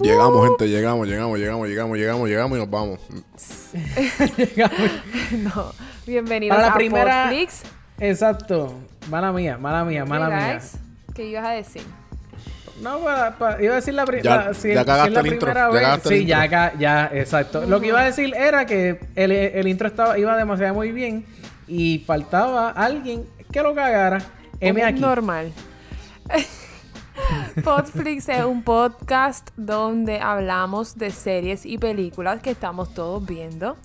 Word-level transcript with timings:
Llegamos, 0.00 0.46
gente, 0.48 0.68
llegamos, 0.68 1.06
llegamos, 1.08 1.38
llegamos, 1.38 1.68
llegamos, 1.68 1.98
llegamos, 1.98 2.28
llegamos 2.28 2.56
y 2.58 2.60
nos 2.60 2.70
vamos. 2.70 3.00
no, 5.54 5.72
bienvenidos 6.06 6.56
Para 6.56 6.68
la 6.68 6.72
a 6.72 6.76
primera-. 6.76 7.30
Exacto. 8.00 8.74
Mala 9.10 9.32
mía, 9.32 9.58
mala 9.58 9.84
mía, 9.84 10.04
mala 10.04 10.28
mía. 10.28 10.60
¿Qué 11.14 11.24
ibas 11.30 11.46
a 11.46 11.50
decir? 11.50 11.82
No, 12.80 13.00
pa- 13.00 13.34
pa- 13.36 13.60
iba 13.60 13.72
a 13.72 13.76
decir 13.76 13.94
la 13.94 14.02
Ya- 14.02 14.06
primera. 14.06 14.52
ya 14.52 14.84
cagaste 14.84 15.18
el 15.18 15.26
intro, 15.26 15.48
ya 15.48 15.54
cagaste 15.54 16.08
el 16.10 16.14
Sí, 16.14 16.20
intro. 16.20 16.28
ya, 16.38 16.48
ca- 16.48 16.72
ya, 16.78 17.10
exacto. 17.12 17.66
Lo 17.66 17.80
que 17.80 17.88
iba 17.88 18.00
a 18.00 18.04
decir 18.04 18.32
era 18.36 18.66
que 18.66 19.00
el, 19.16 19.32
el 19.32 19.66
intro 19.66 19.88
estaba, 19.88 20.16
iba 20.18 20.36
demasiado 20.36 20.74
muy 20.74 20.92
bien 20.92 21.26
y 21.66 21.98
faltaba 22.06 22.70
alguien 22.70 23.26
que 23.52 23.62
lo 23.62 23.74
cagara. 23.74 24.22
M 24.60 24.82
aquí. 24.84 25.00
Normal. 25.00 25.52
Podflix 27.64 28.28
es 28.28 28.44
un 28.44 28.62
podcast 28.62 29.50
donde 29.56 30.20
hablamos 30.20 30.96
de 30.96 31.10
series 31.10 31.66
y 31.66 31.78
películas 31.78 32.40
que 32.40 32.50
estamos 32.50 32.94
todos 32.94 33.24
viendo. 33.24 33.76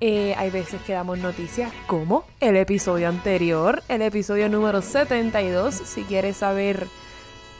Eh, 0.00 0.34
hay 0.36 0.50
veces 0.50 0.80
que 0.82 0.92
damos 0.92 1.18
noticias 1.18 1.72
como 1.86 2.24
el 2.40 2.56
episodio 2.56 3.08
anterior, 3.08 3.82
el 3.88 4.02
episodio 4.02 4.48
número 4.48 4.82
72. 4.82 5.74
Si 5.74 6.02
quieres 6.02 6.38
saber 6.38 6.86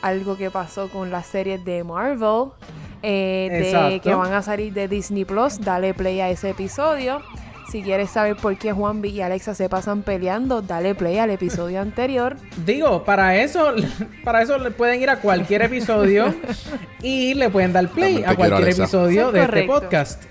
algo 0.02 0.36
que 0.36 0.50
pasó 0.50 0.88
con 0.88 1.10
las 1.10 1.26
series 1.26 1.64
de 1.64 1.82
Marvel, 1.82 2.50
eh, 3.02 3.92
de 3.92 4.00
que 4.00 4.14
van 4.14 4.32
a 4.32 4.42
salir 4.42 4.72
de 4.72 4.88
Disney 4.88 5.24
Plus, 5.24 5.60
dale 5.60 5.94
play 5.94 6.20
a 6.20 6.28
ese 6.28 6.50
episodio. 6.50 7.22
Si 7.70 7.82
quieres 7.82 8.10
saber 8.10 8.36
por 8.36 8.56
qué 8.56 8.72
Juanvi 8.72 9.08
y 9.08 9.20
Alexa 9.22 9.54
se 9.54 9.68
pasan 9.68 10.02
peleando, 10.02 10.62
dale 10.62 10.94
play 10.94 11.18
al 11.18 11.30
episodio 11.30 11.80
anterior. 11.80 12.36
Digo, 12.64 13.04
para 13.04 13.36
eso, 13.36 13.74
para 14.24 14.42
eso 14.42 14.58
le 14.58 14.70
pueden 14.70 15.02
ir 15.02 15.10
a 15.10 15.20
cualquier 15.20 15.62
episodio 15.62 16.32
y 17.02 17.34
le 17.34 17.50
pueden 17.50 17.72
dar 17.72 17.88
play 17.88 18.22
a 18.24 18.36
cualquier 18.36 18.68
episodio 18.68 19.32
de 19.32 19.42
este 19.42 19.64
podcast. 19.64 20.24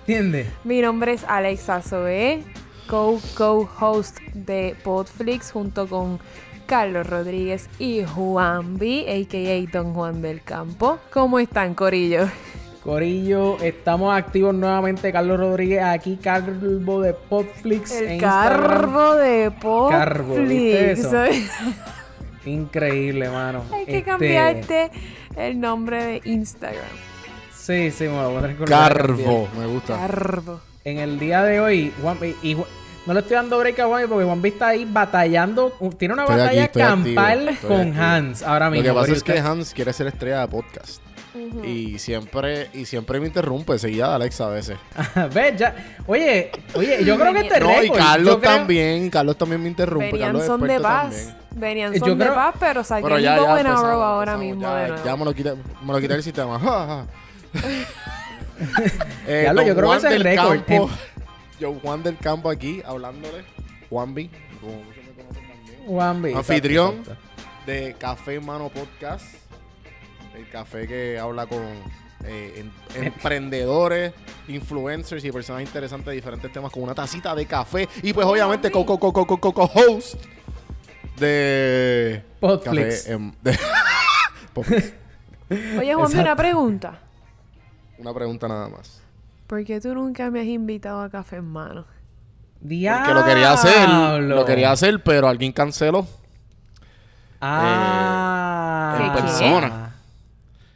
¿Entiendes? 0.00 0.48
Mi 0.64 0.80
nombre 0.80 1.12
es 1.12 1.24
Alexa 1.24 1.82
Zoe, 1.82 2.42
co-co-host 2.88 4.18
de 4.34 4.76
Podflix 4.82 5.52
junto 5.52 5.86
con 5.86 6.18
Carlos 6.66 7.08
Rodríguez 7.08 7.68
y 7.78 8.04
Juan 8.04 8.76
B, 8.76 9.06
a.k.a. 9.08 9.72
Don 9.72 9.94
Juan 9.94 10.20
del 10.20 10.42
Campo. 10.42 10.98
¿Cómo 11.12 11.38
están, 11.38 11.74
Corillo? 11.74 12.28
Corillo, 12.86 13.58
estamos 13.62 14.16
activos 14.16 14.54
nuevamente. 14.54 15.12
Carlos 15.12 15.38
Rodríguez 15.40 15.82
aquí, 15.82 16.16
Carbo 16.22 17.00
de 17.02 17.12
Podflix. 17.14 17.90
en 17.92 18.04
El 18.06 18.12
Instagram. 18.14 18.62
carbo 18.70 19.14
de 19.16 19.52
Carbo, 19.90 20.34
¿viste 20.36 20.94
Podflix. 20.94 20.98
eso? 21.00 21.24
Increíble, 22.46 23.28
mano. 23.28 23.64
Hay 23.74 23.84
que 23.86 23.98
Este, 23.98 24.02
cambiarte 24.10 24.90
el 25.36 25.58
nombre 25.60 26.04
de 26.04 26.20
Instagram. 26.24 26.84
Sí, 27.52 27.90
sí, 27.90 28.04
me 28.04 28.10
lo 28.10 28.30
voy 28.30 28.36
a 28.36 28.46
a 28.46 28.56
cambiar. 28.56 28.96
Carbo, 28.96 29.48
me 29.58 29.66
gusta. 29.66 29.96
Carbo. 29.98 30.60
En 30.84 30.98
el 30.98 31.18
día 31.18 31.42
de 31.42 31.58
hoy, 31.58 31.92
Juan, 32.00 32.16
y, 32.44 32.54
Juan- 32.54 32.68
no 33.04 33.14
le 33.14 33.20
estoy 33.20 33.34
dando 33.34 33.58
break 33.58 33.80
a 33.80 33.86
Juan 33.86 34.04
porque 34.08 34.24
Juan 34.24 34.40
está 34.46 34.68
ahí 34.68 34.86
batallando. 34.88 35.72
Tiene 35.98 36.14
una 36.14 36.22
Estoy 36.22 36.36
batalla 36.38 36.62
aquí, 36.62 36.66
estoy 36.80 36.82
activo, 36.82 37.14
campal 37.16 37.58
con 37.66 37.80
activo. 37.88 38.02
Hans 38.04 38.42
ahora 38.44 38.66
Lo 38.66 38.70
mismo. 38.70 38.84
que 38.88 38.92
pasa 38.94 39.12
es 39.12 39.22
que 39.24 39.38
Hans 39.40 39.74
quiere 39.74 39.92
ser 39.92 40.06
estrella 40.06 40.40
de 40.42 40.48
podcast. 40.48 41.02
Y 41.64 41.98
siempre, 41.98 42.68
y 42.72 42.84
siempre 42.86 43.20
me 43.20 43.26
interrumpe, 43.26 43.78
seguida 43.78 44.08
de 44.10 44.14
Alexa 44.16 44.46
a 44.46 44.50
veces. 44.50 44.78
Ve, 45.34 45.54
ya. 45.56 45.74
Oye, 46.06 46.50
oye, 46.74 47.04
yo 47.04 47.18
creo 47.18 47.32
que 47.32 47.40
este 47.40 47.60
No, 47.60 47.82
y 47.82 47.90
Carlos 47.90 48.38
creo- 48.38 48.52
también, 48.56 49.10
Carlos 49.10 49.36
también 49.36 49.62
me 49.62 49.68
interrumpe. 49.68 50.06
Venían 50.12 50.28
Carlos 50.32 50.46
son 50.46 50.60
de 50.62 50.80
paz. 50.80 51.02
también. 51.16 51.36
Venían 51.56 51.92
Yo 51.94 51.98
son 52.00 52.18
de 52.18 52.24
creo- 52.24 52.34
paz, 52.34 52.54
pero 52.60 52.84
saqué 52.84 53.06
el 53.14 53.22
ya, 53.22 53.36
ya 53.36 53.50
empezamos, 53.50 53.84
arrow 53.84 54.02
ahora 54.02 54.32
empezamos, 54.34 54.56
mismo 54.56 54.62
ya, 54.62 54.76
de 54.82 54.88
nuevo. 54.88 55.04
ya 55.04 55.16
me 55.16 55.24
lo 55.24 55.34
quité, 55.34 55.54
me 55.84 55.92
lo 55.92 56.00
quité 56.00 56.14
el 56.14 56.22
sistema. 56.22 56.58
Ja. 56.58 57.06
eh, 59.26 59.44
yo 59.46 59.54
creo 59.54 59.74
que 59.74 59.82
Juan 59.82 59.98
ese 59.98 60.06
es 60.08 60.12
el 60.14 60.22
del 60.22 60.36
récord. 60.36 60.56
Campo, 60.64 60.90
yo 61.60 61.74
Juan 61.82 62.02
del 62.02 62.16
Campo 62.18 62.50
aquí 62.50 62.82
hablándole. 62.84 63.44
Juanvi, 63.88 64.30
como 64.60 64.72
muchos 64.82 65.04
me 65.04 65.12
conocen 65.22 65.48
también. 65.48 65.86
Juan 65.86 66.22
B, 66.22 66.28
exacto, 66.30 66.52
Anfitrión. 66.52 66.94
exacto. 66.98 67.22
de 67.66 67.94
Café 67.98 68.40
Mano 68.40 68.68
Podcast. 68.68 69.24
El 70.36 70.48
café 70.50 70.86
que 70.86 71.18
habla 71.18 71.46
con 71.46 71.62
eh, 72.24 72.64
em- 72.94 73.04
emprendedores, 73.04 74.12
influencers 74.48 75.24
y 75.24 75.32
personas 75.32 75.62
interesantes 75.62 76.06
de 76.06 76.12
diferentes 76.12 76.52
temas 76.52 76.70
con 76.70 76.82
una 76.82 76.94
tacita 76.94 77.34
de 77.34 77.46
café. 77.46 77.88
Y 78.02 78.12
pues 78.12 78.26
obviamente 78.26 78.70
co 78.70 78.84
co 78.84 78.98
co 78.98 79.12
co 79.12 79.26
co 79.26 79.38
co 79.40 79.52
co- 79.52 79.70
host 79.74 80.16
de 81.18 82.22
Podflix. 82.40 83.02
Café, 83.04 83.12
em, 83.12 83.32
de- 83.42 83.58
Podflix. 84.52 84.92
Oye, 85.50 85.94
Juan, 85.94 86.06
Exacto. 86.06 86.20
una 86.20 86.36
pregunta. 86.36 86.98
Una 87.98 88.12
pregunta 88.12 88.46
nada 88.48 88.68
más. 88.68 89.00
¿Por 89.46 89.64
qué 89.64 89.80
tú 89.80 89.94
nunca 89.94 90.30
me 90.30 90.40
has 90.40 90.46
invitado 90.46 91.00
a 91.00 91.08
café 91.08 91.36
en 91.36 91.46
mano? 91.46 91.86
Porque 92.60 93.14
lo 93.14 93.24
quería 93.24 93.52
hacer, 93.52 93.88
lo 94.20 94.44
quería 94.44 94.72
hacer, 94.72 95.02
pero 95.02 95.28
alguien 95.28 95.52
canceló. 95.52 96.06
Ah. 97.40 98.96
en 98.98 99.02
¿Qué, 99.12 99.12
qué? 99.16 99.22
persona. 99.22 99.85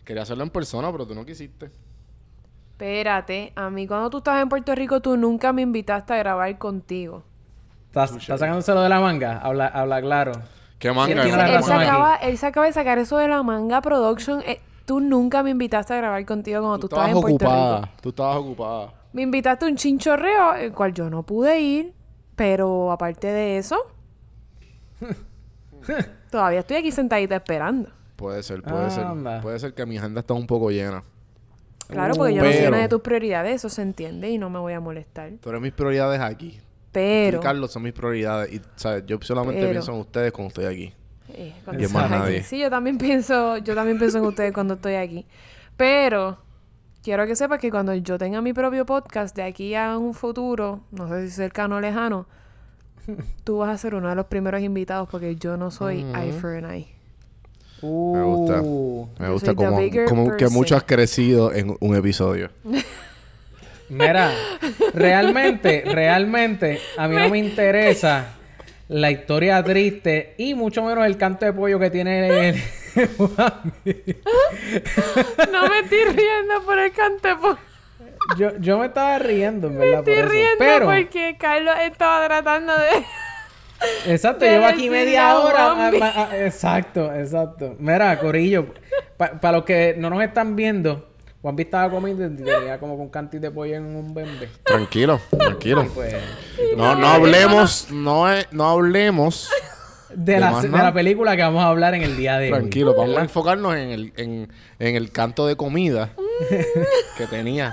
Quería 0.05 0.23
hacerlo 0.23 0.45
en 0.45 0.51
persona, 0.51 0.91
pero 0.91 1.07
tú 1.07 1.15
no 1.15 1.25
quisiste. 1.25 1.71
Espérate, 2.73 3.53
a 3.57 3.69
mí 3.69 3.87
cuando 3.87 4.09
tú 4.09 4.19
estabas 4.19 4.43
en 4.43 4.49
Puerto 4.49 4.75
Rico 4.75 5.01
tú 5.01 5.17
nunca 5.17 5.53
me 5.53 5.63
invitaste 5.63 6.15
a 6.15 6.17
grabar 6.17 6.57
contigo. 6.57 7.25
¿Estás, 7.89 8.17
estás 8.17 8.41
sacándoselo 8.41 8.83
de 8.83 8.89
la 8.89 9.01
manga? 9.01 9.39
Habla, 9.39 9.67
habla 9.67 10.01
claro. 10.01 10.33
¿Qué 10.79 10.91
manga? 10.93 11.23
él, 11.23 11.63
se 11.63 11.73
acaba, 11.75 12.17
él 12.17 12.39
se 12.39 12.47
acaba 12.47 12.67
de 12.67 12.73
sacar 12.73 12.99
eso 12.99 13.19
de 13.19 13.29
la 13.29 13.43
manga 13.43 13.83
production. 13.83 14.41
Eh, 14.47 14.61
tú 14.87 15.01
nunca 15.01 15.43
me 15.43 15.51
invitaste 15.51 15.93
a 15.93 15.97
grabar 15.99 16.25
contigo 16.25 16.61
cuando 16.61 16.79
tú, 16.79 16.89
Tú 16.89 16.97
estabas 16.97 17.09
estabas 17.11 17.31
en 17.31 17.37
Puerto 17.37 17.45
ocupada. 17.45 17.81
Rico. 17.83 17.93
Tú 18.01 18.09
estabas 18.09 18.37
ocupada. 18.37 18.95
Me 19.13 19.23
invitaste 19.23 19.65
a 19.67 19.69
un 19.69 19.77
chinchorreo, 19.77 20.55
el 20.55 20.73
cual 20.73 20.95
yo 20.95 21.11
no 21.11 21.23
pude 21.23 21.61
ir. 21.61 21.95
Pero 22.35 22.91
aparte 22.91 23.27
de 23.27 23.59
eso, 23.59 23.77
todavía 26.31 26.61
estoy 26.61 26.79
aquí 26.79 26.91
sentadita 26.91 27.37
esperando. 27.37 27.91
Puede 28.21 28.43
ser, 28.43 28.63
puede 28.63 28.91
ser. 28.91 29.05
Anda. 29.05 29.41
Puede 29.41 29.59
ser 29.59 29.73
que 29.73 29.87
mi 29.87 29.97
agenda 29.97 30.21
está 30.21 30.35
un 30.35 30.47
poco 30.47 30.71
llena. 30.71 31.03
Claro, 31.89 32.15
porque 32.15 32.35
yo 32.35 32.43
no 32.43 32.49
soy 32.51 32.57
Pero- 32.59 32.69
una 32.69 32.79
de 32.83 32.89
tus 32.89 33.01
prioridades, 33.01 33.55
eso 33.57 33.69
se 33.71 33.81
entiende 33.83 34.29
y 34.31 34.37
no 34.37 34.51
me 34.51 34.59
voy 34.59 34.75
a 34.75 34.81
molestar. 34.81 35.33
Tú 35.41 35.49
eres 35.49 35.63
mis 35.63 35.73
prioridades 35.73 36.21
aquí. 36.21 36.61
Pero, 36.93 37.39
Y 37.39 37.41
Carlos 37.43 37.73
son 37.73 37.83
mis 37.83 37.95
prioridades. 37.95 38.53
Y, 38.53 38.61
¿sabes? 38.77 39.05
Yo 39.07 39.19
solamente 39.23 39.61
Pero- 39.61 39.71
pienso 39.73 39.93
en 39.93 39.99
ustedes 40.01 40.33
cuando 40.33 40.49
estoy 40.49 40.65
aquí. 40.67 40.95
eh, 41.33 41.55
cuando 41.65 41.81
Y 41.81 41.85
en 41.85 41.91
estás 41.91 42.03
más 42.03 42.13
aquí. 42.13 42.21
nadie. 42.21 42.43
Sí, 42.43 42.59
yo 42.61 42.69
también 42.69 42.99
pienso, 42.99 43.57
yo 43.59 43.75
también 43.75 43.99
pienso 43.99 44.19
en 44.19 44.25
ustedes 44.25 44.53
cuando 44.53 44.75
estoy 44.75 44.95
aquí. 44.97 45.27
Pero 45.79 46.39
quiero 47.03 47.25
que 47.27 47.35
sepas 47.37 47.59
que 47.59 47.71
cuando 47.71 47.95
yo 47.95 48.19
tenga 48.19 48.41
mi 48.43 48.53
propio 48.53 48.85
podcast 48.85 49.35
de 49.35 49.45
aquí 49.45 49.75
a 49.75 49.97
un 49.97 50.13
futuro, 50.13 50.81
no 50.91 51.09
sé 51.09 51.27
si 51.29 51.35
cercano 51.35 51.77
o 51.77 51.81
lejano, 51.81 52.27
tú 53.45 53.59
vas 53.59 53.71
a 53.71 53.79
ser 53.79 53.95
uno 53.95 54.09
de 54.11 54.15
los 54.15 54.27
primeros 54.27 54.61
invitados 54.61 55.09
porque 55.09 55.35
yo 55.37 55.57
no 55.57 55.71
soy 55.71 56.05
eye 56.15 56.33
for 56.33 56.51
an 56.57 56.71
eye. 56.71 56.89
Me 57.83 58.23
gusta. 58.23 58.61
Uh. 58.63 59.09
Me 59.19 59.29
gusta 59.31 59.55
como, 59.55 59.79
como 60.07 60.37
que 60.37 60.49
mucho 60.49 60.77
has 60.77 60.85
crecido 60.85 61.53
en 61.53 61.77
un 61.81 61.97
episodio. 61.97 62.51
Mira, 63.89 64.33
realmente, 64.95 65.83
realmente, 65.85 66.81
a 66.97 67.09
mí 67.09 67.17
no 67.17 67.29
me 67.29 67.39
interesa 67.39 68.35
la 68.87 69.11
historia 69.11 69.63
triste 69.65 70.35
y 70.39 70.55
mucho 70.55 70.85
menos 70.85 71.05
el 71.07 71.17
canto 71.17 71.45
de 71.45 71.53
pollo 71.53 71.79
que 71.81 71.91
tiene 71.91 72.51
el... 72.51 72.63
No 75.53 75.69
me 75.69 75.81
estoy 75.81 76.05
riendo 76.05 76.63
por 76.65 76.79
el 76.79 76.93
cantepo. 76.93 77.59
yo, 78.39 78.57
yo 78.59 78.79
me 78.79 78.87
estaba 78.87 79.19
riendo, 79.19 79.69
en 79.69 79.79
Me 79.79 79.87
verdad, 79.87 80.05
por 80.05 80.13
estoy 80.13 80.25
eso. 80.25 80.33
riendo 80.33 80.59
Pero, 80.59 80.87
porque 80.87 81.37
Carlos 81.39 81.75
estaba 81.83 82.27
tratando 82.27 82.73
de... 82.79 83.05
exacto, 84.07 84.45
llevo 84.45 84.67
aquí 84.67 84.91
media 84.91 85.39
hora. 85.39 85.91
Exacto, 86.45 87.13
exacto. 87.15 87.77
Mira, 87.79 88.19
Corillo, 88.19 88.67
para 89.17 89.53
los 89.53 89.65
que 89.65 89.95
no 89.99 90.11
nos 90.11 90.23
están 90.23 90.57
viendo, 90.57 91.09
Juanpi 91.43 91.63
estaba 91.63 91.91
comiendo 91.91 92.25
y 92.27 92.45
tenía 92.45 92.79
como 92.79 92.97
con 92.99 93.09
cantis 93.09 93.41
de 93.41 93.51
pollo 93.51 93.75
en 93.77 93.85
un 93.97 94.13
bembe. 94.13 94.49
Tranquilo, 94.65 95.21
tranquilo. 95.39 95.87
Pues, 95.95 96.15
No, 96.77 96.95
no 96.95 97.07
hablemos, 97.09 97.91
no, 97.91 98.31
es- 98.31 98.47
no 98.53 98.69
hablemos. 98.69 99.49
De, 100.15 100.35
De 100.35 100.41
la, 100.41 100.61
de 100.61 100.69
la 100.69 100.93
película 100.93 101.37
que 101.37 101.43
vamos 101.43 101.63
a 101.63 101.69
hablar 101.69 101.95
en 101.95 102.03
el 102.03 102.17
día 102.17 102.39
de 102.39 102.53
hoy. 102.53 102.59
Tranquilo, 102.59 102.95
vamos 102.95 103.17
a 103.17 103.23
enfocarnos 103.23 103.75
en 103.77 103.91
el, 103.91 104.13
en, 104.17 104.53
en 104.79 104.97
el 104.97 105.11
canto 105.11 105.47
de 105.47 105.57
comida 105.57 106.11
que 107.17 107.27
tenía. 107.27 107.73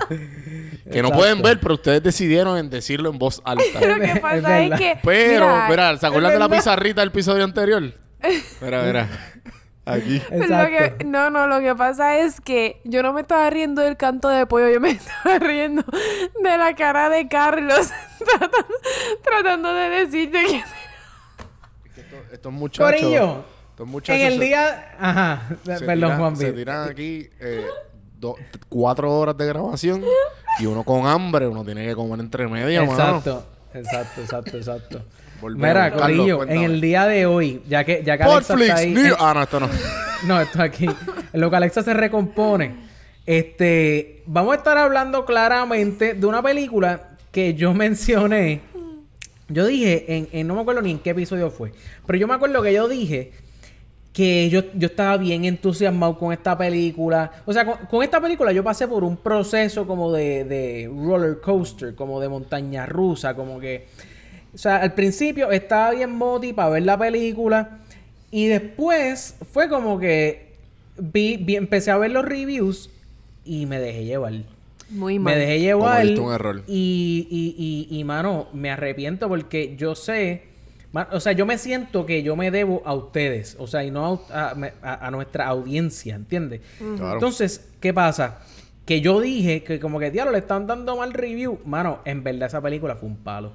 Que 0.90 1.02
no 1.02 1.10
pueden 1.10 1.42
ver, 1.42 1.60
pero 1.60 1.74
ustedes 1.74 2.02
decidieron 2.02 2.58
en 2.58 2.70
decirlo 2.70 3.10
en 3.10 3.18
voz 3.18 3.40
alta. 3.44 3.80
Lo 3.80 4.00
que 4.00 4.20
pasa 4.20 4.60
es, 4.60 4.78
que... 4.78 4.98
Pero, 5.02 5.46
mira, 5.46 5.66
mira, 5.68 5.96
¿se 5.96 6.06
acuerdan 6.06 6.32
de 6.32 6.38
la 6.38 6.48
pizarrita 6.48 7.00
del 7.00 7.08
episodio 7.08 7.44
anterior? 7.44 7.82
Mira, 8.60 8.82
mira. 8.82 9.08
Aquí. 9.88 10.20
Lo 10.30 10.42
Exacto. 10.42 10.98
que, 10.98 11.04
no, 11.06 11.30
no, 11.30 11.46
lo 11.46 11.60
que 11.60 11.74
pasa 11.74 12.18
es 12.18 12.42
que 12.42 12.78
yo 12.84 13.02
no 13.02 13.14
me 13.14 13.22
estaba 13.22 13.48
riendo 13.48 13.80
del 13.80 13.96
canto 13.96 14.28
de 14.28 14.44
pollo, 14.44 14.68
yo 14.68 14.80
me 14.80 14.90
estaba 14.90 15.38
riendo 15.38 15.82
de 16.42 16.58
la 16.58 16.74
cara 16.74 17.08
de 17.08 17.26
Carlos 17.26 17.88
tratando, 18.18 18.74
tratando 19.22 19.72
de 19.72 19.88
decirte 19.88 20.44
que... 20.44 20.62
Estos 22.32 22.52
muchachos. 22.52 23.00
Corillo, 23.00 23.44
Estos 23.70 23.86
muchachos 23.86 24.20
En 24.20 24.26
el 24.32 24.38
se- 24.38 24.44
día... 24.44 24.94
Ajá. 24.98 25.42
se 25.64 25.78
Perdón, 25.80 26.10
tiran- 26.10 26.18
Juan 26.18 26.36
Se 26.36 26.52
tiran 26.52 26.90
aquí 26.90 27.28
eh, 27.40 27.66
do- 28.18 28.36
cuatro 28.68 29.12
horas 29.18 29.36
de 29.36 29.46
grabación 29.46 30.02
y 30.58 30.66
uno 30.66 30.82
con 30.84 31.06
hambre, 31.06 31.46
uno 31.46 31.64
tiene 31.64 31.86
que 31.86 31.94
comer 31.94 32.20
entre 32.20 32.46
medias, 32.48 32.86
mano. 32.86 32.92
Exacto. 33.18 33.46
Exacto, 33.74 34.20
exacto, 34.22 34.56
exacto. 34.56 35.04
Volvemos. 35.40 35.68
Mira, 35.68 35.90
Carlos, 35.92 36.26
Corillo, 36.26 36.42
en 36.44 36.62
el 36.62 36.80
día 36.80 37.06
de 37.06 37.26
hoy, 37.26 37.62
ya 37.68 37.84
que, 37.84 38.02
ya 38.04 38.16
que 38.16 38.24
Alexa 38.24 38.54
Netflix, 38.56 38.68
está 38.70 38.80
ahí... 38.80 38.94
New- 38.94 39.14
eh, 39.14 39.16
Ah, 39.20 39.32
no, 39.34 39.42
esto 39.42 39.60
no. 39.60 39.68
No, 40.26 40.40
esto 40.40 40.60
aquí. 40.60 40.86
En 41.32 41.40
lo 41.40 41.48
que 41.48 41.56
Alexa 41.56 41.82
se 41.82 41.94
recompone. 41.94 42.88
Este, 43.24 44.22
vamos 44.26 44.54
a 44.54 44.56
estar 44.56 44.76
hablando 44.78 45.24
claramente 45.24 46.14
de 46.14 46.26
una 46.26 46.42
película 46.42 47.10
que 47.30 47.54
yo 47.54 47.72
mencioné. 47.74 48.62
Yo 49.48 49.66
dije, 49.66 50.04
en, 50.16 50.28
en- 50.32 50.46
no 50.46 50.54
me 50.54 50.60
acuerdo 50.60 50.82
ni 50.82 50.90
en 50.90 50.98
qué 50.98 51.10
episodio 51.10 51.50
fue, 51.50 51.72
pero 52.06 52.18
yo 52.18 52.26
me 52.28 52.34
acuerdo 52.34 52.62
que 52.62 52.72
yo 52.72 52.88
dije 52.88 53.32
que 54.12 54.50
yo, 54.50 54.62
yo 54.74 54.88
estaba 54.88 55.16
bien 55.16 55.44
entusiasmado 55.44 56.18
con 56.18 56.32
esta 56.32 56.58
película. 56.58 57.30
O 57.46 57.52
sea, 57.52 57.64
con, 57.86 58.02
esta 58.02 58.20
película 58.20 58.50
yo 58.52 58.64
pasé 58.64 58.88
por 58.88 59.04
un 59.04 59.16
proceso 59.16 59.86
como 59.86 60.12
de, 60.12 60.44
de 60.44 60.90
roller 60.92 61.40
coaster, 61.40 61.94
como 61.94 62.20
de 62.20 62.28
montaña 62.28 62.84
rusa, 62.86 63.34
como 63.34 63.60
que... 63.60 63.86
O 64.54 64.58
sea, 64.58 64.76
al 64.78 64.94
principio 64.94 65.50
estaba 65.52 65.92
bien 65.92 66.10
moti 66.10 66.52
para 66.52 66.70
ver 66.70 66.82
la 66.82 66.98
película 66.98 67.78
y 68.30 68.46
después 68.46 69.36
fue 69.52 69.68
como 69.68 69.98
que 70.00 70.54
vi, 70.98 71.36
vi- 71.36 71.56
empecé 71.56 71.90
a 71.92 71.98
ver 71.98 72.10
los 72.10 72.24
reviews 72.24 72.90
y 73.44 73.66
me 73.66 73.78
dejé 73.78 74.04
llevar. 74.04 74.32
Muy 74.90 75.18
mal. 75.18 75.34
Me 75.34 75.40
dejé 75.40 75.60
llevar. 75.60 75.98
Cometiste 75.98 76.20
un 76.20 76.32
error. 76.32 76.62
Y, 76.66 77.26
y, 77.30 77.88
y, 77.92 77.98
y, 77.98 78.04
mano, 78.04 78.48
me 78.52 78.70
arrepiento 78.70 79.28
porque 79.28 79.76
yo 79.76 79.94
sé. 79.94 80.44
O 81.12 81.20
sea, 81.20 81.32
yo 81.32 81.44
me 81.44 81.58
siento 81.58 82.06
que 82.06 82.22
yo 82.22 82.34
me 82.34 82.50
debo 82.50 82.82
a 82.84 82.94
ustedes. 82.94 83.56
O 83.58 83.66
sea, 83.66 83.84
y 83.84 83.90
no 83.90 84.22
a, 84.32 84.54
a- 84.82 85.06
a- 85.06 85.10
nuestra 85.10 85.46
audiencia, 85.46 86.14
¿entiendes? 86.16 86.62
Claro. 86.96 87.14
Entonces, 87.14 87.70
¿qué 87.80 87.92
pasa? 87.92 88.38
Que 88.86 89.02
yo 89.02 89.20
dije 89.20 89.62
que 89.62 89.78
como 89.80 89.98
que, 90.00 90.10
diablo, 90.10 90.32
le 90.32 90.38
están 90.38 90.66
dando 90.66 90.96
mal 90.96 91.12
review. 91.12 91.58
Mano, 91.66 91.98
en 92.06 92.24
verdad 92.24 92.46
esa 92.48 92.62
película 92.62 92.96
fue 92.96 93.08
un 93.10 93.16
palo. 93.18 93.52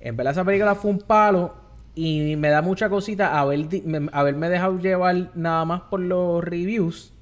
En 0.00 0.16
verdad 0.16 0.32
esa 0.32 0.44
película 0.44 0.76
fue 0.76 0.92
un 0.92 1.00
palo. 1.00 1.54
Y 1.96 2.36
me 2.36 2.48
da 2.50 2.62
mucha 2.62 2.88
cosita 2.88 3.36
haber 3.40 3.66
haberme 4.12 4.48
dejado 4.48 4.78
llevar 4.78 5.32
nada 5.34 5.64
más 5.64 5.80
por 5.90 5.98
los 5.98 6.44
reviews 6.44 7.12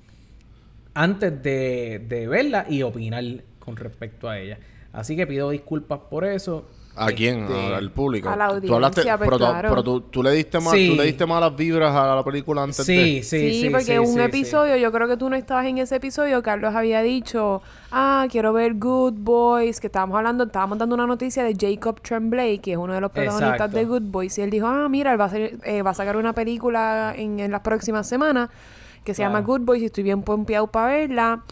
antes 0.96 1.43
de, 1.43 2.04
de 2.08 2.26
verla 2.26 2.66
y 2.69 2.82
opinar 2.82 3.22
con 3.58 3.76
respecto 3.76 4.28
a 4.28 4.38
ella. 4.38 4.58
Así 4.93 5.14
que 5.14 5.26
pido 5.26 5.50
disculpas 5.50 6.00
por 6.10 6.25
eso. 6.25 6.66
¿A 6.98 7.08
quién? 7.12 7.40
Este, 7.43 7.75
A- 7.75 7.76
Al 7.76 7.90
público. 7.93 8.31
a 8.31 8.37
la 8.37 8.48
Tú 8.58 8.75
hablaste, 8.75 9.02
audiencia, 9.02 9.19
pues, 9.19 9.26
pero, 9.28 9.37
tú- 9.38 9.44
claro. 9.52 9.69
pero 9.69 9.82
tú, 9.84 10.00
tú 10.00 10.22
le 10.22 10.31
diste 10.31 10.58
mal, 10.60 10.75
Sí. 10.75 10.88
tú 10.88 10.96
le 10.96 11.02
diste 11.04 11.26
malas 11.26 11.54
vibras 11.54 11.94
a 11.94 12.14
la 12.14 12.25
película 12.25 12.62
antes 12.62 12.87
Sí, 12.87 13.16
de... 13.16 13.22
sí, 13.22 13.38
Sí, 13.52 13.60
sí. 13.64 13.69
porque 13.69 13.84
sí, 13.84 13.98
un 13.98 14.06
sí, 14.06 14.12
sí. 14.14 14.20
episodio, 14.20 14.76
yo 14.76 14.90
creo 14.90 15.06
que 15.06 15.19
tú 15.19 15.28
no 15.28 15.37
estabas 15.37 15.66
en 15.66 15.76
ese 15.76 15.96
episodio, 15.96 16.43
Carlos 16.43 16.75
había 16.75 17.02
dicho, 17.02 17.60
ah, 17.92 18.26
quiero 18.31 18.54
ver 18.54 18.76
Good 18.76 19.12
Boys, 19.19 19.78
que 19.78 19.88
estábamos 19.88 20.16
hablando, 20.16 20.44
estábamos 20.44 20.78
dando 20.78 20.94
una 20.94 21.06
noticia 21.06 21.44
de 21.44 21.54
Jacob 21.54 22.00
Tremblay, 22.00 22.60
que 22.60 22.72
es 22.72 22.78
uno 22.78 22.94
de 22.94 23.02
los 23.02 23.10
protagonistas 23.10 23.52
Exacto. 23.56 23.76
de 23.76 23.84
Good 23.84 24.02
Boys, 24.10 24.38
y 24.38 24.40
él 24.40 24.49
dijo, 24.49 24.66
ah, 24.66 24.88
mira, 24.88 25.12
él 25.12 25.20
va 25.20 25.25
a, 25.25 25.28
hacer- 25.28 25.58
eh, 25.64 25.82
va 25.82 25.90
a 25.90 25.94
sacar 25.94 26.16
una 26.16 26.32
película 26.32 27.12
en, 27.14 27.40
en 27.40 27.50
las 27.50 27.60
próximas 27.60 28.08
semanas 28.08 28.49
que 29.06 29.14
se 29.14 29.22
llama 29.22 29.38
Claro. 29.38 29.46
Good 29.46 29.60
Boys 29.62 29.82
y 29.82 29.86
estoy 29.86 30.04
bien 30.04 30.22
pompeado 30.22 30.66
para 30.66 30.88
verla. 30.88 31.42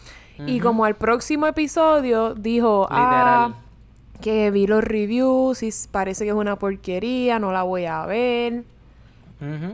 Y 0.45 0.59
como 0.59 0.83
al 0.85 0.95
próximo 0.95 1.47
episodio 1.47 2.35
dijo, 2.35 2.87
ah, 2.91 3.47
Literal. 3.49 4.21
que 4.21 4.51
vi 4.51 4.67
los 4.67 4.83
reviews 4.83 5.63
y 5.63 5.69
parece 5.89 6.25
que 6.25 6.31
es 6.31 6.35
una 6.35 6.57
porquería, 6.57 7.39
no 7.39 7.51
la 7.53 7.63
voy 7.63 7.85
a 7.85 8.05
ver. 8.05 8.63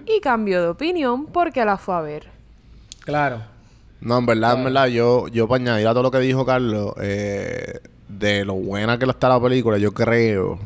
Y 0.05 0.19
cambió 0.21 0.61
de 0.61 0.67
opinión 0.69 1.25
porque 1.25 1.65
la 1.65 1.77
fue 1.77 1.95
a 1.95 2.01
ver. 2.01 2.27
Claro. 2.99 3.41
No, 4.01 4.17
en 4.19 4.25
verdad, 4.25 4.57
en 4.57 4.63
verdad, 4.65 4.87
yo, 4.87 5.27
yo 5.29 5.47
para 5.47 5.61
añadir 5.63 5.87
a 5.87 5.91
todo 5.91 6.03
lo 6.03 6.11
que 6.11 6.19
dijo 6.19 6.45
Carlos, 6.45 6.93
eh, 7.01 7.79
de 8.07 8.45
lo 8.45 8.53
buena 8.53 8.97
que 8.99 9.05
está 9.05 9.29
la 9.29 9.41
película, 9.41 9.77
yo 9.77 9.93
creo 9.93 10.59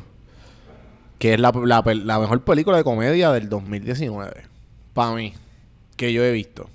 que 1.19 1.33
es 1.35 1.39
la, 1.39 1.51
la 1.63 1.81
la 1.85 2.19
mejor 2.19 2.41
película 2.41 2.77
de 2.77 2.83
comedia 2.83 3.31
del 3.31 3.47
2019. 3.49 4.43
Para 4.93 5.13
mí, 5.13 5.33
que 5.95 6.11
yo 6.11 6.23
he 6.23 6.31
visto. 6.31 6.69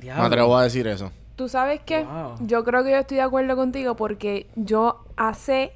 Diablo. 0.00 0.22
Me 0.22 0.26
atrevo 0.26 0.56
a 0.56 0.62
decir 0.64 0.86
eso. 0.86 1.10
¿Tú 1.36 1.48
sabes 1.48 1.80
qué? 1.84 2.04
Wow. 2.04 2.34
Yo 2.40 2.64
creo 2.64 2.82
que 2.82 2.90
yo 2.90 2.96
estoy 2.96 3.16
de 3.18 3.22
acuerdo 3.22 3.54
contigo 3.56 3.94
porque 3.96 4.48
yo 4.56 5.04
hace... 5.16 5.72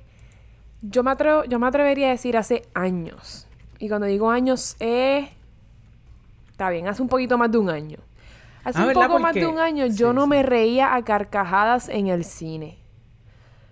Yo 0.80 1.04
me, 1.04 1.12
atrevo, 1.12 1.44
yo 1.44 1.58
me 1.60 1.68
atrevería 1.68 2.08
a 2.08 2.10
decir 2.10 2.36
hace 2.36 2.62
años. 2.74 3.46
Y 3.78 3.88
cuando 3.88 4.06
digo 4.06 4.30
años 4.30 4.76
es... 4.80 5.28
Está 6.50 6.70
bien, 6.70 6.88
hace 6.88 7.02
un 7.02 7.08
poquito 7.08 7.38
más 7.38 7.50
de 7.52 7.58
un 7.58 7.70
año. 7.70 7.98
Hace 8.64 8.78
Ah, 8.78 8.82
un 8.82 8.88
¿verdad? 8.88 9.06
poco 9.06 9.18
más 9.18 9.34
de 9.34 9.46
un 9.46 9.58
año 9.58 9.86
yo 9.86 10.12
no 10.12 10.22
sí. 10.24 10.28
me 10.28 10.42
reía 10.42 10.94
a 10.94 11.02
carcajadas 11.04 11.88
en 11.88 12.06
el 12.08 12.24
cine. 12.24 12.78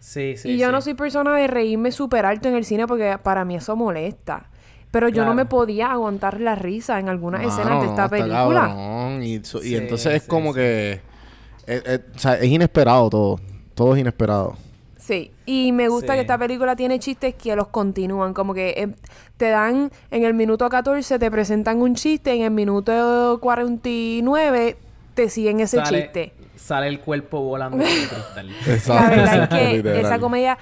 Sí, 0.01 0.37
sí. 0.37 0.51
y 0.51 0.59
yo 0.59 0.67
sí. 0.67 0.73
no 0.73 0.81
soy 0.81 0.95
persona 0.95 1.37
de 1.37 1.47
reírme 1.47 1.93
súper 1.93 2.25
alto 2.27 2.49
en 2.49 2.55
el 2.57 2.65
cine 2.65 2.87
porque 2.87 3.19
para 3.23 3.45
mí 3.45 3.57
eso 3.57 3.77
molesta. 3.77 4.50
Pero 4.91 5.09
yo 5.09 5.25
no 5.25 5.35
me 5.35 5.45
podía 5.45 5.93
aguantar 5.93 6.41
la 6.41 6.55
risa 6.57 6.99
en 6.99 7.09
algunas 7.09 7.43
Mano, 7.43 7.53
escenas 7.53 7.83
de 7.83 7.89
esta 7.89 8.09
película. 8.09 8.61
cabrón. 8.69 9.23
Y, 9.23 9.45
so- 9.45 9.59
y 9.63 9.69
Sí, 9.69 9.77
entonces 9.77 10.15
es 10.15 10.23
como 10.25 10.51
sí. 10.53 10.57
que... 10.57 10.91
eh, 10.93 11.83
eh, 11.87 11.99
o 12.15 12.19
sea, 12.19 12.35
es 12.35 12.47
inesperado 12.47 13.09
todo. 13.11 13.41
Todo 13.75 13.95
es 13.95 14.01
inesperado. 14.01 14.57
Sí, 14.99 15.31
y 15.47 15.73
me 15.73 15.89
gusta 15.89 16.13
Sí. 16.13 16.17
que 16.19 16.21
esta 16.23 16.39
película 16.39 16.77
tiene 16.77 16.99
chistes 16.99 17.35
que 17.35 17.55
los 17.57 17.69
continúan, 17.69 18.35
como 18.35 18.53
que 18.53 18.71
eh, 18.77 18.89
te 19.37 19.49
dan 19.51 19.91
en 20.11 20.25
el 20.25 20.35
minuto 20.35 20.69
14 20.69 21.19
te 21.19 21.31
presentan 21.31 21.81
un 21.81 21.95
chiste, 21.95 22.33
en 22.35 22.43
el 22.43 22.51
minuto 22.51 23.39
49 23.41 24.77
te 25.15 25.29
siguen 25.29 25.61
ese 25.61 25.79
sale, 25.79 26.03
chiste. 26.03 26.33
Sale 26.57 26.89
el 26.89 27.01
cuerpo 27.01 27.41
volando 27.41 27.79
cristal. 27.85 28.51
La 28.89 29.09
verdad 29.11 29.43
es 29.43 29.49
que 29.71 29.77
Literal. 29.79 30.01
esa 30.05 30.19
comedia 30.19 30.59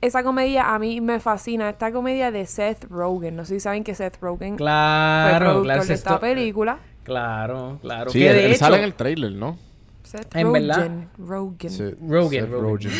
esa 0.00 0.22
comedia 0.22 0.74
a 0.74 0.78
mí 0.78 1.00
me 1.00 1.18
fascina, 1.20 1.68
esta 1.70 1.90
comedia 1.92 2.30
de 2.30 2.46
Seth 2.46 2.84
Rogen, 2.90 3.34
no 3.36 3.44
sé 3.44 3.54
si 3.54 3.60
saben 3.60 3.82
que 3.84 3.94
Seth 3.94 4.18
Rogen 4.20 4.50
fue 4.50 4.56
Claro, 4.58 5.38
productor 5.38 5.62
claro. 5.64 5.84
de 5.84 5.94
esta 5.94 6.10
esto- 6.10 6.20
película. 6.20 6.78
Claro, 7.02 7.78
claro. 7.80 8.10
Sí, 8.10 8.18
que 8.20 8.28
él, 8.30 8.36
de 8.36 8.44
él 8.46 8.50
hecho, 8.52 8.58
sale 8.60 8.76
en 8.78 8.84
el 8.84 8.94
trailer, 8.94 9.32
¿no? 9.32 9.58
Seth 10.02 10.34
¿En 10.36 10.46
Rogen, 10.46 10.66
verdad? 10.66 10.90
Rogen. 11.18 11.70
Sí, 11.70 11.84
Rogen, 12.06 12.44
Seth 12.44 12.50
Rogen. 12.50 12.90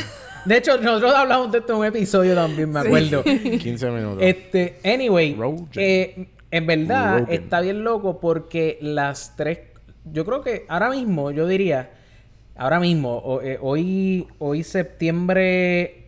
De 0.45 0.57
hecho, 0.57 0.79
nosotros 0.81 1.15
hablamos 1.15 1.53
de 1.53 1.59
esto 1.59 1.73
en 1.75 1.79
un 1.81 1.85
episodio 1.87 2.35
también, 2.35 2.71
me 2.71 2.81
Sí. 2.81 2.87
acuerdo. 2.87 3.23
15 3.61 3.91
minutos. 3.91 4.19
Este, 4.23 4.79
anyway, 4.85 5.35
Rogen. 5.35 5.67
eh, 5.77 6.29
en 6.51 6.67
verdad 6.67 7.21
Rogen. 7.21 7.35
está 7.35 7.61
bien 7.61 7.85
loco 7.85 8.19
porque 8.21 8.79
las 8.81 9.37
tres, 9.37 9.59
yo 10.05 10.25
creo 10.25 10.41
que 10.43 10.65
ahora 10.69 10.91
mismo, 10.91 11.31
yo 11.31 11.47
diría, 11.47 11.91
ahora 12.57 12.81
mismo, 12.81 13.19
o- 13.19 13.43
eh, 13.43 13.59
hoy, 13.61 14.27
hoy 14.39 14.63
septiembre, 14.65 16.08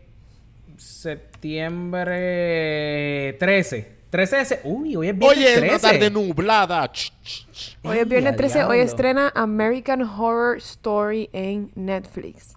septiembre 0.80 3.36
13, 3.38 3.92
13 4.10 4.36
de 4.36 4.44
se- 4.44 4.60
uy, 4.64 4.96
hoy 4.96 5.08
es 5.08 5.18
viernes 5.18 5.38
Oye, 5.38 5.48
es 5.54 5.58
13. 5.60 5.74
una 5.74 5.78
tarde 5.80 6.10
nublada. 6.10 6.90
Ch, 6.92 7.12
ch, 7.22 7.46
ch. 7.52 7.78
Hoy 7.84 7.98
es 7.98 8.08
viernes 8.08 8.32
Ey, 8.32 8.36
13, 8.36 8.64
hoy 8.64 8.78
estrena 8.80 9.32
American 9.34 10.02
Horror 10.02 10.58
Story 10.58 11.28
en 11.32 11.70
Netflix. 11.74 12.54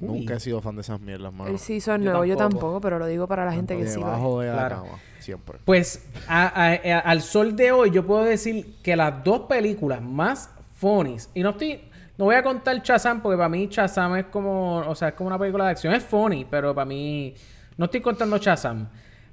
Uy. 0.00 0.20
Nunca 0.20 0.34
he 0.34 0.40
sido 0.40 0.60
fan 0.60 0.74
de 0.76 0.82
esas 0.82 1.00
mierdas, 1.00 1.32
mano. 1.32 1.50
El 1.50 1.58
season 1.58 2.02
Yo 2.02 2.10
nuevo, 2.10 2.24
yo 2.26 2.36
tampoco. 2.36 2.60
tampoco, 2.66 2.80
pero 2.82 2.98
lo 2.98 3.06
digo 3.06 3.26
para 3.26 3.46
la 3.46 3.52
gente 3.52 3.76
que 3.76 3.86
sí. 3.86 3.98
Debajo 3.98 4.40
de 4.40 4.48
la 4.48 4.52
Claro. 4.54 4.82
cama, 4.84 4.98
siempre. 5.20 5.58
Pues 5.64 6.04
a- 6.28 6.48
a- 6.48 6.72
a- 6.74 6.98
al 7.00 7.22
sol 7.22 7.56
de 7.56 7.72
hoy 7.72 7.90
yo 7.90 8.06
puedo 8.06 8.24
decir 8.24 8.74
que 8.82 8.94
las 8.94 9.24
dos 9.24 9.42
películas 9.48 10.02
más 10.02 10.50
funnies, 10.78 11.30
y 11.34 11.42
no 11.42 11.50
estoy, 11.50 11.80
no 12.18 12.24
voy 12.26 12.34
a 12.34 12.42
contar 12.42 12.80
Shazam 12.82 13.20
porque 13.20 13.36
para 13.36 13.48
mí 13.48 13.68
Shazam 13.70 14.16
es 14.16 14.26
como, 14.26 14.78
o 14.78 14.94
sea, 14.94 15.08
es 15.08 15.14
como 15.14 15.28
una 15.28 15.38
película 15.38 15.64
de 15.66 15.70
acción, 15.72 15.92
es 15.94 16.02
funny, 16.04 16.44
pero 16.44 16.74
para 16.74 16.84
mí, 16.84 17.34
no 17.76 17.84
estoy 17.86 18.00
contando 18.00 18.38
Shazam. 18.38 18.88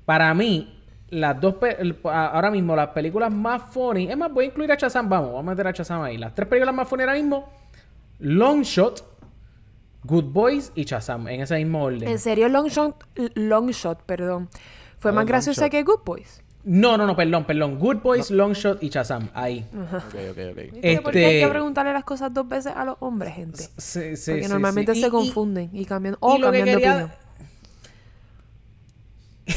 Para 0.05 0.33
mí, 0.33 0.79
las 1.09 1.39
dos, 1.39 1.55
el- 1.79 1.97
ahora 2.03 2.49
mismo 2.51 2.75
las 2.75 2.89
películas 2.89 3.31
más 3.31 3.61
funny, 3.71 4.09
es 4.09 4.17
más, 4.17 4.31
voy 4.33 4.45
a 4.45 4.47
incluir 4.47 4.71
a 4.71 4.75
Shazam, 4.75 5.07
vamos, 5.07 5.27
vamos 5.33 5.47
a 5.47 5.49
meter 5.51 5.67
a 5.67 5.71
Shazam 5.71 6.01
ahí. 6.01 6.17
Las 6.17 6.33
tres 6.35 6.47
películas 6.47 6.75
más 6.75 6.87
funny 6.87 7.03
ahora 7.03 7.13
mismo, 7.15 7.49
Long 8.19 8.61
Shot, 8.63 9.03
Good 10.03 10.25
Boys 10.25 10.71
y 10.75 10.83
Shazam, 10.83 11.27
en 11.29 11.41
ese 11.41 11.55
mismo 11.57 11.83
orden. 11.83 12.07
En 12.09 12.19
serio, 12.19 12.49
Long 12.49 12.67
Shot, 12.67 12.95
Long 13.35 13.69
Shot, 13.69 14.03
perdón, 14.03 14.49
fue 14.97 15.11
Ah, 15.11 15.13
más 15.13 15.25
graciosa 15.25 15.69
que 15.69 15.83
Good 15.83 16.01
Boys. 16.05 16.43
No, 16.65 16.97
no, 16.97 17.05
no, 17.05 17.15
perdón, 17.15 17.43
perdón. 17.45 17.77
Good 17.77 17.97
Boys, 17.97 18.31
Long 18.31 18.53
Shot 18.53 18.81
y 18.81 18.89
Shazam, 18.89 19.29
ahí. 19.33 19.65
Ok, 19.73 20.15
ok, 20.31 20.37
ok. 20.51 20.57
¿Viste 20.71 21.01
por 21.01 21.11
qué 21.11 21.25
hay 21.25 21.35
Este- 21.35 21.45
que 21.45 21.49
preguntarle 21.49 21.91
las 21.91 22.05
cosas 22.05 22.33
dos 22.33 22.47
veces 22.47 22.71
a 22.75 22.85
los 22.85 22.95
hombres, 23.01 23.35
gente? 23.35 23.63
Sí, 23.77 24.15
sí, 24.15 24.31
Porque 24.31 24.43
sí, 24.45 24.49
normalmente 24.49 24.93
sí. 24.95 25.01
se 25.01 25.07
Y- 25.07 25.09
confunden 25.09 25.69
y, 25.73 25.83
cambian, 25.85 26.15
o 26.21 26.35
que 26.37 26.41
cambian 26.41 26.65
de 26.65 26.75
opinión. 26.77 27.11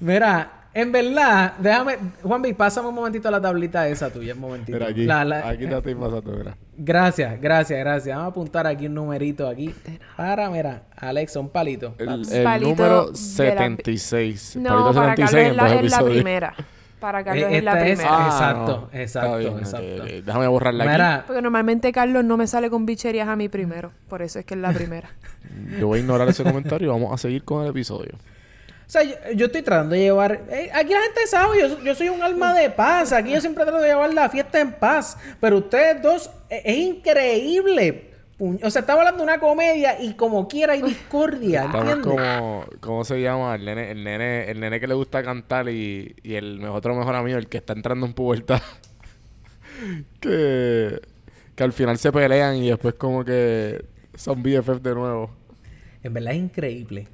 Mira, 0.00 0.57
en 0.74 0.92
verdad, 0.92 1.54
déjame, 1.58 1.96
Juanvi, 2.22 2.52
pásame 2.54 2.88
un 2.88 2.94
momentito 2.94 3.30
la 3.30 3.40
tablita 3.40 3.88
esa 3.88 4.10
tuya, 4.10 4.34
un 4.34 4.40
momentito. 4.40 4.78
Mira, 4.78 4.90
aquí, 4.90 5.04
La- 5.04 5.24
la- 5.24 5.48
aquí 5.48 5.66
te 5.66 5.76
estoy 5.76 5.94
pasando, 5.94 6.32
mira. 6.32 6.56
Gracias, 6.76 7.40
gracias, 7.40 7.78
gracias. 7.80 8.16
Vamos 8.16 8.30
a 8.30 8.30
apuntar 8.30 8.66
aquí 8.66 8.86
un 8.86 8.94
numerito 8.94 9.48
aquí. 9.48 9.74
Para, 10.16 10.48
mira, 10.50 10.82
Alexa, 10.96 11.40
un 11.40 11.48
palito. 11.48 11.94
El, 11.98 12.06
Paps. 12.06 12.30
el 12.32 12.44
Palito 12.44 12.68
número 12.70 13.04
de 13.06 13.10
la- 13.10 13.16
76. 13.16 14.56
No, 14.56 14.68
Palito 14.70 14.94
para 14.94 15.16
76 15.16 15.56
Carlos 15.56 15.84
es 15.84 15.90
la, 15.90 16.04
primera. 16.04 16.54
Para 17.00 17.20
Eh, 17.20 17.24
Carlos 17.24 17.48
es 17.52 17.64
la 17.64 17.72
primera. 17.72 18.26
Exacto, 18.26 18.82
Ah, 18.84 18.88
no. 18.92 18.98
exacto, 19.00 19.38
bien, 19.38 19.58
exacto. 19.58 20.02
ok. 20.02 20.08
Déjame 20.24 20.46
borrarla 20.48 20.84
aquí. 20.84 20.92
Mira, 20.92 21.24
Porque 21.26 21.42
normalmente 21.42 21.92
Carlos 21.92 22.24
no 22.24 22.36
me 22.36 22.46
sale 22.46 22.70
con 22.70 22.86
bicherías 22.86 23.28
a 23.28 23.36
mí 23.36 23.48
primero. 23.48 23.92
Por 24.08 24.22
eso 24.22 24.38
es 24.38 24.44
que 24.44 24.54
es 24.54 24.60
la 24.60 24.72
primera. 24.72 25.10
Yo 25.80 25.86
voy 25.88 25.98
a 25.98 26.02
ignorar 26.02 26.28
ese 26.28 26.42
comentario 26.44 26.88
y 26.88 26.90
vamos 26.90 27.12
a 27.12 27.16
seguir 27.18 27.44
con 27.44 27.62
el 27.64 27.70
episodio. 27.70 28.12
O 28.88 28.90
sea, 28.90 29.02
yo, 29.02 29.14
yo 29.36 29.46
estoy 29.46 29.60
tratando 29.60 29.94
de 29.94 30.00
llevar... 30.00 30.40
eh, 30.50 30.70
aquí 30.72 30.94
la 30.94 31.02
gente 31.02 31.26
sabe, 31.26 31.60
yo, 31.60 31.78
yo 31.84 31.94
soy 31.94 32.08
un 32.08 32.22
alma 32.22 32.54
de 32.54 32.70
paz. 32.70 33.12
Aquí 33.12 33.32
yo 33.32 33.40
siempre 33.42 33.64
trato 33.64 33.80
de 33.80 33.88
llevar 33.88 34.14
la 34.14 34.30
fiesta 34.30 34.58
en 34.60 34.72
paz. 34.72 35.18
Pero 35.40 35.58
ustedes 35.58 36.00
dos, 36.02 36.30
eh, 36.48 36.62
es 36.64 36.76
increíble. 36.78 38.06
O 38.38 38.70
sea, 38.70 38.80
estamos 38.80 39.00
hablando 39.00 39.18
de 39.18 39.24
una 39.24 39.40
comedia 39.40 40.00
y 40.00 40.14
como 40.14 40.48
quiera 40.48 40.72
hay 40.72 40.80
discordia, 40.80 41.64
Estamos 41.66 41.92
¿entiendes? 41.92 42.06
como... 42.06 42.64
¿Cómo 42.80 43.04
se 43.04 43.20
llama? 43.20 43.56
El 43.56 43.64
nene, 43.66 43.90
el 43.90 44.04
nene, 44.04 44.50
el 44.50 44.60
nene 44.60 44.80
que 44.80 44.86
le 44.86 44.94
gusta 44.94 45.22
cantar 45.22 45.68
y, 45.68 46.14
y 46.22 46.36
el 46.36 46.64
otro 46.64 46.94
mejor 46.94 47.14
amigo, 47.16 47.36
el 47.36 47.48
que 47.48 47.58
está 47.58 47.74
entrando 47.74 48.06
en 48.06 48.14
pubertad. 48.14 48.62
que... 50.20 51.00
Que 51.54 51.64
al 51.64 51.72
final 51.72 51.98
se 51.98 52.12
pelean 52.12 52.54
y 52.56 52.68
después 52.70 52.94
como 52.94 53.24
que 53.24 53.84
son 54.14 54.42
BFF 54.44 54.80
de 54.80 54.94
nuevo. 54.94 55.30
En 56.04 56.14
verdad 56.14 56.32
es 56.34 56.38
increíble. 56.38 57.08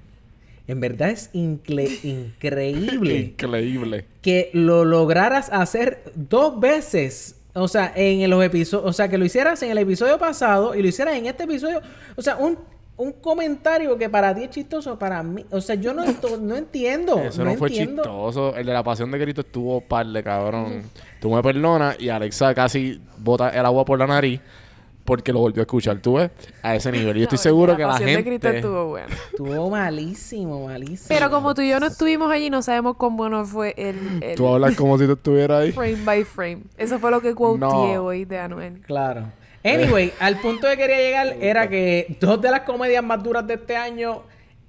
En 0.66 0.80
verdad 0.80 1.10
es 1.10 1.28
increíble 1.34 3.18
Increíble. 3.18 4.06
que 4.22 4.50
lo 4.54 4.84
lograras 4.84 5.50
hacer 5.52 6.02
dos 6.14 6.58
veces. 6.58 7.36
O 7.52 7.68
sea, 7.68 7.92
en 7.94 8.28
los 8.30 8.42
episodios, 8.42 8.88
o 8.88 8.92
sea, 8.92 9.08
que 9.08 9.18
lo 9.18 9.24
hicieras 9.24 9.62
en 9.62 9.70
el 9.70 9.78
episodio 9.78 10.18
pasado 10.18 10.74
y 10.74 10.82
lo 10.82 10.88
hicieras 10.88 11.16
en 11.16 11.26
este 11.26 11.44
episodio. 11.44 11.80
O 12.16 12.22
sea, 12.22 12.36
un, 12.36 12.58
un 12.96 13.12
comentario 13.12 13.96
que 13.96 14.08
para 14.08 14.34
ti 14.34 14.44
es 14.44 14.50
chistoso, 14.50 14.98
para 14.98 15.22
mí. 15.22 15.44
O 15.50 15.60
sea, 15.60 15.76
yo 15.76 15.92
no 15.94 16.02
entiendo. 16.56 17.20
Eso 17.20 17.44
no, 17.44 17.54
fue 17.54 17.68
entiendo. 17.68 18.02
chistoso. 18.02 18.56
El 18.56 18.66
de 18.66 18.72
la 18.72 18.82
pasión 18.82 19.10
de 19.10 19.20
Cristo 19.20 19.42
estuvo 19.42 19.80
par 19.82 20.06
de 20.06 20.22
cabrón. 20.24 20.82
Tú 21.20 21.30
me 21.30 21.42
perdonas 21.42 22.00
y 22.00 22.08
Alexa 22.08 22.54
casi 22.54 23.00
bota 23.18 23.50
el 23.50 23.64
agua 23.64 23.84
por 23.84 23.98
la 23.98 24.06
nariz 24.06 24.40
porque 25.04 25.32
lo 25.32 25.40
volvió 25.40 25.60
a 25.60 25.64
escuchar. 25.64 25.98
Tú 25.98 26.14
ves, 26.14 26.30
a 26.62 26.74
ese 26.74 26.90
nivel. 26.90 27.16
Y 27.16 27.20
yo 27.20 27.24
estoy 27.24 27.38
seguro 27.38 27.76
que 27.76 27.82
la 27.82 27.88
pasión 27.88 28.08
de 28.08 28.24
Cristo 28.24 28.46
gente... 28.48 28.58
estuvo 28.58 28.86
buena. 28.86 29.08
Estuvo 29.30 29.70
malísimo, 29.70 30.66
malísimo. 30.66 31.08
Pero 31.08 31.30
como 31.30 31.54
tú 31.54 31.62
y 31.62 31.68
yo 31.68 31.80
no 31.80 31.86
estuvimos 31.86 32.30
allí, 32.30 32.50
no 32.50 32.62
sabemos 32.62 32.96
cómo 32.96 33.16
bueno 33.18 33.44
fue 33.44 33.74
el, 33.76 34.22
el 34.22 34.36
Tú 34.36 34.46
hablas 34.48 34.74
como 34.76 34.96
si 34.98 35.06
tú 35.06 35.12
estuvieras 35.12 35.62
ahí. 35.62 35.72
frame 35.72 35.96
by 36.04 36.24
frame. 36.24 36.62
Eso 36.78 36.98
fue 36.98 37.10
lo 37.10 37.20
que 37.20 37.34
quoteé 37.34 37.58
No. 37.60 38.04
hoy 38.04 38.24
de 38.24 38.38
Anuel. 38.38 38.80
Claro. 38.80 39.26
Anyway, 39.62 40.12
al 40.20 40.38
punto 40.40 40.66
que 40.68 40.76
quería 40.76 40.98
llegar 40.98 41.36
era 41.40 41.68
que 41.68 42.16
dos 42.20 42.40
de 42.40 42.50
las 42.50 42.60
comedias 42.60 43.02
más 43.04 43.22
duras 43.22 43.46
de 43.46 43.54
este 43.54 43.76
año 43.76 44.22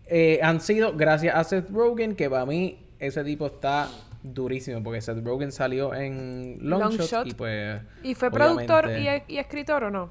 eh, 0.07 0.39
han 0.43 0.61
sido 0.61 0.93
gracias 0.95 1.35
a 1.35 1.43
Seth 1.43 1.69
Rogen, 1.71 2.15
que 2.15 2.29
para 2.29 2.45
mí 2.45 2.77
ese 2.99 3.23
tipo 3.23 3.45
está 3.47 3.89
durísimo, 4.23 4.81
porque 4.83 5.01
Seth 5.01 5.23
Rogen 5.23 5.51
salió 5.51 5.93
en 5.93 6.57
Long, 6.61 6.79
Long 6.81 6.91
Shot, 6.93 7.07
Shot. 7.09 7.27
y 7.27 7.33
pues... 7.33 7.81
¿Y 8.03 8.15
fue 8.15 8.29
obviamente- 8.29 8.65
productor 8.65 8.91
y, 8.97 9.33
y 9.33 9.37
escritor 9.37 9.83
o 9.85 9.91
no? 9.91 10.09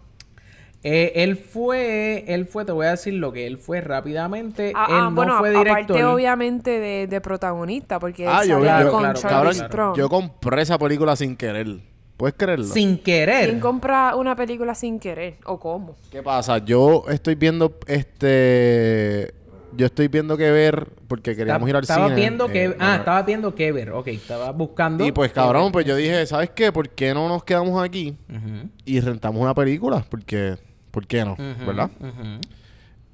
Eh, 0.86 1.12
él 1.22 1.36
fue, 1.38 2.24
él 2.28 2.46
fue, 2.46 2.66
te 2.66 2.72
voy 2.72 2.84
a 2.86 2.90
decir 2.90 3.14
lo 3.14 3.32
que 3.32 3.46
él 3.46 3.56
fue 3.56 3.80
rápidamente. 3.80 4.72
Ah, 4.76 4.86
él 4.90 4.94
ah, 4.96 5.04
no 5.04 5.12
bueno, 5.12 5.38
fue 5.38 5.48
director. 5.50 5.78
aparte 5.78 6.04
obviamente 6.04 6.78
de, 6.78 7.06
de 7.06 7.20
protagonista, 7.22 7.98
porque 7.98 8.24
él 8.24 8.30
Ah, 8.30 8.44
yo, 8.44 8.62
yo- 8.62 8.90
con 8.90 9.00
claro, 9.00 9.18
Charlie 9.18 9.30
cabrón, 9.30 9.54
Strong. 9.54 9.96
yo 9.96 10.08
compré 10.10 10.60
esa 10.62 10.78
película 10.78 11.16
sin 11.16 11.36
querer. 11.36 11.78
¿Puedes 12.18 12.34
creerlo? 12.36 12.66
Sin 12.66 12.98
querer. 12.98 13.48
¿Quién 13.48 13.60
compra 13.60 14.14
una 14.14 14.36
película 14.36 14.74
sin 14.74 15.00
querer? 15.00 15.38
¿O 15.46 15.58
cómo? 15.58 15.96
¿Qué 16.12 16.22
pasa? 16.22 16.58
Yo 16.58 17.04
estoy 17.08 17.34
viendo 17.34 17.78
este... 17.86 19.34
Yo 19.76 19.86
estoy 19.86 20.06
viendo 20.06 20.36
que 20.36 20.50
ver 20.52 20.86
porque 21.08 21.34
queríamos 21.34 21.68
ir 21.68 21.74
al 21.74 21.82
estaba 21.82 22.04
cine. 22.04 22.14
viendo 22.14 22.46
que, 22.46 22.66
eh, 22.66 22.68
ah, 22.74 22.76
bueno, 22.78 22.94
estaba 22.94 23.22
viendo 23.22 23.54
que 23.56 23.72
ver, 23.72 23.90
ok, 23.90 24.06
estaba 24.06 24.52
buscando. 24.52 25.04
Y 25.04 25.10
pues 25.10 25.32
cabrón, 25.32 25.72
pues 25.72 25.84
yo 25.84 25.96
dije, 25.96 26.24
¿sabes 26.26 26.50
qué? 26.50 26.70
¿Por 26.70 26.90
qué 26.90 27.12
no 27.12 27.26
nos 27.26 27.42
quedamos 27.42 27.82
aquí 27.82 28.16
Ujú, 28.28 28.68
y 28.84 29.00
rentamos 29.00 29.42
una 29.42 29.52
película? 29.52 30.04
Porque, 30.08 30.54
¿por 30.94 31.06
qué 31.08 31.24
no? 31.24 31.36
¿Verdad? 31.66 31.90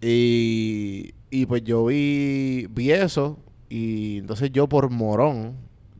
Y, 0.02 1.14
y 1.30 1.46
pues 1.46 1.64
yo 1.64 1.86
vi, 1.86 2.66
vi 2.70 2.90
eso 2.92 3.38
y 3.70 4.18
entonces 4.18 4.50
yo 4.52 4.68
por 4.68 4.90
morón, 4.90 5.54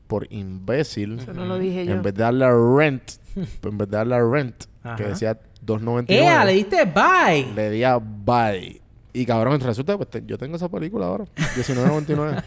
por 0.07 0.27
imbécil, 0.33 1.19
Eso 1.21 1.33
no 1.33 1.47
lo 1.47 1.59
dije 1.59 1.87
yo. 1.87 1.93
en 1.97 2.03
vez 2.03 2.15
de 2.15 2.23
darle 2.23 2.45
a 2.45 2.53
rent, 2.53 3.03
en 3.37 3.79
vez 3.79 3.89
de 3.89 3.97
darle 3.97 4.15
a 4.17 4.23
rent, 4.23 4.65
Ajá. 4.83 4.97
que 4.97 5.05
decía 5.05 5.39
2.99, 5.65 6.05
¡Ea! 6.09 6.45
Le 6.45 6.53
diste 6.55 6.85
bye. 6.85 7.53
le 7.55 7.71
di 7.71 7.83
a 7.85 7.99
bye. 7.99 8.81
Y 9.13 9.25
cabrón, 9.27 9.61
resulta 9.61 9.97
pues 9.97 10.09
te- 10.11 10.23
yo 10.27 10.39
tengo 10.39 10.57
esa 10.57 10.69
película 10.69 11.07
ahora, 11.07 11.25
19.99. 11.57 12.43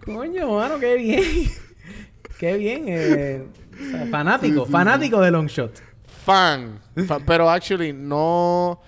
Coño, 0.04 0.52
mano, 0.56 0.78
qué 0.78 0.94
bien. 0.96 1.22
qué 2.38 2.56
bien. 2.56 2.84
eh, 2.86 3.44
o 3.72 3.90
sea, 3.90 4.06
fanático, 4.06 4.66
fanático 4.66 5.20
de 5.20 5.30
Long 5.30 5.46
Shot. 5.48 5.72
Fan, 6.26 6.80
fan, 7.06 7.22
pero 7.24 7.48
actually 7.48 7.92
no 7.92 8.80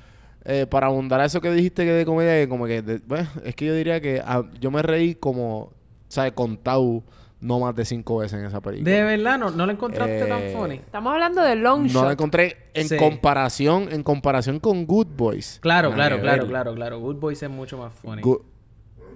eh, 0.44 0.66
para 0.66 0.88
abundar 0.88 1.20
a 1.20 1.24
eso 1.24 1.40
que 1.40 1.50
dijiste 1.52 1.84
que 1.84 1.92
de 1.92 2.04
comedia 2.04 2.48
como 2.48 2.66
que 2.66 2.82
de- 2.82 2.98
bueno, 3.06 3.28
es 3.44 3.54
que 3.54 3.64
yo 3.66 3.74
diría 3.74 4.00
que 4.00 4.20
ah, 4.24 4.42
yo 4.60 4.70
me 4.70 4.82
reí 4.82 5.14
como 5.14 5.72
sabes 6.08 6.32
contado 6.32 7.02
no 7.40 7.60
más 7.60 7.72
de 7.76 7.84
cinco 7.84 8.16
veces 8.16 8.40
en 8.40 8.46
esa 8.46 8.60
película 8.60 8.90
De 8.90 9.02
verdad, 9.04 9.38
no, 9.38 9.50
no 9.52 9.64
lo 9.66 9.70
encontraste 9.72 10.26
tan 10.26 10.40
Eh, 10.42 10.54
funny. 10.58 10.74
Estamos 10.76 11.12
hablando 11.12 11.40
de 11.42 11.54
Long 11.54 11.82
no 11.82 11.88
Shot. 11.88 12.04
la 12.06 12.12
encontré 12.12 12.56
en 12.74 12.88
Sí. 12.88 12.96
comparación 12.96 13.88
en 13.92 14.02
comparación 14.02 14.58
con 14.58 14.84
Good 14.86 15.06
Boys 15.16 15.58
Claro, 15.60 15.92
claro, 15.92 16.16
nivel. 16.16 16.28
claro, 16.30 16.46
claro, 16.48 16.74
claro. 16.74 16.98
Good 16.98 17.16
Boys 17.16 17.40
es 17.42 17.48
mucho 17.50 17.78
más 17.78 17.92
funny. 17.94 18.22
Good, 18.22 18.40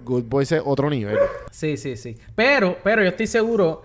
Good 0.05 0.23
Boys 0.29 0.51
es 0.53 0.61
otro 0.63 0.89
nivel 0.89 1.17
Sí, 1.51 1.75
sí, 1.75 1.97
sí. 1.97 2.15
Pero, 2.35 2.77
pero 2.83 3.01
yo 3.03 3.09
estoy 3.09 3.27
seguro 3.27 3.81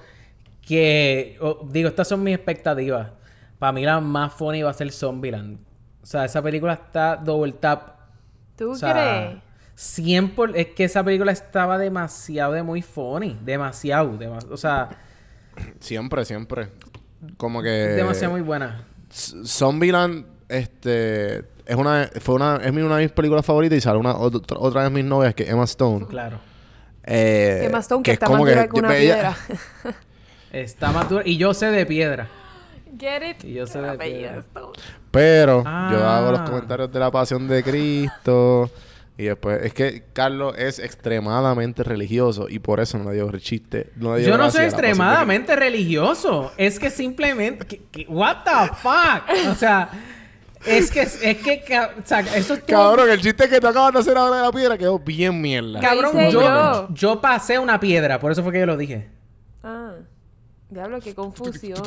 que, 0.65 1.37
o- 1.41 1.67
digo, 1.71 1.89
estas 1.89 2.07
son 2.09 2.23
mis 2.23 2.35
expectativas. 2.37 3.09
Para 3.59 3.73
mí 3.73 3.85
la 3.85 4.01
más 4.01 4.33
funny 4.33 4.63
va 4.63 4.71
a 4.71 4.75
ser 4.75 4.91
Zombieland. 4.93 5.59
O 6.03 6.07
sea, 6.07 6.25
esa 6.25 6.41
película 6.43 6.75
está 6.75 7.17
double 7.17 7.53
tap. 7.53 7.97
¿Tú 8.57 8.71
O 8.71 8.75
sea, 8.75 8.93
crees? 8.93 9.43
100 9.75 10.35
por... 10.35 10.57
Es 10.57 10.69
que 10.69 10.85
esa 10.85 11.05
película 11.05 11.33
estaba 11.33 11.79
demasiado 11.79 12.53
de 12.53 12.63
muy 12.63 12.83
funny. 12.83 13.39
Demasiado. 13.45 14.19
dema- 14.19 14.45
O 14.51 14.57
sea, 14.57 14.89
siempre 15.81 16.25
siempre 16.25 16.69
como 17.37 17.63
que 17.63 17.69
demasiado 17.69 18.33
muy 18.33 18.43
buena. 18.43 18.85
Zombieland 19.45 20.27
este 20.49 21.39
es 21.67 21.77
una 21.77 22.09
fue 22.21 22.37
una 22.37 22.57
es 22.57 22.73
mi- 22.73 22.83
una 22.83 22.97
de 22.97 23.03
mis 23.03 23.13
películas 23.13 23.45
favoritas 23.45 23.77
y 23.77 23.81
sale 23.81 23.99
una 23.99 24.17
otra, 24.17 24.57
otra 24.59 24.85
de 24.85 24.91
mis 24.91 25.05
novias 25.05 25.35
que 25.35 25.43
es 25.43 25.51
Emma 25.51 25.65
Stone 25.65 26.07
Claro. 26.07 26.39
Eh, 27.05 27.63
Emma 27.65 27.79
Stone, 27.79 28.03
que, 28.03 28.13
es 28.13 28.15
está 28.15 28.29
más 28.29 28.39
dura 28.39 28.69
que 28.69 28.77
yo 28.77 28.79
una 28.81 28.89
veía- 28.89 29.15
piedra. 29.15 29.37
Está 30.53 30.93
más 30.93 31.09
dura. 31.09 31.23
Y 31.27 31.37
yo 31.37 31.53
sé 31.55 31.67
de 31.67 31.85
piedra. 31.87 32.29
Get 32.99 33.23
it? 33.31 33.45
Y 33.45 33.55
yo 33.55 33.67
sé 33.67 33.81
de. 33.81 34.39
Stone. 34.39 34.73
Pero 35.11 35.63
Ah. 35.67 35.89
yo 35.93 36.07
hago 36.07 36.33
los 36.33 36.41
comentarios 36.43 36.93
de 36.93 36.99
la 36.99 37.11
pasión 37.11 37.49
de 37.49 37.63
Cristo. 37.63 38.71
Y 39.21 39.25
después, 39.25 39.65
es 39.65 39.75
que 39.75 40.05
Carlos 40.13 40.55
es 40.57 40.79
extremadamente 40.79 41.83
religioso 41.83 42.47
y 42.49 42.61
por 42.61 42.79
eso 42.79 42.99
no 42.99 43.11
le 43.11 43.17
dio 43.17 43.29
chiste. 43.39 43.91
No 43.97 44.15
dio 44.15 44.29
Yo 44.29 44.39
no 44.39 44.49
soy 44.49 44.65
extremadamente 44.67 45.57
religioso. 45.57 46.53
Es 46.57 46.79
que 46.79 46.89
simplemente... 46.89 47.67
que- 47.67 47.83
que- 47.91 48.07
what 48.09 48.45
the 48.45 48.75
fuck? 48.77 49.51
O 49.51 49.55
sea... 49.57 49.89
Es 50.65 50.91
que... 50.93 51.01
Es 51.01 51.19
que... 51.39 51.63
ca- 51.67 51.91
o 52.01 52.07
sea, 52.07 52.21
eso 52.21 52.55
es. 52.55 52.61
Cabrón, 52.63 53.11
el 53.11 53.21
chiste 53.21 53.49
que 53.49 53.61
te 53.61 53.67
acabas 53.67 53.93
de 53.93 53.99
hacer 54.01 54.17
ahora 54.17 54.37
de 54.37 54.43
la 54.43 54.53
piedra 54.53 54.79
quedó 54.79 55.01
bien 55.01 55.41
mierda. 55.41 55.81
Cabrón, 55.81 56.15
yo 56.95 57.21
pasé 57.21 57.59
una 57.59 57.81
piedra. 57.81 58.21
Por 58.21 58.31
eso 58.31 58.45
fue 58.45 58.53
que 58.53 58.61
yo 58.61 58.67
lo 58.67 58.77
dije. 58.77 59.09
Ah. 59.65 59.95
Diablo, 60.71 61.01
qué 61.01 61.15
confusión. 61.15 61.83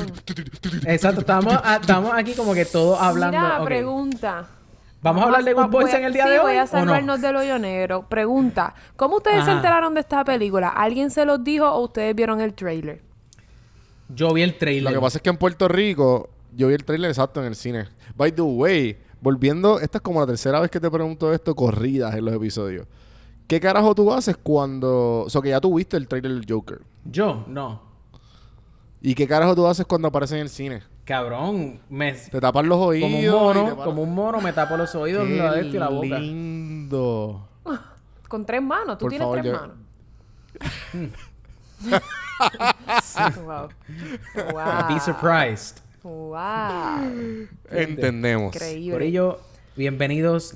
Exacto. 0.86 1.20
Estamos, 1.20 1.54
a- 1.62 1.76
estamos 1.76 2.12
aquí 2.14 2.32
como 2.34 2.52
que 2.54 2.64
todos 2.64 2.98
hablando... 3.00 3.38
Mira, 3.38 3.60
ok. 3.60 3.64
pregunta. 3.66 4.46
¿Vamos 5.02 5.22
a 5.22 5.26
hablar 5.26 5.44
de 5.44 5.52
Good 5.52 5.66
Boys 5.68 5.86
voy 5.86 5.90
a- 5.94 5.98
en 5.98 6.04
el 6.04 6.12
día 6.12 6.24
sí, 6.24 6.30
de 6.30 6.38
hoy? 6.38 6.44
voy 6.44 6.56
a 6.56 6.62
o 6.62 6.64
no? 6.64 6.70
salvarnos 6.70 7.20
del 7.20 7.36
hoyo 7.36 7.58
negro. 7.58 8.06
Pregunta. 8.08 8.74
¿Cómo 8.96 9.16
ustedes 9.16 9.44
se 9.44 9.52
enteraron 9.52 9.94
de 9.94 10.00
esta 10.00 10.24
película? 10.24 10.68
¿Alguien 10.68 11.10
se 11.10 11.24
los 11.24 11.42
dijo 11.44 11.66
o 11.68 11.80
ustedes 11.84 12.14
vieron 12.14 12.40
el 12.40 12.54
trailer? 12.54 13.00
Yo 14.08 14.32
vi 14.32 14.42
el 14.42 14.50
Lo 14.50 14.58
trailer. 14.58 14.92
que 14.94 15.00
pasa 15.00 15.18
es 15.18 15.22
que 15.22 15.30
en 15.30 15.36
Puerto 15.36 15.68
Rico, 15.68 16.28
yo 16.56 16.68
vi 16.68 16.74
el 16.74 16.84
trailer 16.84 17.10
exacto 17.10 17.40
en 17.40 17.46
el 17.46 17.54
cine. 17.56 17.86
By 18.16 18.32
the 18.32 18.42
way, 18.42 18.98
volviendo, 19.20 19.80
esta 19.80 19.98
es 19.98 20.02
como 20.02 20.20
la 20.20 20.26
tercera 20.26 20.60
vez 20.60 20.70
que 20.70 20.80
te 20.80 20.90
pregunto 20.90 21.32
esto, 21.32 21.54
corridas 21.54 22.14
en 22.14 22.24
los 22.24 22.34
episodios. 22.34 22.86
¿Qué 23.46 23.58
carajo 23.60 23.94
tú 23.94 24.12
haces 24.12 24.36
cuando... 24.36 25.20
O 25.26 25.30
sea, 25.30 25.40
que 25.40 25.48
ya 25.50 25.60
tú 25.60 25.74
viste 25.76 25.96
el 25.96 26.08
trailer 26.08 26.32
del 26.32 26.46
Joker. 26.48 26.80
Yo, 27.04 27.44
no. 27.48 27.91
¿Y 29.04 29.14
qué 29.16 29.26
carajo 29.26 29.54
tú 29.56 29.66
haces 29.66 29.84
cuando 29.84 30.06
aparece 30.08 30.36
en 30.36 30.42
el 30.42 30.48
cine? 30.48 30.82
Cabrón, 31.04 31.80
me... 31.90 32.12
Te 32.12 32.40
tapas 32.40 32.64
los 32.64 32.78
oídos. 32.78 33.10
Como 33.10 33.18
un 33.18 33.26
mono, 33.30 33.76
como 33.76 34.02
un 34.02 34.14
mono, 34.14 34.40
me 34.40 34.52
tapo 34.52 34.76
los 34.76 34.94
oídos, 34.94 35.26
Qué 35.26 35.34
la 35.36 35.60
y 35.60 35.72
la 35.72 35.88
boca. 35.88 36.18
lindo. 36.20 37.48
Con 38.28 38.46
tres 38.46 38.62
manos. 38.62 38.98
¿Tú 38.98 39.06
Por 39.06 39.10
tienes 39.10 39.26
favor, 39.26 39.40
tres 39.40 39.52
yo- 39.52 39.60
manos? 39.60 39.76
wow. 43.44 43.68
Wow. 44.52 44.88
Be 44.94 45.00
surprised. 45.00 45.80
Wow. 46.04 47.48
Entendemos. 47.70 48.54
Increíble. 48.54 48.92
Por 48.92 49.02
ello, 49.02 49.40
bienvenidos, 49.76 50.54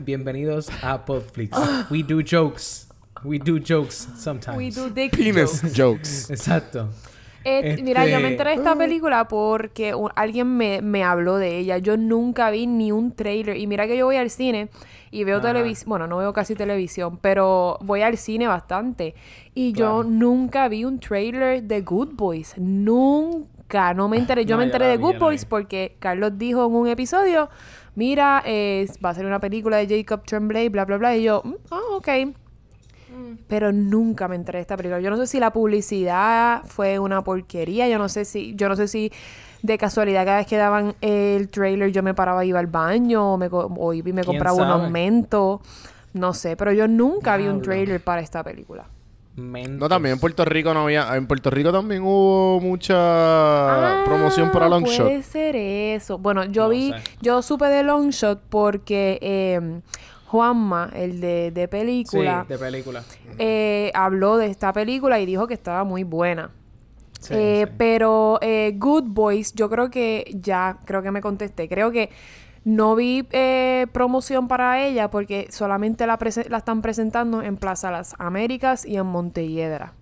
bienvenidos 0.00 0.68
a 0.82 1.04
Podflix. 1.04 1.56
We 1.90 2.02
do 2.02 2.22
jokes. 2.22 2.88
We 3.24 3.38
do 3.38 3.58
jokes 3.58 4.08
sometimes. 4.16 4.56
We 4.58 4.70
do 4.70 4.88
dick 4.90 5.12
Penis 5.12 5.60
jokes. 5.62 5.74
jokes. 5.74 6.30
Exacto. 6.30 6.88
Mira, 7.82 8.06
yo 8.06 8.12
me 8.16 8.16
Este- 8.16 8.28
enteré 8.28 8.50
de 8.50 8.56
esta 8.56 8.76
película 8.76 9.26
porque 9.28 9.94
un- 9.94 10.10
alguien 10.14 10.56
me, 10.56 10.80
me 10.82 11.02
habló 11.04 11.36
de 11.36 11.58
ella. 11.58 11.78
Yo 11.78 11.96
nunca 11.96 12.50
vi 12.50 12.66
ni 12.66 12.92
un 12.92 13.12
trailer. 13.12 13.56
Y 13.56 13.66
mira 13.66 13.86
que 13.86 13.96
yo 13.96 14.06
voy 14.06 14.16
al 14.16 14.30
cine 14.30 14.68
y 15.10 15.24
veo 15.24 15.38
Ajá. 15.38 15.48
televisión. 15.48 15.88
Bueno, 15.88 16.06
no 16.06 16.18
veo 16.18 16.32
casi 16.32 16.54
televisión, 16.54 17.18
pero 17.20 17.78
voy 17.82 18.02
al 18.02 18.16
cine 18.16 18.46
bastante. 18.46 19.14
Y 19.54 19.72
yo 19.72 20.02
nunca 20.04 20.68
vi 20.68 20.84
un 20.84 20.98
trailer 21.00 21.62
de 21.62 21.80
Good 21.82 22.10
Boys. 22.14 22.54
Nunca. 22.58 23.94
No 23.94 24.08
me 24.08 24.18
enteré. 24.18 24.44
Yo 24.44 24.54
No, 24.56 24.58
me 24.58 24.64
enteré 24.64 24.86
de 24.86 24.96
vi, 24.96 25.02
Good 25.02 25.18
Boys 25.18 25.42
vi. 25.44 25.48
porque 25.48 25.96
Carlos 25.98 26.32
dijo 26.36 26.66
en 26.66 26.72
un 26.74 26.88
episodio: 26.88 27.48
Mira, 27.94 28.42
eh, 28.46 28.86
va 29.04 29.10
a 29.10 29.14
ser 29.14 29.26
una 29.26 29.40
película 29.40 29.78
de 29.78 29.86
Jacob 29.98 30.24
Tremblay, 30.24 30.68
bla, 30.68 30.84
bla, 30.84 30.96
bla. 30.98 31.16
Y 31.16 31.22
yo, 31.24 31.42
"Mm, 31.44 31.54
ah, 31.70 31.80
ok. 31.96 32.08
Pero 33.48 33.70
nunca 33.72 34.28
me 34.28 34.36
enteré 34.36 34.58
de 34.58 34.62
esta 34.62 34.76
película. 34.76 35.00
Yo 35.00 35.10
no 35.10 35.16
sé 35.16 35.26
si 35.26 35.38
la 35.38 35.52
publicidad 35.52 36.62
fue 36.66 36.98
una 36.98 37.22
porquería. 37.22 37.88
Yo 37.88 37.98
no 37.98 38.08
sé 38.08 38.24
si, 38.24 38.54
yo 38.56 38.68
no 38.68 38.76
sé 38.76 38.88
si 38.88 39.12
de 39.62 39.78
casualidad 39.78 40.24
cada 40.24 40.38
vez 40.38 40.46
que 40.46 40.56
daban 40.56 40.94
el 41.00 41.48
trailer 41.48 41.92
yo 41.92 42.02
me 42.02 42.14
paraba 42.14 42.44
y 42.44 42.48
iba 42.48 42.58
al 42.60 42.66
baño 42.66 43.34
o 43.34 43.36
me, 43.36 43.48
co- 43.50 43.72
o 43.78 43.92
iba 43.92 44.08
y 44.08 44.12
me 44.12 44.22
¿Quién 44.22 44.36
compraba 44.38 44.56
un 44.62 44.70
aumento. 44.84 45.60
No 46.14 46.34
sé, 46.34 46.56
pero 46.56 46.72
yo 46.72 46.88
nunca 46.88 47.36
vi 47.36 47.46
un 47.48 47.62
trailer 47.62 48.02
para 48.02 48.20
esta 48.22 48.42
película. 48.42 48.84
No, 49.34 49.88
también 49.88 50.14
en 50.14 50.18
Puerto 50.20 50.44
Rico 50.44 50.74
no 50.74 50.82
había... 50.82 51.16
En 51.16 51.26
Puerto 51.26 51.48
Rico 51.48 51.72
también 51.72 52.02
hubo 52.02 52.60
mucha 52.60 52.94
Ah, 52.96 54.04
promoción 54.04 54.50
para 54.52 54.68
Long 54.68 54.84
Shot. 54.84 55.06
Puede 55.06 55.22
ser 55.22 55.56
eso. 55.56 56.18
Bueno, 56.18 56.44
yo 56.44 56.64
No 56.64 56.68
vi, 56.68 56.92
sé. 56.92 56.98
yo 57.22 57.40
supe 57.40 57.64
de 57.66 57.82
Long 57.82 58.10
Shot 58.10 58.40
porque 58.50 59.18
eh, 59.22 59.80
Juanma, 60.32 60.88
el 60.94 61.20
de, 61.20 61.50
de 61.52 61.62
Sí, 61.62 61.68
película, 61.68 62.46
de 62.48 62.56
película. 62.58 63.04
eh, 63.38 63.92
habló 63.94 64.38
de 64.38 64.46
esta 64.46 64.72
película 64.72 65.20
y 65.20 65.26
dijo 65.26 65.46
que 65.46 65.52
estaba 65.54 65.84
muy 65.84 66.04
buena. 66.04 66.50
Sí, 67.20 67.34
Eh, 67.36 67.66
sí. 67.68 67.74
Pero 67.76 68.38
eh, 68.40 68.74
Good 68.78 69.04
Boys, 69.08 69.52
yo 69.52 69.68
creo 69.68 69.90
que 69.90 70.24
ya, 70.40 70.78
creo 70.86 71.02
que 71.02 71.10
me 71.10 71.20
contesté. 71.20 71.68
Creo 71.68 71.90
que 71.90 72.08
no 72.64 72.94
vi 72.96 73.26
eh, 73.32 73.86
promoción 73.92 74.48
para 74.48 74.82
ella 74.84 75.10
porque 75.10 75.48
solamente 75.50 76.06
la, 76.06 76.18
la 76.48 76.56
están 76.58 76.80
presentando 76.80 77.42
en 77.42 77.56
Plaza 77.58 77.90
Las 77.90 78.14
Américas 78.18 78.86
y 78.86 78.96
en 78.96 79.06
Montelledra. 79.06 79.92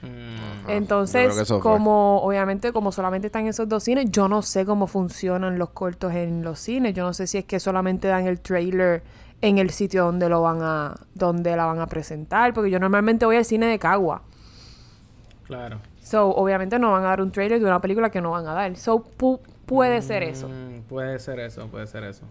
Mm, 0.00 0.70
Entonces, 0.70 1.52
como 1.60 2.18
obviamente 2.22 2.72
como 2.72 2.92
solamente 2.92 3.26
están 3.26 3.46
esos 3.48 3.68
dos 3.68 3.82
cines, 3.84 4.06
yo 4.10 4.28
no 4.28 4.42
sé 4.42 4.64
cómo 4.64 4.86
funcionan 4.86 5.58
los 5.58 5.70
cortos 5.70 6.14
en 6.14 6.42
los 6.42 6.58
cines. 6.60 6.94
Yo 6.94 7.04
no 7.04 7.12
sé 7.12 7.26
si 7.26 7.38
es 7.38 7.44
que 7.44 7.58
solamente 7.60 8.08
dan 8.08 8.26
el 8.26 8.38
trailer 8.40 9.02
en 9.40 9.58
el 9.58 9.70
sitio 9.70 10.04
donde 10.04 10.28
lo 10.28 10.42
van 10.42 10.58
a 10.62 10.94
donde 11.14 11.54
la 11.56 11.64
van 11.66 11.80
a 11.80 11.86
presentar, 11.86 12.52
porque 12.54 12.70
yo 12.70 12.78
normalmente 12.80 13.24
voy 13.26 13.36
al 13.36 13.44
cine 13.44 13.66
de 13.66 13.78
Cagua. 13.78 14.22
claro. 15.46 15.80
So, 16.02 16.28
obviamente 16.30 16.78
no 16.78 16.92
van 16.92 17.02
a 17.04 17.08
dar 17.08 17.20
un 17.20 17.30
trailer 17.30 17.58
de 17.60 17.66
una 17.66 17.82
película 17.82 18.08
que 18.10 18.22
no 18.22 18.30
van 18.30 18.46
a 18.46 18.54
dar. 18.54 18.74
So, 18.78 19.04
pu- 19.18 19.40
puede 19.66 20.00
ser 20.00 20.22
eso. 20.22 20.48
Mm, 20.48 20.80
puede 20.88 21.18
ser 21.18 21.38
eso, 21.40 21.66
puede 21.66 21.86
ser 21.86 22.02
eso. 22.04 22.22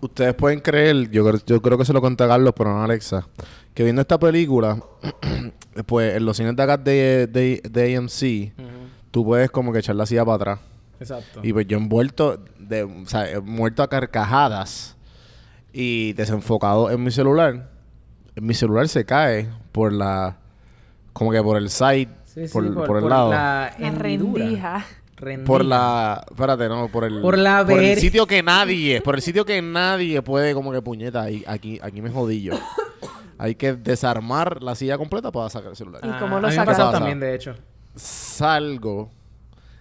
Ustedes 0.00 0.32
pueden 0.34 0.60
creer, 0.60 1.10
yo, 1.10 1.24
creo- 1.24 1.40
yo 1.44 1.60
creo 1.60 1.76
que 1.76 1.84
se 1.84 1.92
lo 1.92 2.00
conté 2.00 2.22
a 2.22 2.28
Carlos, 2.28 2.54
pero 2.56 2.70
no 2.72 2.80
a 2.80 2.84
Alexa, 2.84 3.26
que 3.74 3.82
viendo 3.82 4.00
esta 4.00 4.16
película, 4.16 4.80
pues 5.86 6.14
en 6.14 6.24
los 6.24 6.36
cines 6.36 6.54
de 6.54 6.62
acá 6.62 6.76
de, 6.76 7.26
de, 7.26 7.60
de 7.68 7.96
AMC, 7.96 8.52
Ujú. 8.56 8.68
tú 9.10 9.24
puedes 9.24 9.50
como 9.50 9.72
que 9.72 9.80
echar 9.80 9.96
la 9.96 10.06
silla 10.06 10.24
para 10.24 10.36
atrás. 10.36 10.60
Exacto. 11.00 11.40
Y 11.42 11.52
pues 11.52 11.66
yo 11.66 11.78
envuelto, 11.78 12.38
de, 12.60 12.84
o 12.84 13.06
sea, 13.06 13.28
he 13.28 13.40
muerto 13.40 13.82
a 13.82 13.88
carcajadas 13.88 14.96
y 15.80 16.12
desenfocado 16.14 16.90
en 16.90 17.04
mi 17.04 17.12
celular. 17.12 17.70
Mi 18.34 18.52
celular 18.52 18.88
se 18.88 19.04
cae 19.04 19.48
por 19.70 19.92
la, 19.92 20.38
como 21.12 21.30
que 21.30 21.40
por 21.40 21.56
el 21.56 21.70
side, 21.70 22.08
Sí, 22.24 22.48
sí, 22.48 22.52
por, 22.52 22.86
por 22.86 22.98
el 22.98 23.08
lado. 23.08 23.30
La, 23.30 23.72
La 23.78 23.90
rendija. 23.92 24.84
Rendija. 25.16 25.46
Por 25.46 25.64
la, 25.64 26.24
espérate, 26.28 26.68
no, 26.68 26.88
por 26.88 27.04
el, 27.04 27.20
Por 27.20 27.38
la 27.38 27.64
por 27.64 27.78
el 27.78 27.96
sitio 27.98 28.26
que 28.26 28.42
nadie, 28.42 29.00
por 29.02 29.14
el 29.14 29.22
sitio 29.22 29.44
que 29.44 29.62
nadie 29.62 30.20
puede 30.20 30.52
como 30.52 30.72
que 30.72 30.82
puñeta, 30.82 31.30
y 31.30 31.44
aquí, 31.46 31.78
aquí 31.80 32.02
me 32.02 32.10
jodí 32.10 32.42
yo. 32.42 32.54
Hay 33.38 33.54
que 33.54 33.74
desarmar 33.74 34.60
la 34.64 34.74
silla 34.74 34.98
completa 34.98 35.30
para 35.30 35.48
sacar 35.48 35.70
el 35.70 35.76
celular. 35.76 36.00
¿Y 36.04 36.08
Ah, 36.08 36.16
cómo 36.18 36.40
lo 36.40 36.50
sacas? 36.50 36.76
también, 36.90 37.20
de 37.20 37.36
hecho. 37.36 37.54
Salgo, 37.94 39.10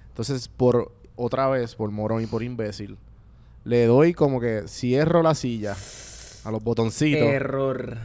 entonces 0.10 0.48
por 0.48 0.92
otra 1.16 1.48
vez, 1.50 1.74
por 1.74 1.90
morón 1.90 2.22
y 2.22 2.28
por 2.28 2.44
imbécil, 2.44 2.98
le 3.68 3.86
doy 3.86 4.14
como 4.14 4.40
que 4.40 4.64
cierro 4.68 5.22
la 5.22 5.36
silla 5.36 5.76
a 6.46 6.52
los 6.52 6.64
botoncitos 6.64 7.28
Error. 7.28 7.98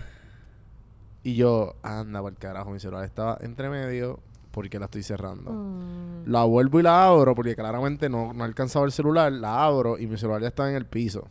y 1.22 1.36
yo, 1.36 1.76
anda 1.82 2.20
por 2.20 2.32
el 2.32 2.38
carajo, 2.38 2.70
mi 2.70 2.80
celular 2.80 3.04
estaba 3.04 3.38
entre 3.42 3.68
medio 3.68 4.18
porque 4.50 4.78
la 4.80 4.86
estoy 4.86 5.04
cerrando. 5.04 5.52
Mm. 5.52 6.24
La 6.26 6.42
vuelvo 6.44 6.80
y 6.80 6.82
la 6.82 7.06
abro 7.06 7.34
porque 7.36 7.54
claramente 7.54 8.08
no, 8.08 8.32
no 8.32 8.42
alcanzaba 8.42 8.84
el 8.84 8.92
celular. 8.92 9.32
La 9.32 9.64
abro 9.64 9.98
y 9.98 10.06
mi 10.06 10.18
celular 10.18 10.42
ya 10.42 10.48
está 10.48 10.68
en 10.68 10.74
el 10.76 10.84
piso. 10.84 11.26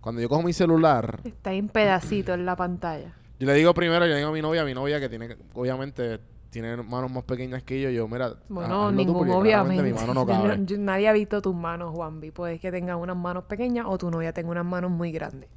Cuando 0.00 0.22
yo 0.22 0.28
cojo 0.28 0.42
mi 0.42 0.52
celular, 0.52 1.18
Está 1.24 1.52
en 1.52 1.68
pedacitos 1.68 2.36
en 2.36 2.46
la 2.46 2.54
pantalla. 2.54 3.12
yo 3.40 3.46
le 3.46 3.54
digo 3.54 3.74
primero, 3.74 4.06
yo 4.06 4.12
le 4.12 4.18
digo 4.18 4.28
a 4.28 4.32
mi 4.32 4.40
novia, 4.40 4.62
a 4.62 4.64
mi 4.64 4.72
novia 4.72 5.00
que 5.00 5.08
tiene, 5.08 5.36
obviamente, 5.52 6.20
tiene 6.62 6.74
manos 6.84 7.10
más 7.10 7.22
pequeñas 7.24 7.62
que 7.62 7.78
yo. 7.82 7.90
Yo, 7.90 8.08
mira, 8.08 8.32
Bueno, 8.48 8.90
ningún 8.90 9.28
obviamente. 9.30 9.82
Mi 9.82 9.92
mano 9.92 10.14
no 10.14 10.20
Yo 10.26 10.26
cabe. 10.26 10.58
yo- 10.64 10.78
nadie 10.78 11.06
ha 11.08 11.12
visto 11.12 11.42
tus 11.42 11.54
manos, 11.54 11.94
Juanvi. 11.94 12.30
Puede 12.30 12.58
que 12.58 12.70
tengas 12.72 12.96
unas 12.96 13.14
manos 13.16 13.44
pequeñas 13.44 13.84
o 13.86 13.98
tu 13.98 14.10
novia 14.10 14.32
tenga 14.32 14.52
unas 14.52 14.64
manos 14.64 14.90
muy 14.90 15.12
grandes. 15.12 15.50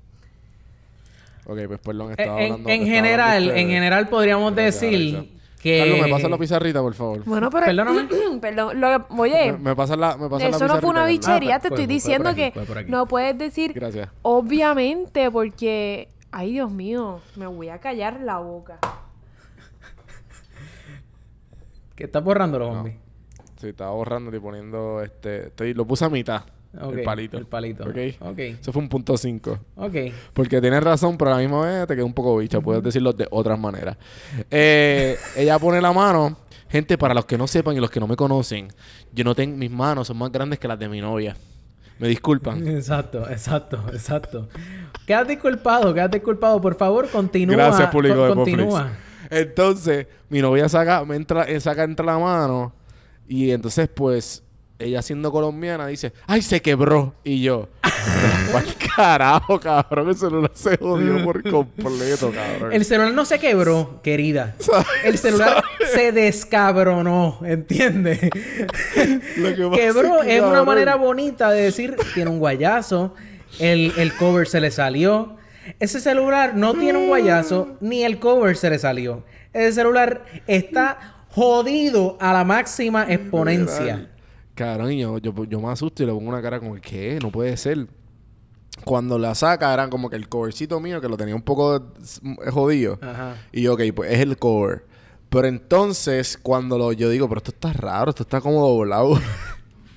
ok, 1.46 1.58
pues 1.68 1.80
perdón, 1.80 2.10
Eh, 2.12 2.16
estaba 2.18 2.42
En, 2.42 2.52
hablando. 2.52 2.70
en 2.70 2.86
general, 2.86 3.30
hablando 3.30 3.54
de 3.54 3.62
en 3.62 3.68
general 3.70 4.10
podríamos 4.10 4.54
Gracias, 4.54 4.82
decir 4.82 5.40
que... 5.62 5.80
Carlos, 5.80 6.00
me 6.02 6.08
pasa 6.10 6.28
la 6.28 6.38
pizarrita, 6.38 6.82
por 6.82 6.94
favor. 6.94 7.24
Bueno, 7.24 7.50
pero... 7.50 7.66
Perdóname. 7.66 8.08
Perdón. 8.42 8.82
Lo, 8.82 9.06
oye, 9.18 9.54
Me, 9.54 9.58
me 9.58 9.76
pasa 9.78 9.96
la, 9.96 10.18
me 10.18 10.28
pasa 10.30 10.50
la 10.50 10.56
eso 10.58 10.68
no 10.68 10.82
fue 10.82 10.90
una 10.90 11.06
bichería. 11.06 11.56
Ah, 11.56 11.60
te 11.60 11.70
pues, 11.70 11.80
estoy 11.80 11.86
pues, 11.96 12.04
diciendo 12.04 12.30
aquí, 12.30 12.52
que 12.52 12.60
aquí. 12.60 12.92
no 12.92 13.06
puedes 13.08 13.38
decir... 13.38 13.72
Gracias. 13.72 14.10
Obviamente, 14.22 15.32
porque... 15.32 16.10
Ay, 16.32 16.52
Dios 16.52 16.70
mío. 16.70 17.22
Me 17.38 17.48
voy 17.48 17.70
a 17.70 17.80
callar 17.80 18.20
la 18.20 18.38
boca. 18.40 18.80
Que 22.00 22.06
está 22.06 22.20
borrándolo, 22.20 22.66
No. 22.68 22.72
Juanvi. 22.74 22.96
Sí, 23.60 23.68
estaba 23.68 23.92
borrando 23.92 24.36
y 24.36 24.40
poniendo 24.40 25.02
este. 25.04 25.48
Estoy, 25.48 25.74
lo 25.74 25.86
puse 25.86 26.06
a 26.06 26.10
mitad. 26.10 26.44
El 26.94 27.02
palito. 27.04 27.38
el 27.38 27.46
palito. 27.46 27.84
Ok. 27.84 27.98
Ok. 28.22 28.38
Eso 28.40 28.72
fue 28.72 28.82
un 28.82 28.88
punto 28.90 29.18
5. 29.18 29.60
Ok. 29.76 29.96
Porque 30.34 30.62
tienes 30.62 30.82
razón, 30.84 31.18
pero 31.18 31.32
a 31.32 31.34
la 31.36 31.40
misma 31.42 31.62
vez 31.66 31.88
te 31.88 31.96
quedó 31.96 32.06
un 32.06 32.14
poco 32.14 32.38
bicha. 32.38 32.62
Puedes 32.62 32.82
decirlo 32.84 33.12
de 33.12 33.28
otras 33.32 33.60
maneras. 33.60 33.98
Eh, 34.50 35.18
ella 35.36 35.60
pone 35.60 35.82
la 35.82 35.92
mano. 35.92 36.38
Gente, 36.70 36.98
para 36.98 37.14
los 37.16 37.26
que 37.26 37.38
no 37.38 37.48
sepan 37.48 37.76
y 37.76 37.80
los 37.80 37.90
que 37.90 38.00
no 38.00 38.08
me 38.08 38.16
conocen, 38.16 38.68
yo 39.12 39.24
no 39.24 39.34
tengo. 39.36 39.58
Mis 39.58 39.72
manos 39.72 40.08
son 40.08 40.18
más 40.18 40.32
grandes 40.32 40.58
que 40.60 40.68
las 40.68 40.78
de 40.80 40.88
mi 40.88 41.02
novia. 41.02 41.36
Me 41.98 42.08
disculpan. 42.08 42.66
Exacto, 42.68 43.28
exacto, 43.30 43.84
exacto. 43.92 44.48
Quédate 45.06 45.32
disculpado, 45.34 45.94
quédate 45.94 46.20
disculpado. 46.20 46.62
Por 46.62 46.76
favor, 46.76 47.10
continúa. 47.10 47.56
Gracias, 47.58 47.90
público 47.92 48.16
co- 48.16 48.28
de 48.28 48.34
Continúa. 48.36 48.82
Popflix. 48.84 49.09
Entonces, 49.30 50.08
mi 50.30 50.42
novia 50.42 50.68
saca, 50.70 51.06
me 51.06 51.16
entra, 51.16 51.44
eh, 51.44 51.60
saca 51.60 51.84
entre 51.84 52.06
la 52.06 52.18
mano. 52.18 52.74
Y 53.28 53.52
entonces, 53.52 53.88
pues, 53.88 54.44
ella 54.80 55.02
siendo 55.02 55.32
colombiana 55.32 55.88
dice, 55.88 56.14
¡ay, 56.26 56.42
se 56.42 56.62
quebró! 56.62 57.14
Y 57.24 57.42
yo, 57.42 57.68
¿cuál 58.52 58.66
carajo, 58.96 59.60
cabrón? 59.60 60.10
El 60.10 60.16
celular 60.16 60.52
se 60.54 60.78
jodió 60.78 61.24
por 61.24 61.44
completo, 61.52 62.32
cabrón. 62.32 62.74
El 62.74 62.86
celular 62.86 63.14
no 63.14 63.26
se 63.26 63.40
quebró, 63.40 64.00
querida. 64.02 64.56
El 65.04 65.18
celular 65.18 65.64
se 65.94 66.12
descabronó, 66.12 67.40
¿entiendes? 67.44 68.20
Que 68.20 69.20
Quebró 69.76 70.22
que, 70.22 70.38
es 70.38 70.42
una 70.42 70.64
manera 70.64 70.96
bonita 70.96 71.52
de 71.52 71.64
decir, 71.64 71.96
tiene 72.14 72.30
un 72.32 72.40
guayazo, 72.40 73.14
el, 73.60 73.94
el 73.98 74.14
cover 74.16 74.48
se 74.48 74.62
le 74.62 74.72
salió. 74.72 75.39
Ese 75.80 76.00
celular 76.00 76.56
no 76.56 76.74
tiene 76.74 76.98
un 76.98 77.08
guayazo, 77.08 77.78
ni 77.82 78.04
el 78.04 78.20
cover 78.20 78.56
se 78.56 78.70
le 78.70 78.80
salió. 78.80 79.24
Ese 79.54 79.74
celular 79.74 80.26
está 80.48 81.26
jodido 81.30 82.18
a 82.20 82.34
la 82.34 82.44
máxima 82.44 83.12
exponencia. 83.12 84.10
Cabrón, 84.56 84.92
yo, 84.92 85.18
yo, 85.20 85.34
yo 85.46 85.60
me 85.60 85.70
asusto 85.70 86.04
y 86.04 86.06
le 86.06 86.12
pongo 86.12 86.30
una 86.30 86.42
cara 86.42 86.60
como, 86.60 86.76
¿qué? 86.76 87.20
No 87.22 87.32
puede 87.32 87.56
ser. 87.58 87.88
Cuando 88.84 89.18
la 89.18 89.36
saca, 89.36 89.74
era 89.74 89.90
como 89.90 90.10
que 90.10 90.16
el 90.16 90.30
covercito 90.30 90.80
mío, 90.80 91.02
que 91.02 91.10
lo 91.10 91.18
tenía 91.18 91.36
un 91.36 91.42
poco 91.42 91.94
jodido. 92.52 92.98
Ajá. 93.02 93.36
Y 93.52 93.64
yo, 93.64 93.74
ok, 93.74 93.82
pues 93.96 94.12
es 94.12 94.20
el 94.20 94.38
cover. 94.38 94.86
Pero 95.30 95.48
entonces, 95.48 96.38
cuando 96.42 96.78
lo, 96.78 96.92
yo 96.92 97.10
digo, 97.10 97.28
pero 97.30 97.40
esto 97.40 97.52
está 97.52 97.72
raro, 97.74 98.10
esto 98.10 98.24
está 98.24 98.42
como 98.42 98.68
doblado. 98.68 99.20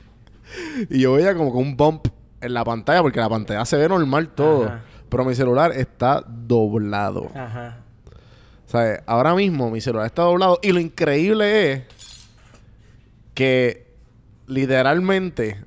y 0.90 1.00
yo 1.00 1.14
veía 1.14 1.34
como 1.34 1.52
que 1.52 1.58
un 1.58 1.76
bump 1.76 2.08
en 2.40 2.54
la 2.54 2.64
pantalla, 2.64 3.02
porque 3.02 3.20
la 3.20 3.28
pantalla 3.28 3.64
se 3.64 3.76
ve 3.76 3.88
normal 3.88 4.28
todo. 4.28 4.66
Ajá. 4.66 4.82
Pero 5.12 5.26
mi 5.26 5.34
celular 5.34 5.72
está 5.72 6.24
doblado. 6.26 7.30
Ajá. 7.34 7.76
¿Sabes? 8.64 9.00
Ahora 9.04 9.34
mismo 9.34 9.70
mi 9.70 9.82
celular 9.82 10.06
está 10.06 10.22
doblado. 10.22 10.58
Y 10.62 10.72
lo 10.72 10.80
increíble 10.80 11.72
es 11.72 11.82
que 13.34 13.92
literalmente 14.46 15.62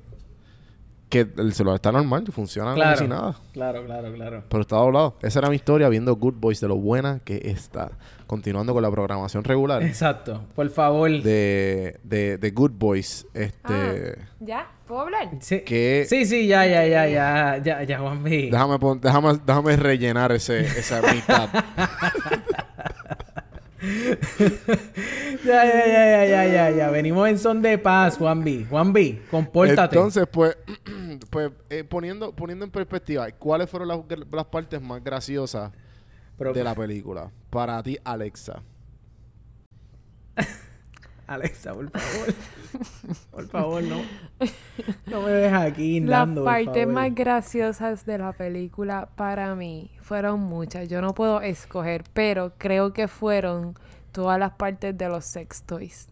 que 1.24 1.40
el 1.42 1.52
celular 1.54 1.76
está 1.76 1.92
normal 1.92 2.24
y 2.26 2.32
funciona 2.32 2.74
Claro. 2.74 2.96
como 2.96 3.06
si 3.06 3.08
nada. 3.08 3.36
Claro, 3.52 3.84
claro, 3.84 4.12
claro. 4.12 4.44
Pero 4.48 4.60
está 4.60 4.76
doblado. 4.76 5.16
Esa 5.22 5.38
era 5.40 5.48
mi 5.50 5.56
historia 5.56 5.88
viendo 5.88 6.14
Good 6.16 6.34
Boys 6.38 6.60
de 6.60 6.68
lo 6.68 6.76
buena 6.76 7.20
que 7.24 7.40
está. 7.44 7.90
Continuando 8.26 8.72
con 8.74 8.82
la 8.82 8.90
programación 8.90 9.44
regular 9.44 9.82
Exacto. 9.84 10.42
Por 10.56 10.68
favor. 10.70 11.08
de, 11.22 11.98
de, 12.02 12.38
de 12.38 12.50
Good 12.50 12.72
Boys. 12.72 13.26
Este. 13.34 14.18
¿Ya? 14.40 14.66
¿Puedo 14.88 15.00
hablar? 15.02 15.30
Sí. 15.40 15.60
Que- 15.60 16.06
sí, 16.08 16.24
sí, 16.26 16.46
ya, 16.46 16.66
ya, 16.66 16.86
ya, 16.86 17.06
ya, 17.08 17.58
ya, 17.58 17.82
ya, 17.84 17.98
Juanvi. 17.98 18.50
Déjame, 18.50 18.78
pon- 18.78 19.00
déjame, 19.00 19.38
déjame 19.44 19.76
rellenar 19.76 20.32
ese, 20.32 20.60
esa 20.60 21.00
mitad. 21.12 21.48
Ya, 25.44 25.64
ya, 25.64 25.86
ya, 25.86 26.06
ya, 26.06 26.24
ya, 26.26 26.44
ya, 26.46 26.70
ya. 26.70 26.90
Venimos 26.90 27.28
en 27.28 27.38
son 27.38 27.62
de 27.62 27.78
paz, 27.78 28.16
Juanvi. 28.18 28.64
Juanvi, 28.68 29.20
compórtate. 29.30 29.94
Entonces, 29.96 30.26
pues, 30.30 30.56
pues 31.30 31.52
eh, 31.70 31.84
poniendo, 31.84 32.34
poniendo 32.34 32.64
en 32.64 32.70
perspectiva, 32.70 33.30
¿cuáles 33.32 33.70
fueron 33.70 33.88
las, 33.88 34.00
las 34.32 34.44
partes 34.46 34.80
más 34.82 35.02
graciosas 35.04 35.70
Pero- 36.38 36.52
de 36.52 36.64
la 36.64 36.74
película? 36.74 37.30
Para 37.50 37.82
ti, 37.82 37.96
Alexa. 38.04 38.62
Alexa, 41.26 41.74
por 41.74 41.90
favor. 41.90 42.34
por 43.30 43.48
favor, 43.48 43.82
no. 43.82 44.02
No 45.06 45.22
me 45.22 45.30
dejes 45.30 45.58
aquí 45.58 46.00
Las 46.00 46.28
partes 46.28 46.86
más 46.86 47.14
graciosas 47.14 48.04
de 48.04 48.18
la 48.18 48.32
película 48.32 49.08
para 49.16 49.54
mí 49.54 49.90
fueron 50.02 50.40
muchas. 50.40 50.88
Yo 50.88 51.00
no 51.00 51.14
puedo 51.14 51.40
escoger, 51.40 52.04
pero 52.12 52.52
creo 52.58 52.92
que 52.92 53.08
fueron 53.08 53.74
todas 54.12 54.38
las 54.38 54.52
partes 54.52 54.96
de 54.96 55.08
los 55.08 55.24
sex 55.24 55.62
toys. 55.62 56.08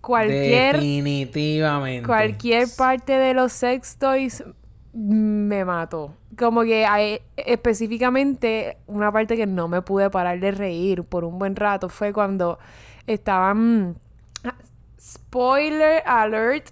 Cualquier, 0.00 0.74
Definitivamente. 0.74 2.06
cualquier 2.06 2.68
parte 2.76 3.12
de 3.12 3.32
los 3.32 3.52
sex 3.52 3.96
toys 3.96 4.44
me 4.92 5.64
mató. 5.64 6.14
Como 6.36 6.62
que 6.62 6.84
hay, 6.84 7.20
específicamente 7.36 8.76
una 8.86 9.10
parte 9.10 9.36
que 9.36 9.46
no 9.46 9.66
me 9.68 9.82
pude 9.82 10.10
parar 10.10 10.38
de 10.40 10.50
reír 10.50 11.04
por 11.04 11.24
un 11.24 11.38
buen 11.38 11.56
rato 11.56 11.88
fue 11.88 12.12
cuando 12.12 12.58
estaban... 13.06 13.96
ah, 14.44 14.54
Spoiler 15.00 16.02
alert. 16.06 16.70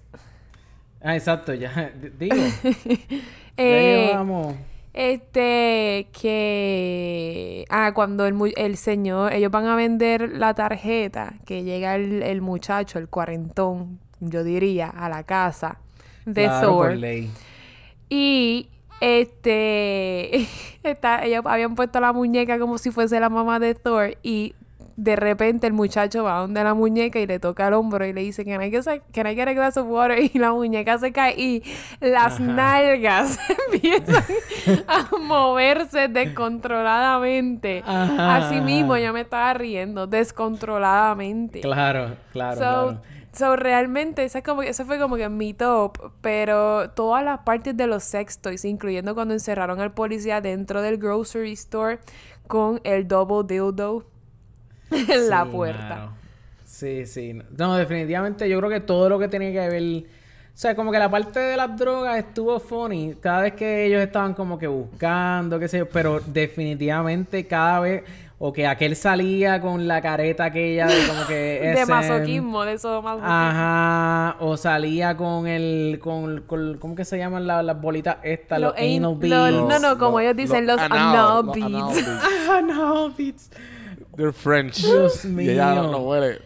Ah, 1.02 1.16
exacto, 1.16 1.54
ya. 1.54 1.92
Digo. 2.18 2.36
Eh, 3.58 4.06
ya 4.06 4.12
llevamos. 4.12 4.54
Este, 4.94 6.08
que... 6.18 7.66
Ah, 7.68 7.92
cuando 7.94 8.24
el, 8.26 8.34
el 8.56 8.76
señor, 8.78 9.34
ellos 9.34 9.50
van 9.50 9.66
a 9.66 9.76
vender 9.76 10.30
la 10.32 10.54
tarjeta, 10.54 11.34
que 11.44 11.62
llega 11.62 11.94
el, 11.96 12.22
el 12.22 12.40
muchacho, 12.40 12.98
el 12.98 13.08
cuarentón, 13.08 14.00
yo 14.20 14.42
diría, 14.42 14.88
a 14.88 15.10
la 15.10 15.24
casa 15.24 15.78
de 16.24 16.44
Claro, 16.44 16.66
Thor. 16.66 16.98
Y 18.08 18.68
este, 19.00 20.46
está, 20.82 21.24
ellos 21.24 21.42
habían 21.44 21.74
puesto 21.74 22.00
la 22.00 22.12
muñeca 22.12 22.58
como 22.58 22.78
si 22.78 22.90
fuese 22.90 23.18
la 23.20 23.28
mamá 23.28 23.58
de 23.58 23.74
Thor 23.74 24.16
y 24.22 24.54
de 24.96 25.16
repente 25.16 25.66
el 25.66 25.72
muchacho 25.72 26.24
va 26.24 26.38
donde 26.38 26.62
la 26.62 26.74
muñeca 26.74 27.18
y 27.18 27.26
le 27.26 27.38
toca 27.38 27.68
el 27.68 27.74
hombro 27.74 28.05
y 28.07 28.12
le 28.12 28.20
dice 28.22 28.44
que 28.44 28.55
hay 28.55 28.70
que 28.70 28.81
can 29.12 29.26
I 29.26 29.35
get 29.35 29.48
a 29.48 29.52
glass 29.55 29.76
of 29.76 29.87
water 29.88 30.18
y 30.35 30.38
la 30.38 30.52
muñeca 30.52 30.98
se 30.98 31.12
cae 31.12 31.35
y 31.38 31.62
las 32.00 32.35
Ajá. 32.35 32.42
nalgas 32.42 33.38
empiezan 33.72 34.24
a 34.87 35.16
moverse 35.20 36.09
descontroladamente. 36.09 37.83
Ajá, 37.87 38.37
Así 38.37 38.61
mismo 38.61 38.96
yo 38.96 39.12
me 39.12 39.22
estaba 39.22 39.52
riendo 39.55 40.07
descontroladamente. 40.07 41.61
Claro, 41.61 42.16
claro, 42.33 42.55
So, 42.57 42.61
claro. 42.61 43.00
so, 43.33 43.57
realmente, 43.57 44.24
esa, 44.24 44.38
es 44.38 44.44
como, 44.44 44.62
esa 44.62 44.85
fue 44.85 44.98
como 44.98 45.16
que 45.16 45.28
mi 45.28 45.55
top, 45.55 46.12
pero 46.20 46.90
todas 46.90 47.24
las 47.24 47.40
partes 47.40 47.76
de 47.76 47.87
los 47.87 48.05
sex 48.05 48.38
toys, 48.38 48.64
incluyendo 48.64 49.14
cuando 49.14 49.35
encerraron 49.35 49.81
al 49.81 49.92
policía 49.92 50.40
dentro 50.40 50.83
del 50.83 50.98
grocery 50.98 51.52
store 51.52 51.98
con 52.46 52.81
el 52.85 53.09
double 53.09 53.44
dildo 53.46 54.05
en 54.94 55.28
la 55.31 55.44
Sí, 55.44 55.50
puerta. 55.50 55.88
mano. 55.88 56.12
Sí, 56.64 57.07
sí. 57.07 57.38
No, 57.59 57.76
definitivamente 57.76 58.48
yo 58.48 58.59
creo 58.59 58.70
que 58.70 58.81
todo 58.81 59.09
lo 59.09 59.18
que 59.18 59.28
tenía 59.28 59.52
que 59.52 59.68
ver... 59.68 60.05
O 60.55 60.59
sea, 60.62 60.74
como 60.74 60.92
que 60.92 60.98
la 60.98 61.11
parte 61.11 61.38
de 61.40 61.57
las 61.57 61.76
drogas 61.78 62.18
estuvo 62.18 62.61
funny 62.61 63.14
cada 63.20 63.42
vez 63.42 63.55
que 63.55 63.87
ellos 63.87 64.02
estaban 64.02 64.35
como 64.35 64.59
que 64.59 64.66
buscando, 64.66 65.59
qué 65.59 65.66
sé 65.68 65.78
yo, 65.78 65.88
pero 65.88 66.20
definitivamente 66.26 67.46
cada 67.46 67.81
vez... 67.81 68.05
O 68.44 68.52
que 68.52 68.66
aquel 68.66 68.96
salía 68.96 69.61
con 69.61 69.87
la 69.87 70.02
careta 70.02 70.46
aquella 70.46 70.88
de 70.88 71.07
como 71.07 71.26
que... 71.28 71.74
De 71.76 71.87
masoquismo, 71.87 72.64
de 72.64 72.72
eso 72.72 73.00
masoquismo. 73.00 73.31
Ajá, 73.33 74.37
o 74.40 74.57
salía 74.57 75.16
con 75.16 75.46
el, 75.46 76.00
con, 76.02 76.40
con 76.40 76.76
¿cómo 76.78 76.96
que 76.96 77.05
se 77.05 77.18
llaman 77.18 77.46
la- 77.46 77.62
las 77.62 77.81
bolitas 77.81 78.16
estas? 78.24 78.59
Los, 78.61 78.72
Los 78.72 78.81
an- 78.81 78.85
anal 78.96 79.02
los- 79.02 79.18
beads. 79.20 79.68
no, 79.68 79.78
no, 79.78 79.96
como 79.98 80.18
ellos 80.18 80.35
dicen, 80.37 80.66
los 80.66 80.76
anal 80.81 80.98
anal 81.14 81.42
beads. 81.55 82.09
Anal 82.50 83.12
beads. 83.16 83.50
They're 84.16 84.33
French. 84.33 84.83
Dios 84.83 85.25
Y 85.25 85.51
ella 85.51 85.72
mío. 85.72 85.83
no, 85.85 85.92
no 85.92 85.98
huele. 85.98 86.40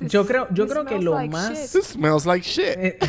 Yo 0.00 0.26
creo, 0.26 0.48
yo 0.50 0.64
This 0.64 0.72
creo 0.72 0.84
que 0.84 0.90
smells 0.98 1.04
lo 1.04 1.14
like 1.14 1.30
más... 1.32 1.50
shit. 1.50 1.70
this 1.72 1.86
smells 1.86 2.26
like 2.26 2.44
shit. 2.44 2.76
Eh, 2.76 2.98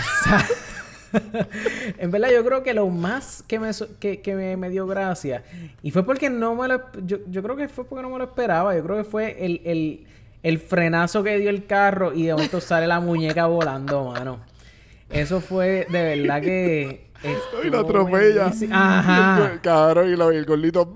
en 1.98 2.12
verdad, 2.12 2.30
yo 2.32 2.44
creo 2.46 2.64
que 2.64 2.74
lo 2.74 2.88
más 2.90 3.44
que 3.48 3.60
me, 3.60 3.72
que, 4.00 4.22
que 4.22 4.36
me, 4.36 4.56
me 4.58 4.70
dio 4.70 4.86
gracia, 4.88 5.44
y 5.82 5.92
fue 5.92 6.06
porque 6.06 6.30
no 6.30 6.56
me 6.56 6.68
lo... 6.68 6.82
Yo, 7.06 7.18
yo 7.28 7.42
creo 7.44 7.56
que 7.56 7.68
fue 7.68 7.86
porque 7.86 8.04
no 8.04 8.10
me 8.10 8.18
lo 8.20 8.26
esperaba. 8.26 8.76
Yo 8.76 8.84
creo 8.84 8.98
que 8.98 9.04
fue 9.04 9.44
el, 9.44 9.62
el, 9.66 10.06
el 10.44 10.60
frenazo 10.60 11.24
que 11.24 11.38
dio 11.40 11.50
el 11.50 11.66
carro 11.66 12.14
y 12.14 12.28
de 12.28 12.34
momento 12.34 12.62
sale 12.62 12.88
la 12.88 13.00
muñeca 13.00 13.48
volando, 13.48 14.06
mano. 14.06 14.40
Eso 15.10 15.42
fue 15.42 15.88
de 15.90 16.04
verdad 16.16 16.42
que... 16.42 17.11
Y 17.24 17.70
la 17.70 17.80
atropella. 17.80 18.52
Ajá. 18.72 19.60
Cabrón, 19.62 20.10
y, 20.12 20.16
lo- 20.16 20.32
y 20.34 20.38
el 20.38 20.46
gordito. 20.46 20.88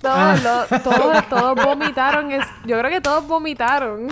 Todos, 0.00 0.42
lo- 0.42 0.78
todos, 0.80 1.28
todos 1.30 1.64
vomitaron. 1.64 2.30
es- 2.32 2.46
yo 2.66 2.78
creo 2.78 2.90
que 2.90 3.00
todos 3.00 3.26
vomitaron. 3.26 4.08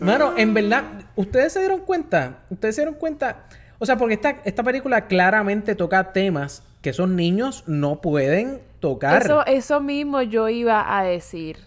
Mano, 0.00 0.34
en 0.36 0.52
verdad, 0.54 0.84
¿ustedes 1.16 1.52
se 1.52 1.60
dieron 1.60 1.80
cuenta? 1.80 2.38
¿Ustedes 2.50 2.74
se 2.74 2.82
dieron 2.82 2.94
cuenta? 2.98 3.44
O 3.78 3.86
sea, 3.86 3.96
porque 3.96 4.14
esta, 4.14 4.36
esta 4.44 4.62
película 4.62 5.06
claramente 5.06 5.74
toca 5.74 6.12
temas 6.12 6.62
que 6.80 6.90
esos 6.90 7.08
niños 7.08 7.64
no 7.66 8.00
pueden 8.00 8.60
tocar. 8.80 9.22
Eso, 9.22 9.46
eso 9.46 9.80
mismo 9.80 10.22
yo 10.22 10.48
iba 10.48 10.98
a 10.98 11.04
decir. 11.04 11.58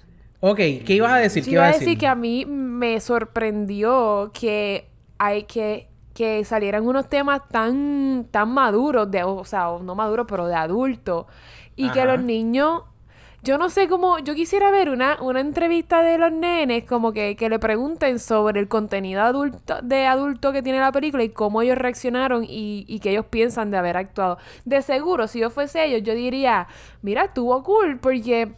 Ok, 0.41 0.57
¿qué 0.57 0.85
ibas 0.89 1.11
a 1.13 1.17
decir? 1.17 1.43
Yo 1.43 1.49
¿Qué 1.49 1.51
iba 1.55 1.65
a 1.65 1.71
decir 1.71 1.97
que 1.97 2.07
a 2.07 2.15
mí 2.15 2.45
me 2.45 2.99
sorprendió 2.99 4.31
que 4.33 4.88
hay 5.17 5.43
que 5.43 5.88
que 6.15 6.45
salieran 6.45 6.88
unos 6.88 7.10
temas 7.10 7.41
tan 7.49 8.25
tan 8.32 8.49
maduros 8.49 9.12
de 9.12 9.23
o 9.23 9.43
sea 9.43 9.69
o 9.69 9.84
no 9.84 9.95
maduros 9.95 10.25
pero 10.28 10.47
de 10.47 10.56
adultos 10.56 11.25
y 11.75 11.89
que 11.89 12.06
los 12.06 12.21
niños 12.21 12.84
yo 13.43 13.58
no 13.58 13.69
sé 13.69 13.89
cómo 13.89 14.17
yo 14.19 14.34
quisiera 14.34 14.71
ver 14.71 14.89
una 14.89 15.21
una 15.21 15.41
entrevista 15.41 16.01
de 16.01 16.17
los 16.17 16.32
nenes 16.32 16.86
como 16.86 17.12
que, 17.12 17.36
que 17.36 17.49
le 17.49 17.60
pregunten 17.60 18.19
sobre 18.19 18.62
el 18.62 18.69
contenido 18.69 19.21
adulto 19.23 19.82
de 19.84 20.08
adulto 20.08 20.54
que 20.54 20.63
tiene 20.63 20.80
la 20.80 20.93
película 20.93 21.21
y 21.21 21.30
cómo 21.30 21.62
ellos 21.62 21.78
reaccionaron 21.78 22.45
y, 22.45 22.86
y 22.88 22.99
que 23.01 23.12
ellos 23.12 23.25
piensan 23.25 23.69
de 23.69 23.78
haber 23.78 23.97
actuado. 23.97 24.38
De 24.63 24.82
seguro 24.82 25.28
si 25.28 25.39
yo 25.39 25.49
fuese 25.49 25.84
ellos 25.84 26.01
yo 26.01 26.15
diría 26.15 26.67
mira 27.01 27.25
estuvo 27.25 27.62
cool 27.62 27.99
porque 27.99 28.56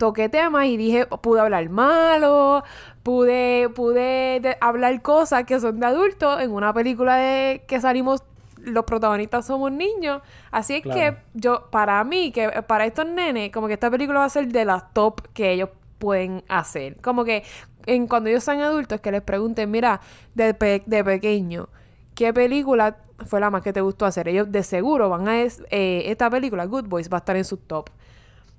toqué 0.00 0.30
temas 0.30 0.66
y 0.66 0.76
dije, 0.78 1.06
pude 1.06 1.40
hablar 1.40 1.68
malo, 1.68 2.64
pude, 3.02 3.68
pude 3.70 4.40
de- 4.40 4.56
hablar 4.60 5.00
cosas 5.02 5.44
que 5.44 5.58
son 5.60 5.80
de 5.80 5.86
adultos 5.86 6.40
en 6.40 6.50
una 6.52 6.72
película 6.72 7.16
de 7.16 7.64
que 7.66 7.80
salimos, 7.80 8.22
los 8.58 8.84
protagonistas 8.84 9.46
somos 9.46 9.72
niños. 9.72 10.20
Así 10.50 10.74
es 10.76 10.82
Claro. 10.82 10.98
que 11.00 11.16
yo, 11.34 11.68
para 11.70 12.02
mí, 12.04 12.30
que 12.32 12.48
para 12.66 12.84
estos 12.84 13.06
nenes, 13.06 13.50
como 13.52 13.66
que 13.68 13.74
esta 13.74 13.90
película 13.90 14.18
va 14.20 14.24
a 14.26 14.28
ser 14.30 14.48
de 14.48 14.64
las 14.64 14.92
top 14.92 15.22
que 15.32 15.52
ellos 15.52 15.70
pueden 15.98 16.44
hacer. 16.48 16.96
Como 17.00 17.24
que 17.24 17.42
en 17.86 18.06
cuando 18.06 18.28
ellos 18.28 18.44
sean 18.44 18.60
adultos, 18.60 19.00
que 19.00 19.10
les 19.12 19.22
pregunten, 19.22 19.70
mira, 19.70 20.00
de, 20.34 20.52
pe- 20.54 20.82
de 20.84 21.02
pequeño, 21.04 21.68
¿qué 22.14 22.34
película 22.34 22.98
fue 23.26 23.40
la 23.40 23.48
más 23.50 23.62
que 23.62 23.72
te 23.72 23.80
gustó 23.80 24.04
hacer? 24.06 24.28
Ellos 24.28 24.50
de 24.52 24.62
seguro 24.62 25.08
van 25.08 25.26
a... 25.28 25.40
es- 25.40 25.62
eh, 25.70 26.02
esta 26.06 26.28
película, 26.28 26.66
Good 26.66 26.84
Boys, 26.86 27.08
va 27.10 27.16
a 27.16 27.20
estar 27.20 27.36
en 27.36 27.44
su 27.44 27.56
top. 27.56 27.88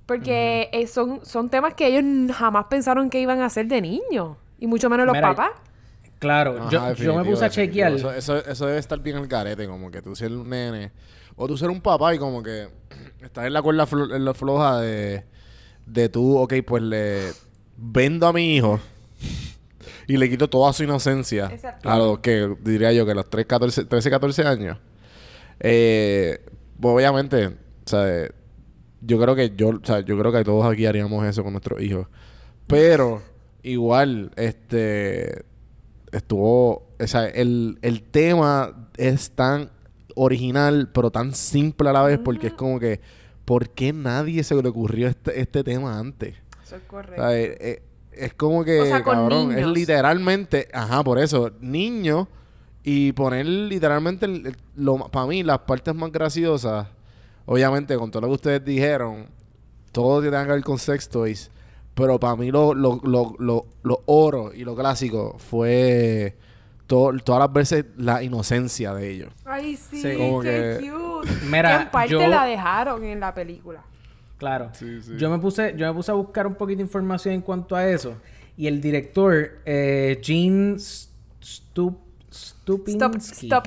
Porque 0.06 0.68
eh, 0.72 0.86
son, 0.86 1.24
son 1.24 1.48
temas 1.48 1.74
que 1.74 1.86
ellos 1.86 2.36
jamás 2.36 2.66
pensaron 2.68 3.08
que 3.08 3.20
iban 3.20 3.40
a 3.40 3.46
hacer 3.46 3.66
de 3.66 3.80
niños. 3.80 4.36
Y 4.58 4.66
mucho 4.66 4.90
menos 4.90 5.06
los 5.06 5.14
Mira, 5.14 5.34
papás. 5.34 5.50
Claro, 6.18 6.56
Ajá, 6.60 6.92
yo, 6.92 7.04
yo 7.04 7.16
me 7.16 7.24
puse 7.24 7.44
a 7.44 7.50
chequear. 7.50 7.92
Eso, 7.92 8.12
eso, 8.12 8.36
eso 8.44 8.66
debe 8.66 8.78
estar 8.78 8.98
bien 9.00 9.16
al 9.16 9.26
garete, 9.26 9.66
como 9.66 9.90
que 9.90 10.02
tú 10.02 10.14
ser 10.14 10.30
un 10.32 10.48
nene. 10.48 10.92
O 11.34 11.48
tú 11.48 11.56
ser 11.56 11.70
un 11.70 11.80
papá 11.80 12.14
y 12.14 12.18
como 12.18 12.42
que 12.42 12.68
estás 13.22 13.46
en 13.46 13.52
la 13.52 13.62
cuerda 13.62 13.86
flo- 13.86 14.14
en 14.14 14.24
la 14.24 14.34
floja 14.34 14.80
de, 14.80 15.24
de 15.86 16.08
tú, 16.08 16.36
ok, 16.38 16.54
pues 16.66 16.82
le 16.82 17.32
vendo 17.76 18.26
a 18.28 18.32
mi 18.32 18.54
hijo 18.54 18.78
y 20.06 20.16
le 20.16 20.28
quito 20.30 20.48
toda 20.48 20.72
su 20.72 20.84
inocencia. 20.84 21.46
Exacto. 21.52 21.88
A 21.90 21.98
los 21.98 22.18
que 22.20 22.54
diría 22.60 22.92
yo 22.92 23.04
que 23.06 23.14
los 23.14 23.28
3, 23.28 23.46
14, 23.46 23.84
13, 23.86 24.10
14 24.10 24.44
años. 24.46 24.78
Eh, 25.58 26.40
pues 26.80 26.94
obviamente, 26.94 27.46
o 27.46 27.52
sea, 27.86 28.28
yo 29.04 29.20
creo 29.20 29.34
que 29.34 29.54
yo, 29.56 29.68
o 29.70 29.80
sea, 29.84 30.00
yo 30.00 30.18
creo 30.18 30.32
que 30.32 30.44
todos 30.44 30.70
aquí 30.72 30.86
haríamos 30.86 31.24
eso 31.26 31.42
con 31.42 31.52
nuestros 31.52 31.80
hijos. 31.82 32.06
Pero 32.66 33.22
igual, 33.62 34.30
este 34.36 35.44
estuvo, 36.12 36.88
o 37.00 37.06
sea, 37.06 37.26
el, 37.26 37.78
el 37.82 38.02
tema 38.02 38.88
es 38.96 39.30
tan 39.30 39.70
original, 40.14 40.90
pero 40.92 41.10
tan 41.10 41.34
simple 41.34 41.88
a 41.88 41.92
la 41.92 42.02
vez, 42.02 42.18
porque 42.18 42.48
es 42.48 42.52
como 42.52 42.78
que, 42.78 43.00
¿por 43.44 43.70
qué 43.70 43.92
nadie 43.92 44.44
se 44.44 44.54
le 44.54 44.68
ocurrió 44.68 45.08
este, 45.08 45.40
este 45.40 45.64
tema 45.64 45.98
antes? 45.98 46.36
Eso 46.62 46.76
es 46.76 46.82
O 46.82 46.88
correcto. 46.88 47.22
sea, 47.22 47.38
eh, 47.38 47.56
eh, 47.60 47.82
es 48.12 48.34
como 48.34 48.62
que, 48.64 48.80
O 48.80 48.86
sea, 48.86 49.02
con 49.02 49.14
cabrón, 49.14 49.58
es 49.58 49.66
literalmente, 49.66 50.68
ajá, 50.72 51.02
por 51.02 51.18
eso, 51.18 51.50
niños 51.60 52.28
y 52.84 53.12
poner 53.12 53.46
literalmente, 53.46 54.28
para 55.10 55.26
mí, 55.26 55.42
las 55.42 55.60
partes 55.60 55.94
más 55.94 56.12
graciosas, 56.12 56.88
obviamente, 57.46 57.96
con 57.96 58.10
todo 58.10 58.22
lo 58.22 58.28
que 58.28 58.34
ustedes 58.34 58.64
dijeron, 58.64 59.26
todo 59.92 60.20
tiene 60.22 60.42
que 60.44 60.52
ver 60.52 60.62
con 60.62 60.78
sex 60.78 61.08
toys, 61.08 61.50
pero 61.94 62.18
para 62.18 62.36
mí 62.36 62.50
lo, 62.50 62.74
lo, 62.74 63.00
lo, 63.04 63.34
lo, 63.38 63.66
lo 63.82 64.02
oro 64.06 64.52
y 64.54 64.64
lo 64.64 64.74
clásico 64.74 65.36
fue 65.38 66.36
to- 66.86 67.12
todas 67.24 67.40
las 67.40 67.52
veces 67.52 67.84
la 67.96 68.22
inocencia 68.22 68.94
de 68.94 69.10
ellos. 69.10 69.32
Ay, 69.44 69.76
sí, 69.76 70.00
Sí. 70.02 70.16
Como 70.16 70.40
qué 70.40 70.78
que- 70.80 70.90
cute. 70.90 71.28
Mira, 71.50 71.76
que 71.78 71.82
en 71.84 71.90
parte 71.90 72.08
yo- 72.10 72.26
la 72.26 72.44
dejaron 72.46 73.04
en 73.04 73.20
la 73.20 73.34
película. 73.34 73.82
Claro. 74.38 74.70
Sí, 74.72 75.00
sí. 75.02 75.12
Yo 75.18 75.30
me 75.30 75.38
puse, 75.38 75.74
yo 75.76 75.86
me 75.86 75.94
puse 75.94 76.10
a 76.10 76.14
buscar 76.14 76.46
un 76.46 76.54
poquito 76.54 76.78
de 76.78 76.82
información 76.84 77.34
en 77.34 77.42
cuanto 77.42 77.76
a 77.76 77.86
eso. 77.88 78.14
Y 78.56 78.66
el 78.66 78.80
director, 78.80 79.60
eh, 79.64 80.18
Gene 80.22 80.78
Stup, 80.78 81.96
Stop, 82.30 82.88
Stupinski. 82.88 83.46
stop, 83.46 83.66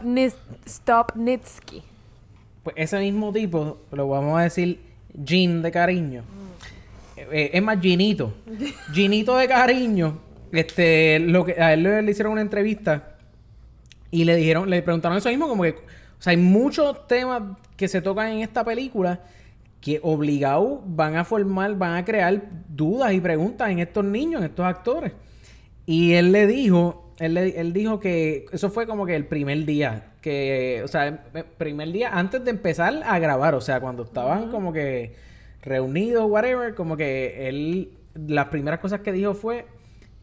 Stopnitsky. 0.68 1.84
Pues 2.66 2.78
ese 2.80 3.00
mismo 3.00 3.32
tipo, 3.32 3.78
lo 3.92 4.08
vamos 4.08 4.40
a 4.40 4.42
decir 4.42 4.80
Gene 5.24 5.62
de 5.62 5.72
cariño. 5.72 6.24
Eh, 7.16 7.52
es 7.54 7.62
más 7.62 7.80
Ginito. 7.80 8.34
Ginito 8.92 9.38
de 9.38 9.48
cariño. 9.48 10.18
Este, 10.52 11.20
lo 11.20 11.46
que 11.46 11.62
a 11.62 11.74
él 11.74 11.84
le, 11.84 12.02
le 12.02 12.12
hicieron 12.12 12.34
una 12.34 12.42
entrevista 12.42 13.18
y 14.10 14.24
le 14.24 14.36
dijeron, 14.36 14.68
le 14.68 14.82
preguntaron 14.82 15.16
eso 15.16 15.30
mismo, 15.30 15.48
como 15.48 15.62
que, 15.62 15.76
o 15.76 16.22
sea, 16.22 16.32
hay 16.32 16.38
muchos 16.38 17.06
temas 17.08 17.44
que 17.78 17.88
se 17.88 18.02
tocan 18.02 18.32
en 18.32 18.40
esta 18.40 18.64
película 18.64 19.20
que 19.80 20.00
obligado 20.02 20.82
van 20.88 21.18
a 21.18 21.24
formar, 21.24 21.76
van 21.76 21.98
a 21.98 22.04
crear 22.04 22.50
dudas 22.68 23.14
y 23.14 23.22
preguntas 23.22 23.70
en 23.70 23.78
estos 23.78 24.04
niños, 24.04 24.42
en 24.42 24.48
estos 24.48 24.66
actores. 24.66 25.14
Y 25.86 26.14
él 26.14 26.32
le 26.32 26.48
dijo, 26.48 27.05
él, 27.20 27.34
le- 27.34 27.60
él 27.60 27.72
dijo 27.74 28.00
que 28.00 28.46
eso 28.52 28.70
fue 28.70 28.86
como 28.88 29.06
que 29.06 29.16
el 29.16 29.26
primer 29.26 29.66
día, 29.66 30.14
que, 30.22 30.82
o 30.84 30.88
sea, 30.88 31.08
el 31.08 31.46
primer 31.58 31.92
día 31.92 32.10
antes 32.14 32.44
de 32.44 32.52
empezar 32.52 33.02
a 33.06 33.20
grabar, 33.20 33.56
o 33.56 33.62
sea, 33.62 33.80
cuando 33.80 34.04
estaban 34.04 34.50
como 34.52 34.74
que 34.74 35.14
reunidos, 35.62 36.26
whatever, 36.30 36.76
como 36.76 36.98
que 36.98 37.48
él, 37.48 37.92
las 38.16 38.48
primeras 38.48 38.80
cosas 38.80 39.02
que 39.02 39.12
dijo 39.12 39.34
fue 39.34 39.66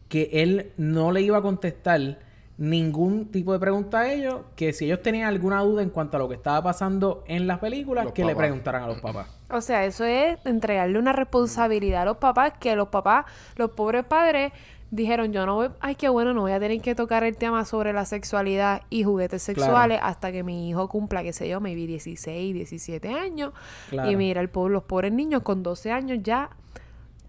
que 0.07 0.29
él 0.33 0.71
no 0.77 1.11
le 1.11 1.21
iba 1.21 1.37
a 1.37 1.41
contestar 1.41 2.19
ningún 2.57 3.31
tipo 3.31 3.51
de 3.51 3.59
pregunta 3.59 4.01
a 4.01 4.13
ellos, 4.13 4.41
que 4.55 4.73
si 4.73 4.85
ellos 4.85 5.01
tenían 5.01 5.27
alguna 5.27 5.61
duda 5.61 5.81
en 5.81 5.89
cuanto 5.89 6.17
a 6.17 6.19
lo 6.19 6.29
que 6.29 6.35
estaba 6.35 6.61
pasando 6.61 7.23
en 7.27 7.47
las 7.47 7.57
películas, 7.59 8.05
Los 8.05 8.13
que 8.13 8.23
le 8.23 8.35
preguntaran 8.35 8.83
a 8.83 8.87
los 8.87 9.01
papás. 9.01 9.27
O 9.49 9.59
sea, 9.59 9.85
eso 9.85 10.05
es 10.05 10.37
entregarle 10.45 10.99
una 10.99 11.13
responsabilidad 11.13 12.03
a 12.03 12.05
los 12.05 12.17
papás 12.17 12.53
que 12.59 12.75
los 12.75 12.89
papás, 12.89 13.25
los 13.55 13.71
pobres 13.71 14.05
padres, 14.05 14.51
dijeron, 14.95 15.33
yo 15.33 15.45
no 15.45 15.55
voy, 15.55 15.69
ay, 15.79 15.95
qué 15.95 16.07
bueno, 16.09 16.33
no 16.33 16.41
voy 16.41 16.51
a 16.51 16.59
tener 16.59 16.79
que 16.81 16.93
tocar 16.93 17.23
el 17.23 17.35
tema 17.35 17.65
sobre 17.65 17.93
la 17.93 18.05
sexualidad 18.05 18.83
y 18.91 19.03
juguetes 19.03 19.43
Claro. 19.43 19.59
sexuales 19.61 19.99
hasta 20.03 20.31
que 20.31 20.43
mi 20.43 20.69
hijo 20.69 20.87
cumpla, 20.87 21.23
qué 21.23 21.33
sé 21.33 21.49
yo, 21.49 21.59
maybe 21.59 21.87
16, 21.87 22.53
17 22.53 23.09
años. 23.13 23.53
Claro. 23.89 24.11
Y 24.11 24.15
mira, 24.15 24.39
el 24.41 24.49
pobre, 24.49 24.73
los 24.73 24.83
pobres 24.83 25.11
niños 25.11 25.41
con 25.41 25.63
12 25.63 25.91
años 25.91 26.19
ya 26.21 26.49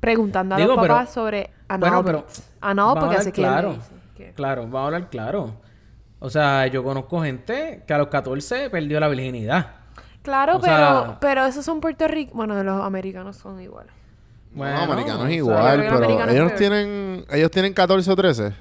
preguntando 0.00 0.54
a 0.54 0.58
Digo, 0.58 0.74
los 0.76 0.86
papás 0.86 1.10
sobre 1.10 1.50
Bueno, 1.78 2.04
pero 2.04 2.18
bits. 2.22 2.50
Anal, 2.60 2.84
vamos 2.86 2.96
a 2.96 3.08
porque 3.08 3.24
que 3.24 3.32
claro. 3.32 3.76
que- 4.14 4.32
Claro, 4.34 4.62
vamos 4.64 4.80
a 4.80 4.84
hablar 4.86 5.08
claro. 5.08 5.54
O 6.20 6.30
sea, 6.30 6.66
yo 6.66 6.84
conozco 6.84 7.22
gente 7.22 7.82
que 7.86 7.94
a 7.94 7.98
los 7.98 8.08
14 8.08 8.68
perdió 8.70 9.00
la 9.00 9.08
virginidad. 9.08 9.68
Claro, 10.22 10.56
O 10.56 10.60
pero, 10.60 10.76
sea- 10.76 11.18
pero 11.20 11.44
esos 11.46 11.64
son 11.64 11.80
Puerto 11.80 12.06
Rico, 12.08 12.32
bueno, 12.34 12.62
los 12.62 12.82
americanos 12.82 13.36
son 13.36 13.60
iguales. 13.60 13.92
Bueno, 14.54 14.76
no, 14.86 14.92
americano 14.92 15.20
o 15.20 15.24
es 15.24 15.28
sea, 15.28 15.36
igual, 15.36 15.78
creo 15.86 16.00
que 16.00 16.06
pero 16.06 16.30
ellos 16.30 16.46
peor. 16.52 16.58
tienen, 16.58 17.24
ellos 17.30 17.50
tienen 17.50 17.72
14 17.74 18.10
o 18.10 18.16
13. 18.16 18.52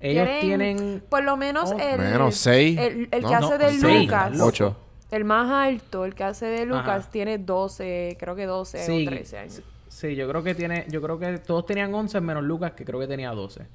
Ellos 0.00 0.28
tienen... 0.40 1.02
Por 1.08 1.22
lo 1.24 1.36
menos 1.36 1.72
Oh, 1.72 1.78
el... 1.78 1.98
menos, 1.98 2.34
seis, 2.36 2.78
El, 2.78 3.08
el 3.10 3.22
¿no? 3.22 3.28
que 3.28 3.34
hace 3.34 3.50
No, 3.50 3.58
de 3.58 3.70
seis, 3.70 4.02
Lucas. 4.02 4.32
loco. 4.32 4.48
8. 4.48 4.76
El 5.12 5.24
más 5.24 5.50
alto, 5.50 6.04
el 6.04 6.14
que 6.14 6.24
hace 6.24 6.46
de 6.46 6.66
Lucas, 6.66 7.02
Ajá. 7.02 7.10
tiene 7.10 7.38
12, 7.38 8.16
creo 8.18 8.34
que 8.34 8.46
12 8.46 8.84
Sí, 8.84 9.06
o 9.06 9.10
13 9.10 9.38
años. 9.38 9.62
sí, 9.88 10.14
yo 10.16 10.28
creo 10.28 10.42
que 10.42 10.54
tiene... 10.54 10.86
Yo 10.88 11.00
creo 11.00 11.18
que 11.18 11.38
todos 11.38 11.64
tenían 11.66 11.94
11 11.94 12.20
menos 12.20 12.42
Lucas, 12.42 12.72
que 12.72 12.84
creo 12.84 12.98
que 13.00 13.06
tenía 13.06 13.30
12. 13.30 13.66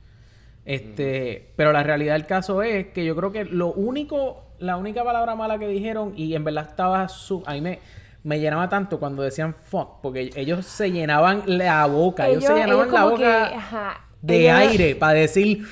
Este... 0.66 1.52
Pero 1.56 1.72
la 1.72 1.84
realidad 1.84 2.14
del 2.14 2.26
caso 2.26 2.62
es 2.62 2.88
que 2.88 3.06
yo 3.06 3.16
creo 3.16 3.32
que 3.32 3.46
lo 3.46 3.72
único... 3.74 4.44
La 4.60 4.76
única 4.76 5.04
palabra 5.06 5.36
mala 5.36 5.58
que 5.58 5.68
dijeron, 5.68 6.14
y 6.18 6.36
en 6.36 6.44
verdad 6.44 6.68
estaba... 6.70 7.08
Su, 7.08 7.42
a 7.46 7.54
mí 7.54 7.62
me... 7.62 7.80
Me 8.24 8.40
llenaba 8.40 8.68
tanto 8.70 9.00
cuando 9.00 9.24
decían 9.24 9.54
fuck, 9.56 10.02
porque 10.02 10.32
ellos 10.36 10.66
se 10.66 10.92
llenaban 10.92 11.44
la 11.46 11.86
boca, 11.86 12.28
ellos, 12.28 12.44
se 12.44 12.54
llenaban 12.54 12.76
ellos 12.88 12.94
la 12.94 13.06
boca 13.06 13.18
que, 13.50 13.56
ajá, 13.56 14.02
de 14.22 14.42
ellos 14.42 14.58
aire 14.58 14.96
para 14.96 15.14
decir 15.14 15.66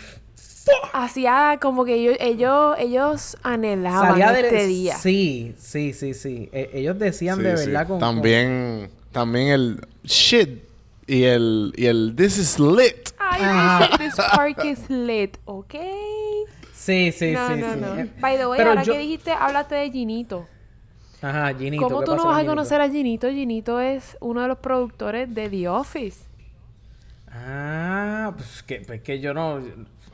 Hacía 0.93 1.57
como 1.61 1.85
que 1.85 1.93
ellos, 1.95 2.17
ellos, 2.19 2.75
ellos 2.79 3.37
anhelaban 3.43 4.09
salía 4.09 4.31
de 4.33 4.41
este 4.41 4.67
día. 4.67 4.95
Sí, 4.97 5.55
sí, 5.57 5.93
sí, 5.93 6.13
sí. 6.13 6.49
E- 6.51 6.71
ellos 6.73 6.99
decían 6.99 7.37
Sí, 7.37 7.43
de 7.43 7.57
sí. 7.57 7.65
verdad 7.67 7.87
con 7.87 7.99
También, 7.99 8.89
también 9.11 9.47
el 9.49 9.87
shit 10.03 10.63
y 11.05 11.23
el, 11.23 11.73
y 11.77 11.85
el 11.85 12.13
this 12.17 12.37
is 12.37 12.59
lit. 12.59 13.09
Ay, 13.17 13.41
Ajá. 13.43 13.97
this 13.97 14.15
park 14.35 14.63
is 14.65 14.89
lit, 14.89 15.37
¿ok? 15.45 15.75
Sí, 16.73 17.11
sí, 17.11 17.31
no, 17.31 17.47
sí, 17.47 17.55
no, 17.61 17.73
sí. 17.73 17.79
no. 17.79 17.97
Eh, 17.99 18.11
By 18.19 18.37
the 18.37 18.47
way, 18.47 18.57
pero 18.57 18.69
ahora 18.71 18.83
yo- 18.83 18.93
que 18.93 18.99
dijiste, 18.99 19.31
hablaste 19.31 19.75
de 19.75 19.91
Ginito. 19.91 20.47
Ajá, 21.21 21.53
Ginito. 21.53 21.83
¿Cómo 21.87 21.99
¿qué 21.99 22.05
tú 22.05 22.15
no 22.15 22.25
vas 22.25 22.43
a 22.43 22.45
conocer 22.45 22.79
a 22.81 22.89
Ginito? 22.89 23.29
Ginito 23.29 23.79
es 23.79 24.17
uno 24.19 24.41
de 24.41 24.47
los 24.47 24.57
productores 24.59 25.33
de 25.33 25.49
The 25.49 25.67
Office. 25.69 26.25
Ah, 27.31 28.33
pues 28.35 28.63
que, 28.63 28.81
pues 28.81 29.01
que 29.01 29.19
yo 29.19 29.33
no... 29.33 29.59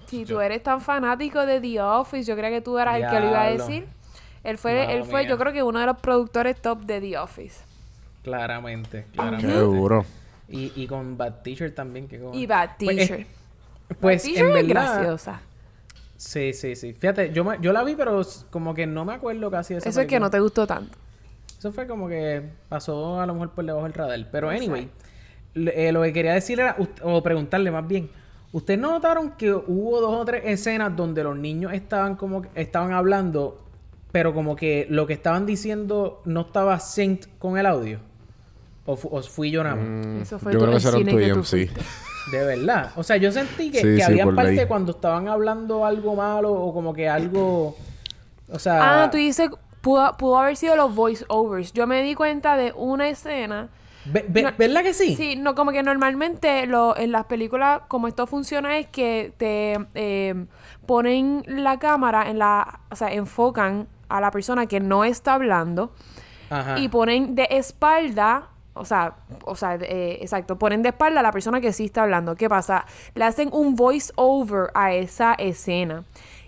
Si 0.07 0.25
tú 0.25 0.39
eres 0.41 0.61
tan 0.61 0.79
fanático 0.81 1.45
de 1.45 1.59
The 1.59 1.81
Office, 1.81 2.23
yo 2.29 2.35
creía 2.35 2.51
que 2.51 2.61
tú 2.61 2.77
eras 2.77 2.97
el 2.97 3.09
que 3.09 3.19
lo 3.19 3.27
iba 3.29 3.41
a 3.43 3.49
decir. 3.49 3.87
Él 4.43 4.57
fue, 4.57 4.93
él 4.93 5.03
fue, 5.05 5.21
mía. 5.21 5.29
yo 5.29 5.37
creo 5.37 5.53
que 5.53 5.63
uno 5.63 5.79
de 5.79 5.85
los 5.85 5.97
productores 5.97 6.61
top 6.61 6.81
de 6.81 7.01
The 7.01 7.17
Office. 7.17 7.63
Claramente, 8.23 9.05
Qué 9.05 9.11
claramente. 9.17 9.53
duro. 9.57 10.05
Y, 10.47 10.71
y 10.75 10.87
con 10.87 11.17
Bad 11.17 11.41
Teacher 11.43 11.73
también. 11.73 12.07
Que 12.07 12.19
con... 12.19 12.33
Y 12.33 12.45
Bad 12.45 12.71
Pues, 12.83 12.97
es- 12.97 13.07
Teacher. 13.07 13.27
Pues, 13.99 14.21
Bad 14.21 14.25
Teacher 14.25 14.45
en 14.51 14.57
es 14.57 14.67
verdad... 14.67 14.93
graciosa. 14.95 15.41
Sí, 16.25 16.53
sí, 16.53 16.75
sí. 16.75 16.93
Fíjate, 16.93 17.31
yo, 17.33 17.43
me- 17.43 17.57
yo 17.61 17.73
la 17.73 17.83
vi, 17.83 17.95
pero 17.95 18.21
como 18.49 18.73
que 18.73 18.87
no 18.87 19.03
me 19.03 19.13
acuerdo 19.13 19.51
casi 19.51 19.73
de 19.73 19.79
esa 19.79 19.89
Eso 19.89 20.01
es 20.01 20.07
que 20.07 20.19
no 20.19 20.29
te 20.29 20.39
gustó 20.39 20.65
tanto. 20.65 20.97
Eso 21.59 21.71
fue 21.73 21.85
como 21.85 22.07
que 22.07 22.41
pasó 22.69 23.19
a 23.19 23.25
lo 23.25 23.33
mejor 23.33 23.51
por 23.51 23.65
debajo 23.65 23.83
del 23.83 23.93
radar. 23.93 24.27
Pero 24.31 24.49
anyway, 24.49 24.89
eh, 25.55 25.91
lo 25.91 26.01
que 26.01 26.13
quería 26.13 26.33
decir 26.33 26.59
era, 26.59 26.77
o 27.03 27.21
preguntarle 27.21 27.71
más 27.71 27.85
bien, 27.87 28.09
¿ustedes 28.53 28.79
no 28.79 28.91
notaron 28.91 29.31
que 29.31 29.51
hubo 29.53 29.99
dos 30.01 30.13
o 30.13 30.23
tres 30.25 30.43
escenas 30.45 30.95
donde 30.95 31.23
los 31.23 31.35
niños 31.37 31.73
estaban 31.73 32.15
como 32.15 32.41
que- 32.43 32.49
estaban 32.55 32.93
hablando, 32.93 33.61
pero 34.13 34.33
como 34.33 34.55
que 34.55 34.87
lo 34.89 35.05
que 35.05 35.13
estaban 35.13 35.45
diciendo 35.45 36.21
no 36.25 36.41
estaba 36.41 36.79
synced 36.79 37.29
con 37.37 37.57
el 37.57 37.65
audio? 37.65 37.99
¿O, 38.85 38.95
fu- 38.95 39.09
o 39.11 39.21
fui 39.23 39.51
yo 39.51 39.63
nada 39.63 39.75
más? 39.75 39.85
Mm, 39.85 40.21
Eso 40.21 40.39
fue 40.39 40.53
yo 40.53 40.59
creo 40.59 40.71
que 40.71 40.79
cine 40.79 41.11
que 41.17 41.33
tú 41.33 41.41
TMC. 41.41 41.69
De 42.31 42.45
verdad. 42.45 42.91
O 42.95 43.03
sea, 43.03 43.17
yo 43.17 43.31
sentí 43.31 43.69
que, 43.71 43.79
Sí, 43.79 43.83
que 43.83 43.95
sí, 43.97 44.01
había 44.01 44.25
parte 44.25 44.51
ley. 44.53 44.65
cuando 44.67 44.91
estaban 44.93 45.27
hablando 45.27 45.85
algo 45.85 46.15
malo 46.15 46.51
o 46.53 46.73
como 46.73 46.93
que 46.93 47.09
algo... 47.09 47.75
O 48.51 48.59
sea... 48.59 49.03
Ah, 49.03 49.09
tú 49.11 49.17
dices, 49.17 49.49
pudo, 49.81 50.15
pudo 50.17 50.37
haber 50.39 50.55
sido 50.55 50.75
los 50.75 50.93
voiceovers. 50.95 51.73
Yo 51.73 51.85
me 51.87 52.01
di 52.01 52.15
cuenta 52.15 52.55
de 52.55 52.71
una 52.75 53.07
escena. 53.09 53.69
Ve- 54.05 54.25
ve- 54.27 54.43
No- 54.43 54.51
¿Verdad 54.57 54.83
que 54.83 54.93
sí? 54.93 55.15
Sí, 55.15 55.35
no, 55.37 55.55
como 55.55 55.71
que 55.71 55.81
normalmente 55.83 56.65
lo, 56.65 56.95
en 56.97 57.11
las 57.11 57.25
películas, 57.25 57.81
como 57.87 58.07
esto 58.07 58.27
funciona, 58.27 58.77
es 58.77 58.87
que 58.87 59.33
te 59.37 59.77
eh, 59.95 60.45
ponen 60.85 61.43
la 61.47 61.79
cámara 61.79 62.29
en 62.29 62.37
la. 62.39 62.81
O 62.91 62.95
sea, 62.95 63.13
enfocan 63.13 63.87
a 64.09 64.19
la 64.21 64.29
persona 64.31 64.65
que 64.67 64.79
no 64.81 65.03
está 65.05 65.33
hablando 65.35 65.93
Ajá. 66.49 66.77
y 66.79 66.89
ponen 66.89 67.33
de 67.35 67.47
espalda. 67.49 68.49
O 68.75 68.85
sea, 68.85 69.13
o 69.45 69.55
sea, 69.55 69.75
eh, 69.75 70.17
exacto, 70.21 70.57
ponen 70.57 70.81
de 70.81 70.89
espalda 70.89 71.19
a 71.19 71.23
la 71.23 71.31
persona 71.31 71.61
que 71.61 71.73
sí 71.73 71.85
está 71.85 72.03
hablando. 72.03 72.35
¿Qué 72.35 72.49
pasa? 72.49 72.85
Le 73.13 73.23
hacen 73.23 73.49
un 73.51 73.75
voice 73.75 74.11
over 74.15 74.71
a 74.73 74.93
esa 74.93 75.33
escena. 75.35 76.03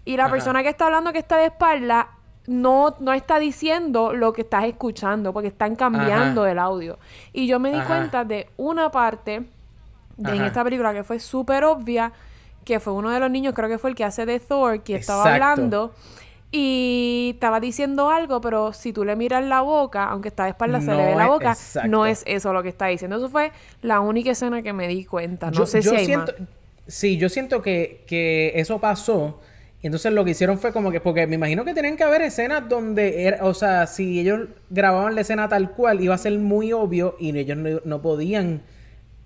Y 0.05 0.17
la 0.17 0.23
Ajá. 0.25 0.31
persona 0.31 0.63
que 0.63 0.69
está 0.69 0.85
hablando 0.85 1.13
que 1.13 1.19
está 1.19 1.37
de 1.37 1.45
espalda 1.45 2.09
no, 2.47 2.95
no 2.99 3.13
está 3.13 3.39
diciendo 3.39 4.13
lo 4.13 4.33
que 4.33 4.41
estás 4.41 4.65
escuchando, 4.65 5.33
porque 5.33 5.49
están 5.49 5.75
cambiando 5.75 6.41
Ajá. 6.41 6.51
el 6.51 6.59
audio. 6.59 6.97
Y 7.33 7.47
yo 7.47 7.59
me 7.59 7.71
di 7.71 7.77
Ajá. 7.77 7.87
cuenta 7.87 8.23
de 8.23 8.49
una 8.57 8.91
parte 8.91 9.45
de 10.17 10.35
en 10.35 10.43
esta 10.43 10.63
película 10.63 10.93
que 10.93 11.03
fue 11.03 11.19
súper 11.19 11.63
obvia, 11.63 12.11
que 12.63 12.79
fue 12.79 12.93
uno 12.93 13.09
de 13.11 13.19
los 13.19 13.29
niños, 13.29 13.53
creo 13.53 13.69
que 13.69 13.77
fue 13.77 13.91
el 13.91 13.95
que 13.95 14.03
hace 14.03 14.25
de 14.25 14.39
Thor, 14.39 14.81
que 14.81 14.95
estaba 14.95 15.33
hablando 15.33 15.93
y 16.55 17.31
estaba 17.35 17.59
diciendo 17.59 18.09
algo, 18.09 18.41
pero 18.41 18.73
si 18.73 18.93
tú 18.93 19.03
le 19.03 19.15
miras 19.15 19.43
la 19.45 19.61
boca, 19.61 20.05
aunque 20.05 20.29
está 20.29 20.45
de 20.45 20.51
espalda 20.51 20.81
se 20.81 20.91
No 20.91 20.97
le 20.97 21.05
ve 21.05 21.15
la 21.15 21.27
boca, 21.27 21.55
no 21.87 22.05
es 22.05 22.23
eso 22.25 22.53
lo 22.53 22.63
que 22.63 22.69
está 22.69 22.87
diciendo. 22.87 23.17
Eso 23.17 23.29
fue 23.29 23.51
la 23.81 23.99
única 23.99 24.31
escena 24.31 24.61
que 24.61 24.73
me 24.73 24.87
di 24.87 25.05
cuenta. 25.05 25.51
No 25.51 25.51
Yo- 25.51 25.65
sé 25.65 25.81
yo 25.81 25.91
si 25.91 25.95
hay 25.95 26.05
siento, 26.05 26.33
más. 26.39 26.47
Sí, 26.87 27.17
yo 27.17 27.29
siento 27.29 27.61
que, 27.61 28.03
que 28.07 28.53
eso 28.55 28.79
pasó 28.79 29.39
Y 29.81 29.87
entonces 29.87 30.13
lo 30.13 30.23
que 30.25 30.31
hicieron 30.31 30.57
fue 30.59 30.71
como 30.71 30.91
que, 30.91 30.99
porque 31.01 31.27
me 31.27 31.35
imagino 31.35 31.63
que 31.65 31.73
tenían 31.73 31.95
que 31.97 32.03
haber 32.03 32.21
escenas 32.23 32.67
donde, 32.69 33.23
era, 33.27 33.45
o 33.45 33.53
sea, 33.53 33.85
si 33.87 34.19
ellos 34.19 34.47
grababan 34.69 35.13
la 35.15 35.21
escena 35.21 35.47
tal 35.49 35.71
cual, 35.73 36.01
iba 36.01 36.15
a 36.15 36.17
ser 36.17 36.37
muy 36.39 36.73
obvio 36.73 37.15
y 37.19 37.37
ellos 37.37 37.57
no, 37.57 37.81
no 37.85 38.01
podían 38.01 38.63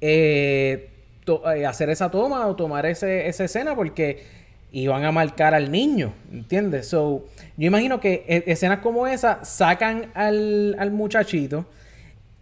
eh, 0.01 0.89
to- 1.25 1.49
eh, 1.51 1.65
hacer 1.65 1.89
esa 1.89 2.09
toma 2.11 2.47
o 2.47 2.55
tomar 2.55 2.85
ese, 2.85 3.27
esa 3.27 3.43
escena 3.45 3.75
porque 3.75 4.23
iban 4.71 5.03
a 5.05 5.11
marcar 5.11 5.53
al 5.53 5.71
niño, 5.71 6.13
¿entiendes? 6.31 6.87
So, 6.87 7.25
yo 7.57 7.67
imagino 7.67 7.99
que 7.99 8.23
e- 8.27 8.43
escenas 8.47 8.79
como 8.79 9.07
esa 9.07 9.43
sacan 9.43 10.11
al, 10.13 10.75
al 10.79 10.91
muchachito 10.91 11.65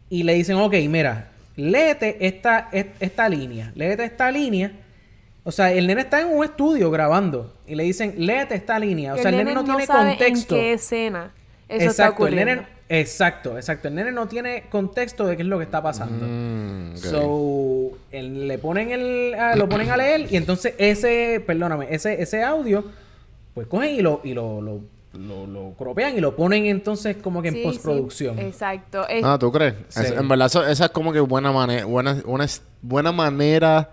y 0.09 0.23
le 0.23 0.33
dicen, 0.33 0.57
ok, 0.57 0.73
mira, 0.89 1.29
léete 1.55 2.25
esta, 2.27 2.69
est- 2.71 2.95
esta 2.99 3.29
línea, 3.29 3.71
léete 3.75 4.03
esta 4.03 4.29
línea. 4.31 4.71
O 5.43 5.51
sea, 5.51 5.71
el 5.71 5.87
nene 5.87 6.01
está 6.01 6.19
en 6.19 6.27
un 6.27 6.43
estudio 6.43 6.91
grabando 6.91 7.53
y 7.65 7.75
le 7.75 7.83
dicen, 7.83 8.15
léete 8.17 8.55
esta 8.55 8.77
línea. 8.77 9.13
O 9.13 9.17
sea, 9.17 9.29
el 9.29 9.37
nene 9.37 9.53
no, 9.53 9.63
tiene 9.63 9.85
sabe 9.85 10.09
contexto. 10.09 10.55
en 10.55 10.61
qué 10.61 10.73
escena 10.73 11.31
eso 11.69 11.89
está 11.89 12.03
exacto, 12.03 12.27
el 12.27 12.33
ocurriendo. 12.33 12.63
nene, 12.63 12.67
exacto, 12.89 13.57
exacto. 13.57 13.87
El 13.87 13.95
nene 13.95 14.11
no 14.11 14.27
tiene 14.27 14.63
contexto 14.69 15.25
de 15.27 15.35
qué 15.35 15.41
es 15.43 15.47
lo 15.47 15.57
que 15.57 15.65
está 15.65 15.81
pasando. 15.81 16.25
Mm, 16.27 16.91
ok. 16.91 16.97
So, 16.97 17.97
él- 18.11 18.47
le 18.47 18.57
ponen 18.57 18.91
el, 18.91 19.33
ah, 19.35 19.55
lo 19.55 19.67
ponen 19.69 19.89
a 19.89 19.97
leer 19.97 20.31
y 20.31 20.37
entonces 20.37 20.73
ese, 20.77 21.43
perdóname, 21.45 21.87
ese, 21.89 22.21
ese 22.21 22.43
audio, 22.43 22.85
pues 23.53 23.67
cogen 23.67 23.95
y 23.95 24.01
lo, 24.01 24.21
y 24.23 24.33
lo, 24.33 24.61
lo, 24.61 24.79
lo, 25.13 25.47
lo 25.47 25.71
cropean 25.77 26.15
y 26.15 26.21
lo 26.21 26.35
ponen 26.35 26.65
entonces 26.67 27.17
como 27.17 27.41
que 27.41 27.47
en 27.49 27.55
Sí, 27.55 27.63
postproducción. 27.63 28.35
sí, 28.37 28.43
exacto. 28.43 29.07
Es- 29.07 29.23
Ah, 29.25 29.37
¿tú 29.39 29.51
crees? 29.51 29.73
Sí. 29.89 30.01
Es- 30.03 30.11
en 30.11 30.27
verdad, 30.27 30.47
eso- 30.47 30.65
esa 30.67 30.85
es 30.85 30.91
como 30.91 31.11
que 31.11 31.19
buena, 31.19 31.51
manera 31.51 31.85
buena, 31.85 32.21
una 32.25 32.45
buena 32.81 33.11
manera 33.11 33.89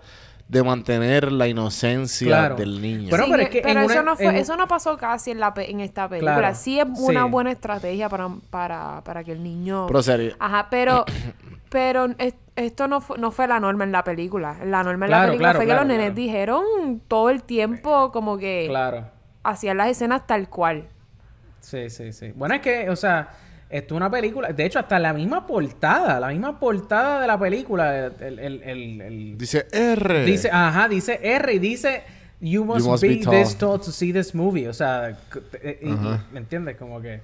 de 0.47 0.61
mantener 0.63 1.31
la 1.31 1.47
inocencia 1.47 2.27
Claro. 2.27 2.55
del 2.55 2.79
niño. 2.81 3.09
Bueno, 3.09 3.25
Sí, 3.25 3.31
pero 3.31 3.43
es 3.43 3.49
que 3.49 3.59
en 3.65 3.77
eso, 3.79 3.85
una- 3.93 4.01
no 4.03 4.15
fue- 4.15 4.25
en- 4.27 4.35
eso 4.35 4.55
no 4.55 4.67
pasó 4.67 4.95
casi 4.97 5.31
en, 5.31 5.39
la 5.39 5.53
pe- 5.55 5.71
en 5.71 5.79
esta 5.79 6.07
película. 6.07 6.37
Claro, 6.37 6.55
Sí 6.55 6.79
es 6.79 6.85
una 6.99 7.23
sí. 7.25 7.29
buena 7.31 7.51
estrategia 7.51 8.09
para, 8.09 8.29
para, 8.51 9.01
para 9.03 9.23
que 9.23 9.31
el 9.31 9.41
niño... 9.41 9.87
Pero 9.87 10.03
serio. 10.03 10.35
Ajá, 10.39 10.67
pero, 10.69 11.03
pero 11.69 12.07
es- 12.19 12.35
esto 12.55 12.87
no 12.87 13.01
fue, 13.01 13.17
no 13.17 13.31
fue 13.31 13.47
la 13.47 13.59
norma 13.59 13.83
en 13.85 13.91
la 13.91 14.03
película. 14.03 14.55
La 14.63 14.83
norma 14.83 15.05
en 15.05 15.11
la 15.11 15.25
película 15.25 15.49
claro, 15.49 15.57
fue 15.59 15.65
claro, 15.65 15.81
que 15.81 15.87
los 15.87 15.97
nenes 15.97 16.15
dijeron 16.15 17.01
todo 17.07 17.29
el 17.31 17.41
tiempo 17.43 18.11
como 18.11 18.37
que 18.37 18.65
Claro. 18.69 19.07
hacían 19.43 19.77
las 19.77 19.89
escenas 19.89 20.27
tal 20.27 20.47
cual. 20.47 20.87
Sí, 21.59 21.89
sí, 21.89 22.13
sí. 22.13 22.31
Bueno, 22.35 22.53
es 22.53 22.61
que, 22.61 22.89
o 22.91 22.95
sea, 22.95 23.29
esto 23.77 23.93
es 23.93 23.97
una 23.97 24.09
película. 24.09 24.49
De 24.53 24.65
hecho, 24.65 24.79
hasta 24.79 24.97
la 24.99 25.13
misma 25.13 25.45
portada, 25.47 26.19
la 26.19 26.29
misma 26.29 26.59
portada 26.59 27.21
de 27.21 27.27
la 27.27 27.37
película, 27.39 28.07
el, 28.19 28.39
el, 28.39 28.63
el- 28.63 29.01
el- 29.01 29.37
Dice 29.37 29.67
R. 29.71 30.23
dice, 30.25 30.49
ajá, 30.51 30.87
dice 30.87 31.19
R 31.21 31.53
y 31.53 31.59
dice 31.59 32.03
You 32.41 32.65
must, 32.65 32.85
must 32.85 33.01
be, 33.03 33.09
be 33.09 33.17
tall. 33.17 33.33
this 33.43 33.55
tall 33.57 33.79
to 33.79 33.91
see 33.91 34.11
this 34.11 34.35
movie. 34.35 34.67
O 34.67 34.73
sea, 34.73 35.17
eh, 35.61 35.79
y-. 35.81 36.33
¿me 36.33 36.39
entiendes? 36.39 36.75
Como 36.77 37.01
que, 37.01 37.21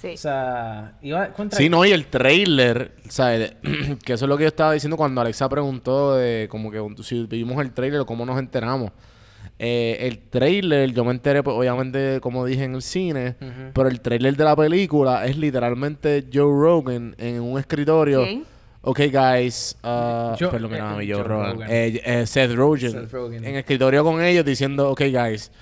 Sí. 0.00 0.08
o 0.14 0.16
sea, 0.16 0.92
iba 1.02 1.28
contra... 1.28 1.58
Sí, 1.58 1.68
no, 1.68 1.84
y 1.84 1.92
el 1.92 2.06
trailer, 2.06 2.92
¿sabes? 3.08 3.52
que 4.04 4.14
eso 4.14 4.24
es 4.24 4.28
lo 4.28 4.36
que 4.38 4.44
yo 4.44 4.48
estaba 4.48 4.72
diciendo 4.72 4.96
cuando 4.96 5.20
Alexa 5.20 5.48
preguntó 5.48 6.14
de 6.16 6.48
como 6.50 6.70
que 6.70 7.02
si 7.02 7.24
vimos 7.26 7.60
el 7.60 7.72
trailer 7.72 8.00
o 8.00 8.06
cómo 8.06 8.24
nos 8.24 8.38
enteramos. 8.38 8.92
Eh, 9.62 10.06
el 10.08 10.18
trailer, 10.20 10.90
yo 10.94 11.04
me 11.04 11.10
enteré, 11.10 11.42
pues, 11.42 11.54
obviamente, 11.54 12.18
como 12.22 12.46
dije 12.46 12.64
en 12.64 12.74
el 12.76 12.80
cine, 12.82 13.36
pero 13.74 13.88
el 13.90 14.00
trailer 14.00 14.34
de 14.34 14.44
la 14.44 14.56
película 14.56 15.26
es 15.26 15.36
literalmente 15.36 16.24
Joe 16.32 16.44
Rogan 16.50 17.14
en 17.18 17.42
un 17.42 17.58
escritorio. 17.58 18.22
¿Quién? 18.24 18.44
Ok, 18.80 19.00
guys. 19.12 19.76
uh, 19.82 20.34
Joe- 20.38 20.48
perdón, 20.50 20.70
que 20.70 20.76
eh, 20.76 20.80
no, 20.80 20.94
Joe, 20.94 21.06
Joe 21.12 21.22
Rogan. 21.24 21.52
Rogan. 21.52 21.68
Eh, 21.70 22.00
eh, 22.02 22.26
Seth 22.26 22.52
Rogen. 22.54 22.90
Seth 22.92 23.12
Rogen. 23.12 23.44
En 23.44 23.56
escritorio 23.56 24.02
con 24.02 24.22
ellos 24.22 24.46
diciendo, 24.46 24.88
ok, 24.90 25.02
guys. 25.12 25.52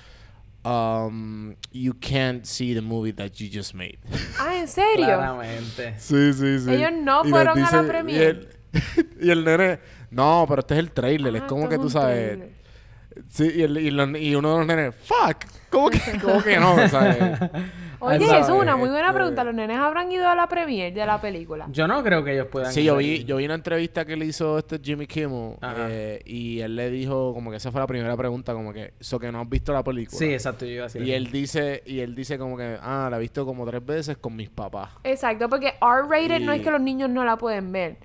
Um, 0.63 1.55
you 1.71 1.93
can't 1.99 2.45
see 2.45 2.73
the 2.73 2.81
movie 2.81 3.11
that 3.13 3.31
you 3.39 3.49
just 3.51 3.73
made. 3.73 3.97
Ah, 4.39 4.55
¿en 4.59 4.67
serio? 4.67 5.05
Claramente. 5.05 5.95
Sí, 5.97 6.33
sí, 6.33 6.59
sí. 6.59 6.71
Ellos 6.71 6.91
no 7.01 7.25
Y 7.25 7.29
fueron 7.29 7.59
a 7.63 7.71
la 7.71 7.83
premiere. 7.87 8.23
Y 8.23 8.27
el, 8.27 8.47
y 9.27 9.29
el 9.31 9.43
nene, 9.45 9.79
no, 10.11 10.45
pero 10.47 10.59
este 10.61 10.73
es 10.75 10.79
el 10.79 10.91
trailer. 10.91 11.35
es 11.35 11.41
Ah, 11.43 11.47
como 11.47 11.63
esto 11.63 11.69
que 11.69 11.75
es 11.75 11.81
tú 11.81 11.89
sabes. 11.89 12.27
trailer. 12.37 12.58
Sí, 13.27 13.51
y, 13.55 13.61
el- 13.63 13.77
y 14.17 14.35
uno 14.35 14.51
de 14.53 14.57
los 14.59 14.67
nenes, 14.67 14.95
fuck. 14.95 15.45
¿Cómo 15.69 15.89
que, 15.89 15.99
cómo 16.21 16.41
que 16.41 16.57
no? 16.59 16.87
¿sabes? 16.87 17.17
Oye, 18.01 18.25
eso 18.25 18.37
es 18.37 18.49
una 18.49 18.77
muy 18.77 18.87
buena 18.89 19.07
este- 19.07 19.17
pregunta. 19.17 19.43
¿Los 19.43 19.53
nenes 19.53 19.77
habrán 19.77 20.09
ido 20.11 20.27
a 20.27 20.33
la 20.35 20.47
premiere 20.47 20.95
de 20.97 21.05
la 21.05 21.19
película? 21.19 21.67
Yo 21.69 21.85
no 21.87 22.01
creo 22.01 22.23
que 22.23 22.31
ellos 22.33 22.47
puedan... 22.47 22.71
Sí, 22.71 22.83
yo 22.83 22.99
ir. 23.01 23.19
vi, 23.19 23.25
yo 23.25 23.35
vi 23.37 23.45
una 23.45 23.55
entrevista 23.55 24.05
que 24.05 24.15
le 24.15 24.25
hizo 24.25 24.57
este 24.57 24.79
Jimmy 24.81 25.05
Kimmel 25.05 25.55
eh, 25.61 26.21
y 26.25 26.61
él 26.61 26.75
le 26.77 26.89
dijo 26.89 27.33
como 27.33 27.51
que 27.51 27.57
esa 27.57 27.71
fue 27.71 27.81
la 27.81 27.87
primera 27.87 28.15
pregunta, 28.15 28.53
como 28.53 28.71
que, 28.71 28.93
eso 28.99 29.19
que 29.19 29.31
no 29.31 29.41
has 29.41 29.49
visto 29.49 29.73
la 29.73 29.83
película. 29.83 30.17
Sí, 30.17 30.33
exacto, 30.33 30.65
yo 30.65 30.71
iba 30.71 30.83
a 30.83 30.87
decir 30.87 31.01
Y 31.03 31.09
eso. 31.11 31.17
él 31.17 31.31
dice, 31.31 31.83
y 31.85 31.99
él 31.99 32.15
dice 32.15 32.37
como 32.39 32.55
que, 32.57 32.77
ah, 32.81 33.09
la 33.11 33.17
he 33.17 33.19
visto 33.19 33.45
como 33.45 33.65
tres 33.65 33.85
veces 33.85 34.17
con 34.17 34.35
mis 34.35 34.49
papás. 34.49 34.91
Exacto, 35.03 35.49
porque 35.49 35.73
R-rated 35.81 36.39
no 36.39 36.53
es 36.53 36.61
que 36.61 36.71
los 36.71 36.81
niños 36.81 37.09
no 37.09 37.23
la 37.25 37.37
pueden 37.37 37.71
ver. 37.71 37.97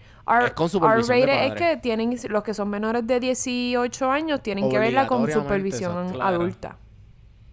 Es 0.44 0.52
con 0.52 0.68
supervisión 0.68 1.18
de 1.18 1.22
R-rated 1.24 1.52
es 1.52 1.54
que 1.54 1.76
tienen, 1.76 2.18
los 2.28 2.42
que 2.42 2.54
son 2.54 2.70
menores 2.70 3.06
de 3.06 3.20
18 3.20 4.10
años 4.10 4.42
tienen 4.42 4.70
que 4.70 4.78
verla 4.78 5.06
con 5.06 5.30
supervisión. 5.30 6.12
Claro. 6.12 6.36
adulta. 6.36 6.76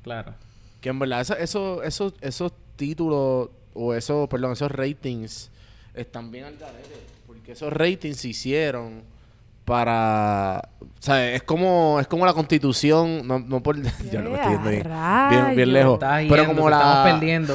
Claro. 0.04 0.34
Que 0.80 0.90
en 0.90 1.00
verdad 1.00 1.22
eso, 1.22 1.36
eso, 1.36 1.84
esos, 1.84 2.14
esos 2.22 2.54
títulos 2.76 3.50
o 3.74 3.94
esos, 3.94 4.28
perdón, 4.30 4.54
esos 4.54 4.72
ratings 4.72 5.52
están 5.94 6.32
bien 6.32 6.46
al 6.46 6.58
garete. 6.58 7.06
Porque 7.28 7.52
esos 7.52 7.72
ratings 7.74 8.18
se 8.18 8.30
hicieron 8.30 9.04
para... 9.66 10.70
O 10.80 11.02
sea, 11.02 11.34
es 11.34 11.44
como, 11.44 12.00
es 12.00 12.08
como 12.08 12.26
la 12.26 12.34
constitución, 12.34 13.28
no, 13.28 13.40
no 13.40 13.62
por... 13.62 13.82
ya 14.12 14.22
lo 14.22 14.36
¡Eh, 14.36 14.40
estoy 14.40 14.52
yendo 14.52 14.70
bien, 14.70 15.56
bien, 15.56 15.74
lejos. 15.74 16.00
Pero 16.00 16.18
yendo, 16.18 16.48
como 16.48 16.70
te 16.70 16.76
estamos 16.76 16.96
la... 16.96 17.04
perdiendo. 17.04 17.54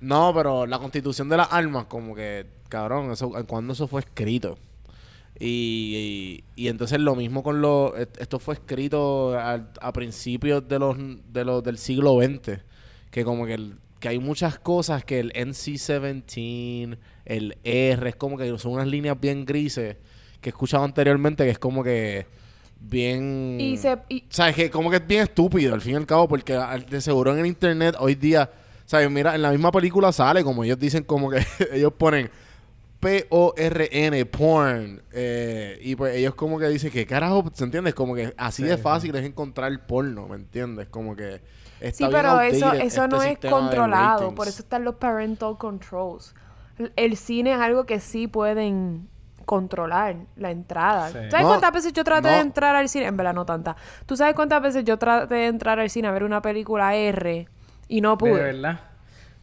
No, 0.00 0.32
pero 0.34 0.66
la 0.66 0.78
constitución 0.78 1.28
de 1.28 1.36
las 1.36 1.52
armas, 1.52 1.86
como 1.86 2.14
que, 2.14 2.46
cabrón, 2.70 3.10
eso, 3.12 3.30
cuando 3.46 3.74
eso 3.74 3.86
fue 3.86 4.00
escrito. 4.00 4.56
Y, 5.38 6.42
y, 6.56 6.64
y 6.64 6.68
entonces 6.68 6.98
lo 7.00 7.14
mismo 7.14 7.42
con 7.42 7.60
los... 7.62 7.98
et- 7.98 8.20
Esto 8.20 8.38
fue 8.38 8.54
escrito 8.54 9.38
al- 9.38 9.70
a, 9.80 9.92
principios 9.92 10.66
de 10.68 10.78
los, 10.78 10.96
de 11.32 11.44
los 11.44 11.62
del 11.62 11.78
siglo 11.78 12.18
XX. 12.20 12.58
Que 13.10 13.24
como 13.24 13.46
que, 13.46 13.54
el- 13.54 13.76
que 14.00 14.08
hay 14.08 14.18
muchas 14.18 14.58
cosas 14.58 15.04
que 15.04 15.18
el 15.20 15.32
NC-17, 15.32 16.98
el 17.24 17.56
R, 17.64 18.08
es 18.08 18.16
como 18.16 18.36
que 18.36 18.58
son 18.58 18.72
unas 18.72 18.86
líneas 18.86 19.18
bien 19.20 19.44
grises 19.44 19.96
que 20.40 20.48
he 20.48 20.52
escuchado 20.52 20.84
anteriormente 20.84 21.44
que 21.44 21.50
es 21.50 21.58
como 21.58 21.82
que 21.84 22.26
bien... 22.80 23.58
Y 23.60 23.76
se... 23.76 23.96
y- 24.08 24.24
¿Sabes? 24.30 24.54
Que 24.56 24.70
como 24.70 24.90
que 24.90 24.96
es 24.96 25.06
bien 25.06 25.22
estúpido 25.22 25.74
al 25.74 25.80
fin 25.80 25.92
y 25.92 25.96
al 25.96 26.06
cabo, 26.06 26.28
porque 26.28 26.58
de 26.88 27.00
seguro 27.00 27.32
en 27.32 27.40
el 27.40 27.46
internet 27.46 27.94
hoy 27.98 28.14
día, 28.14 28.50
¿sabes? 28.86 29.10
Mira, 29.10 29.34
en 29.34 29.42
la 29.42 29.50
misma 29.50 29.70
película 29.70 30.12
sale, 30.12 30.42
como 30.44 30.64
ellos 30.64 30.78
dicen, 30.78 31.04
como 31.04 31.30
que 31.30 31.44
ellos 31.72 31.92
ponen 31.94 32.30
P-O-R-N, 33.00 34.26
porn. 34.26 35.02
eh, 35.12 35.78
y 35.82 35.96
pues 35.96 36.14
ellos 36.16 36.34
como 36.34 36.58
que 36.58 36.68
dicen 36.68 36.90
que 36.90 37.06
carajo, 37.06 37.44
¿se 37.54 37.64
entiendes? 37.64 37.94
Como 37.94 38.14
que 38.14 38.34
así 38.36 38.62
Sí, 38.62 38.68
de 38.68 38.76
sí. 38.76 38.82
fácil 38.82 39.14
es 39.16 39.24
encontrar 39.24 39.86
porno, 39.86 40.28
¿me 40.28 40.36
entiendes? 40.36 40.88
Como 40.88 41.16
que 41.16 41.40
está 41.80 42.08
Sí, 42.08 42.08
bien 42.08 42.20
pero 42.22 42.40
eso, 42.40 42.72
eso 42.72 42.84
este 42.84 43.08
no 43.08 43.22
es 43.22 43.38
de 43.40 43.48
controlado. 43.50 44.34
Por 44.34 44.48
eso 44.48 44.62
están 44.62 44.84
los 44.84 44.96
parental 44.96 45.56
controls. 45.58 46.34
El 46.96 47.16
cine 47.16 47.52
es 47.52 47.58
algo 47.60 47.84
que 47.86 48.00
sí 48.00 48.26
pueden 48.26 49.08
controlar 49.46 50.16
la 50.36 50.50
entrada. 50.50 51.08
Sí. 51.08 51.18
¿Sabes 51.28 51.42
No, 51.42 51.48
cuántas 51.48 51.72
veces 51.72 51.92
yo 51.92 52.04
traté 52.04 52.28
de 52.28 52.40
entrar 52.40 52.76
al 52.76 52.88
cine? 52.88 53.06
En 53.06 53.16
verdad, 53.16 53.34
no 53.34 53.44
tanta. 53.46 53.76
¿Tú 54.06 54.16
sabes 54.16 54.34
cuántas 54.34 54.62
veces 54.62 54.84
yo 54.84 54.98
traté 54.98 55.34
de 55.34 55.46
entrar 55.46 55.78
al 55.80 55.90
cine 55.90 56.08
a 56.08 56.12
ver 56.12 56.24
una 56.24 56.40
película 56.42 56.94
R 56.94 57.48
y 57.88 58.00
no 58.00 58.16
De 58.18 58.18
pude? 58.18 58.40
verdad. 58.42 58.89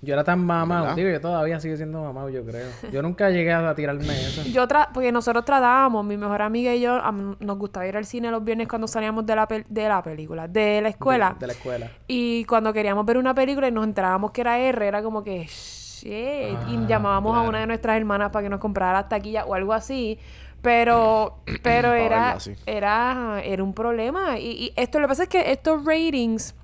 Yo 0.01 0.13
era 0.13 0.23
tan 0.23 0.45
mamado. 0.45 0.93
Digo, 0.95 1.09
yo 1.09 1.19
todavía 1.19 1.59
sigo 1.59 1.75
siendo 1.75 2.01
mamado, 2.03 2.29
yo 2.29 2.45
creo. 2.45 2.67
Yo 2.91 3.01
nunca 3.01 3.29
llegué 3.31 3.51
a 3.51 3.73
tirarme 3.73 4.13
eso. 4.13 4.43
Yo 4.43 4.67
tra 4.67 4.89
porque 4.93 5.11
nosotros 5.11 5.43
tratábamos, 5.43 6.05
mi 6.05 6.17
mejor 6.17 6.43
amiga 6.43 6.73
y 6.75 6.81
yo, 6.81 6.99
nos 7.39 7.57
gustaba 7.57 7.87
ir 7.87 7.97
al 7.97 8.05
cine 8.05 8.29
los 8.29 8.43
viernes 8.43 8.67
cuando 8.67 8.87
salíamos 8.87 9.25
de 9.25 9.35
la, 9.35 9.47
pel- 9.47 9.65
de 9.67 9.87
la 9.89 10.03
película, 10.03 10.47
de 10.47 10.81
la 10.81 10.89
escuela. 10.89 11.29
De, 11.33 11.39
de 11.39 11.47
la 11.47 11.53
escuela. 11.53 11.91
Y 12.07 12.45
cuando 12.45 12.71
queríamos 12.73 13.05
ver 13.07 13.17
una 13.17 13.33
película 13.33 13.67
y 13.67 13.71
nos 13.71 13.85
enterábamos 13.85 14.31
que 14.31 14.41
era 14.41 14.59
R, 14.59 14.87
era 14.87 15.01
como 15.01 15.23
que 15.23 15.45
shit. 15.47 16.57
Ah, 16.57 16.65
y 16.69 16.85
llamábamos 16.85 17.35
a 17.35 17.41
una 17.41 17.59
de 17.61 17.67
nuestras 17.67 17.97
hermanas 17.97 18.29
para 18.29 18.43
que 18.43 18.49
nos 18.49 18.59
comprara 18.59 18.93
las 18.93 19.09
taquillas 19.09 19.45
o 19.47 19.55
algo 19.55 19.73
así. 19.73 20.19
Pero, 20.61 21.37
pero 21.63 21.93
era, 21.93 22.35
verla 22.35 22.55
era, 22.65 23.41
era 23.43 23.63
un 23.63 23.73
problema. 23.73 24.37
Y, 24.39 24.45
y 24.51 24.73
esto, 24.75 24.99
lo 24.99 25.05
que 25.05 25.09
pasa 25.09 25.23
es 25.23 25.29
que 25.29 25.51
estos 25.51 25.83
ratings, 25.85 26.55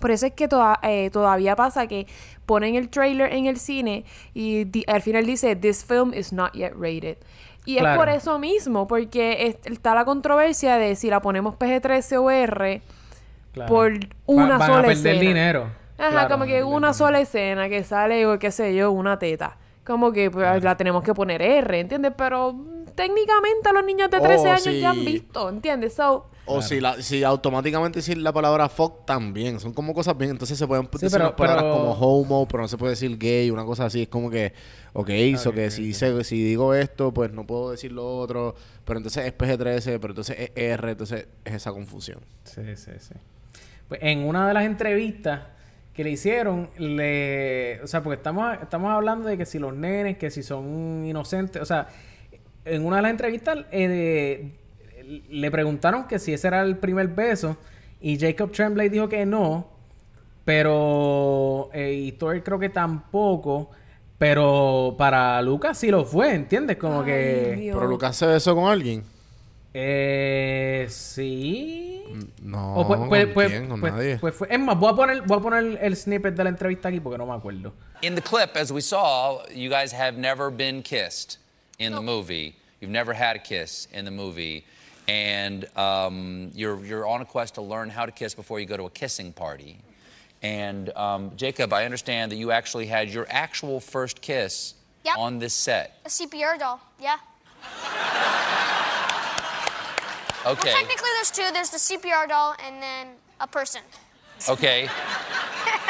por 0.00 0.10
eso 0.10 0.26
es 0.26 0.32
que 0.32 0.48
toda- 0.48 0.78
eh, 0.82 1.10
todavía 1.10 1.54
pasa 1.56 1.86
que 1.86 2.06
ponen 2.46 2.74
el 2.74 2.88
trailer 2.88 3.32
en 3.32 3.46
el 3.46 3.58
cine 3.58 4.04
y 4.34 4.64
di- 4.64 4.84
al 4.86 5.02
final 5.02 5.26
dice, 5.26 5.54
this 5.56 5.84
film 5.84 6.12
is 6.14 6.32
not 6.32 6.52
yet 6.52 6.72
rated. 6.74 7.16
Y 7.66 7.76
es 7.78 7.96
por 7.96 8.08
eso 8.08 8.38
mismo, 8.38 8.86
porque 8.88 9.46
es- 9.48 9.56
está 9.70 9.94
la 9.94 10.04
controversia 10.06 10.76
de 10.76 10.96
si 10.96 11.10
la 11.10 11.20
ponemos 11.20 11.54
PG-13 11.56 12.16
o 12.16 12.30
R 12.30 12.80
Claro. 13.52 13.68
por 13.68 13.92
Va- 13.92 14.08
una 14.26 14.56
van 14.58 14.66
sola 14.66 14.78
a 14.78 14.82
perder 14.82 14.96
escena. 15.14 15.20
dinero. 15.20 15.70
Ajá, 15.98 16.10
Claro, 16.10 16.28
como 16.30 16.44
que 16.46 16.62
una 16.62 16.94
sola 16.94 17.20
escena 17.20 17.68
que 17.68 17.82
sale, 17.84 18.24
o 18.26 18.38
qué 18.38 18.50
sé 18.52 18.74
yo, 18.74 18.90
una 18.92 19.18
teta. 19.18 19.56
Como 19.84 20.12
que 20.12 20.30
pues, 20.30 20.62
la 20.62 20.76
tenemos 20.76 21.02
que 21.02 21.12
poner 21.12 21.42
R, 21.42 21.80
¿entiendes? 21.80 22.12
Pero 22.16 22.54
técnicamente 22.98 23.72
los 23.72 23.84
niños 23.84 24.10
de 24.10 24.20
13 24.20 24.48
Oh, 24.48 24.50
años 24.52 24.80
ya 24.80 24.90
han 24.90 24.96
sí. 24.96 25.04
visto, 25.06 25.48
¿entiendes? 25.48 25.94
So, 25.94 26.26
O 26.46 26.60
si, 26.62 26.80
la, 26.80 27.00
si 27.00 27.22
automáticamente 27.22 28.00
decir 28.00 28.18
la 28.18 28.32
palabra 28.32 28.68
fuck 28.68 29.04
también. 29.06 29.60
Son 29.60 29.72
como 29.72 29.94
cosas 29.94 30.16
bien. 30.18 30.32
Entonces 30.32 30.58
se 30.58 30.66
pueden 30.66 30.88
decir 30.90 31.08
pero- 31.12 31.26
unas 31.26 31.36
palabras 31.36 31.62
pero- 31.64 31.76
como 31.76 31.92
homo, 31.92 32.48
pero 32.48 32.62
no 32.62 32.68
se 32.68 32.76
puede 32.76 32.90
decir 32.92 33.16
gay, 33.18 33.50
una 33.50 33.64
cosa 33.64 33.84
así. 33.84 34.02
Es 34.02 34.08
como 34.08 34.30
que, 34.30 34.52
ok, 34.94 35.10
so 35.36 35.52
que 35.52 35.70
si, 35.70 35.94
si 35.94 36.42
digo 36.42 36.74
esto, 36.74 37.12
pues 37.14 37.30
no 37.32 37.46
puedo 37.46 37.70
decir 37.70 37.92
lo 37.92 38.18
otro. 38.18 38.54
Pero 38.84 38.98
entonces 38.98 39.26
es 39.26 39.32
PG-13, 39.38 39.98
pero 40.00 40.12
entonces 40.12 40.36
es 40.38 40.50
R. 40.56 40.90
Entonces 40.90 41.26
es 41.44 41.54
esa 41.54 41.70
confusión. 41.72 42.18
Sí, 42.44 42.62
sí, 42.76 42.90
sí. 42.98 43.14
Pues 43.88 44.00
en 44.02 44.24
una 44.24 44.48
de 44.48 44.54
las 44.54 44.64
entrevistas 44.64 45.42
que 45.94 46.02
le 46.04 46.10
hicieron, 46.10 46.70
le... 46.78 47.80
O 47.82 47.86
sea, 47.86 48.02
porque 48.02 48.16
estamos, 48.16 48.56
estamos 48.62 48.90
hablando 48.90 49.28
de 49.28 49.36
que 49.36 49.44
si 49.46 49.58
los 49.58 49.74
nenes, 49.74 50.16
que 50.16 50.30
si 50.30 50.42
son 50.42 51.04
inocentes, 51.06 51.60
o 51.60 51.64
sea, 51.64 51.88
en 52.64 52.84
una 52.84 52.96
de 52.96 53.02
las 53.02 53.10
entrevistas 53.10 53.58
eh, 53.70 54.50
le 55.30 55.50
preguntaron 55.50 56.06
que 56.06 56.18
si 56.18 56.32
ese 56.32 56.48
era 56.48 56.62
el 56.62 56.76
primer 56.76 57.08
beso 57.08 57.56
y 58.00 58.18
Jacob 58.18 58.52
Tremblay 58.52 58.88
dijo 58.88 59.08
que 59.08 59.24
no, 59.26 59.66
pero... 60.44 61.70
eh, 61.72 61.92
y 61.92 62.12
Thor 62.12 62.42
creo 62.42 62.58
que 62.58 62.68
tampoco, 62.68 63.70
pero 64.18 64.94
para 64.98 65.40
Lucas 65.42 65.78
sí 65.78 65.88
lo 65.90 66.04
fue, 66.04 66.34
¿entiendes? 66.34 66.76
Como 66.76 67.00
Ay, 67.00 67.06
que... 67.06 67.56
Dios. 67.58 67.76
Pero 67.76 67.88
Lucas 67.88 68.16
se 68.16 68.26
besó 68.26 68.54
con 68.54 68.66
alguien. 68.70 69.02
Eh, 69.74 70.86
sí. 70.88 72.02
No, 72.42 72.74
O 72.76 72.86
pues, 72.86 72.98
¿con 72.98 73.08
pues, 73.08 73.26
pues, 73.34 73.48
quién? 73.48 73.68
Con 73.68 73.80
pues- 73.80 73.92
nadie. 73.92 74.16
pues 74.18 74.34
es 74.48 74.58
más, 74.58 74.78
voy 74.78 74.92
a 74.92 74.96
poner, 74.96 75.22
voy 75.22 75.38
a 75.38 75.40
poner 75.40 75.78
el 75.82 75.96
snippet 75.96 76.34
de 76.34 76.44
la 76.44 76.50
entrevista 76.50 76.88
aquí 76.88 77.00
porque 77.00 77.18
no 77.18 77.26
me 77.26 77.34
acuerdo. 77.34 77.72
In 78.00 78.14
the 78.14 78.22
clip, 78.22 78.56
as 78.56 78.70
we 78.70 78.80
saw, 78.80 79.42
you 79.54 79.68
guys 79.70 79.92
have 79.92 80.16
never 80.16 80.50
been 80.50 80.82
kissed 80.82 81.38
in 81.78 81.94
the 81.94 82.02
movie. 82.02 82.54
You've 82.80 82.90
never 82.90 83.12
had 83.12 83.36
a 83.36 83.38
kiss 83.38 83.86
in 83.92 84.04
the 84.04 84.10
movie. 84.10 84.64
And 85.06 85.64
um, 85.76 86.50
you're, 86.54 86.84
you're 86.84 87.06
on 87.06 87.22
a 87.22 87.24
quest 87.24 87.54
to 87.54 87.62
learn 87.62 87.88
how 87.88 88.04
to 88.04 88.12
kiss 88.12 88.34
before 88.34 88.60
you 88.60 88.66
go 88.66 88.76
to 88.76 88.84
a 88.84 88.90
kissing 88.90 89.32
party. 89.32 89.78
And 90.42 90.94
um, 90.96 91.32
Jacob, 91.36 91.72
I 91.72 91.84
understand 91.84 92.30
that 92.32 92.36
you 92.36 92.50
actually 92.50 92.86
had 92.86 93.08
your 93.08 93.26
actual 93.30 93.80
first 93.80 94.20
kiss 94.20 94.74
Yep. 95.04 95.16
on 95.16 95.38
this 95.38 95.54
set. 95.54 95.98
A 96.04 96.08
CPR 96.08 96.58
doll, 96.58 96.80
yeah. 97.00 97.16
Okay. 100.44 100.44
Well, 100.44 100.56
technically, 100.56 101.08
there's 101.16 101.30
two. 101.30 101.48
There's 101.52 101.70
the 101.70 101.78
CPR 101.78 102.28
doll 102.28 102.56
and 102.64 102.82
then 102.82 103.06
a 103.40 103.46
person. 103.46 103.80
Okay. 104.48 104.88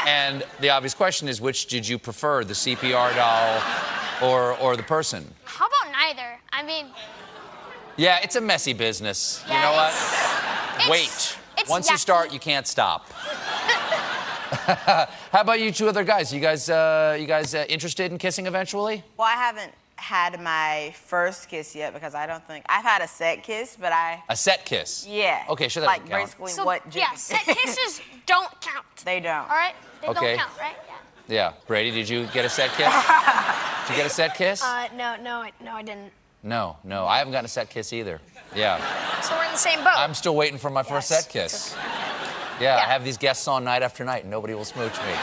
and 0.07 0.45
the 0.61 0.71
obvious 0.71 0.95
question 0.95 1.27
is 1.27 1.41
which 1.41 1.67
did 1.67 1.89
you 1.89 1.99
prefer, 1.99 2.45
the 2.45 2.55
CPR 2.55 3.15
doll 3.17 3.63
or, 4.23 4.57
or 4.59 4.77
the 4.77 4.83
person? 4.83 5.27
How 5.59 5.67
about 5.67 5.93
neither? 5.93 6.39
I 6.53 6.63
mean, 6.63 6.87
Yeah, 7.97 8.21
it's 8.23 8.37
a 8.37 8.41
messy 8.41 8.75
business. 8.75 9.43
you 9.49 9.53
Yeah, 9.55 9.63
know 9.63 9.73
what? 9.73 9.89
it's- 9.93 10.89
Wait. 10.89 11.37
it's 11.59 11.69
Once 11.69 11.91
you 11.91 11.97
start, 11.97 12.33
you 12.33 12.39
can't 12.39 12.65
stop. 12.67 13.11
How 15.33 15.41
about 15.41 15.59
you 15.61 15.73
two 15.73 15.89
other 15.89 16.05
guys? 16.05 16.33
You 16.33 16.39
guys, 16.41 16.71
uh, 16.71 17.17
you 17.19 17.27
guys 17.27 17.55
uh, 17.57 17.65
interested 17.69 18.13
in 18.13 18.19
kissing 18.19 18.47
eventually? 18.47 19.03
Well, 19.17 19.27
I 19.27 19.33
haven't 19.33 19.73
had 19.97 20.41
my 20.41 20.95
first 20.95 21.49
kiss 21.49 21.75
yet 21.75 21.93
because 21.93 22.15
I 22.15 22.25
don't 22.27 22.47
think 22.47 22.65
I've 22.69 22.85
had 22.85 23.03
a 23.03 23.09
set 23.09 23.43
kiss, 23.43 23.77
but 23.81 23.91
I 23.93 24.23
A 24.29 24.37
set 24.37 24.65
kiss. 24.65 25.05
yeah. 25.09 25.43
Okay, 25.49 25.67
sure 25.67 25.81
that 25.81 25.87
like 25.89 26.09
count. 26.09 26.23
basically 26.23 26.53
so 26.53 26.65
what 26.65 26.83
yeah, 26.95 27.15
set 27.15 27.41
kisses 27.45 28.01
don't 28.27 28.49
count. 28.61 28.87
they 29.05 29.19
don't. 29.19 29.43
All 29.51 29.57
right, 29.65 29.75
they 30.03 30.07
Okay. 30.09 30.37
don't 30.37 30.39
count, 30.39 30.53
right? 30.61 30.77
Yeah. 30.87 31.35
Yeah. 31.35 31.53
Brady, 31.67 31.91
did 31.91 32.09
you 32.09 32.27
get 32.33 32.45
a 32.45 32.49
set 32.49 32.71
kiss? 32.77 32.95
did 33.89 33.97
you 33.97 34.03
get 34.03 34.07
a 34.07 34.11
set 34.15 34.35
kiss? 34.35 34.63
Uh, 34.63 34.89
no, 34.97 35.17
no, 35.17 35.43
I- 35.43 35.53
no, 35.65 35.75
I 35.77 35.83
didn't. 35.83 36.13
no, 36.43 36.77
no. 36.85 37.07
I 37.07 37.19
haven't 37.19 37.33
gotten 37.33 37.47
a 37.47 37.49
set 37.49 37.69
kiss 37.71 37.93
either. 37.93 38.21
Yeah. 38.55 38.79
So 39.23 39.35
we're 39.37 39.45
in 39.47 39.53
the 39.53 39.59
same 39.59 39.81
boat. 39.85 39.97
I'm 39.97 40.15
still 40.15 40.37
waiting 40.37 40.59
for 40.59 40.71
my 40.71 40.83
first 40.83 41.11
Yes. 41.11 41.21
set 41.25 41.29
kiss. 41.31 41.75
Yeah, 42.61 42.67
I 42.73 42.73
Yeah. 42.81 42.87
have 42.93 43.05
these 43.05 43.19
guests 43.19 43.47
on 43.49 43.65
night 43.65 43.83
after 43.83 44.05
night 44.05 44.23
and 44.23 44.31
nobody 44.31 44.55
will 44.55 44.65
smooch 44.65 44.97
me. 45.07 45.13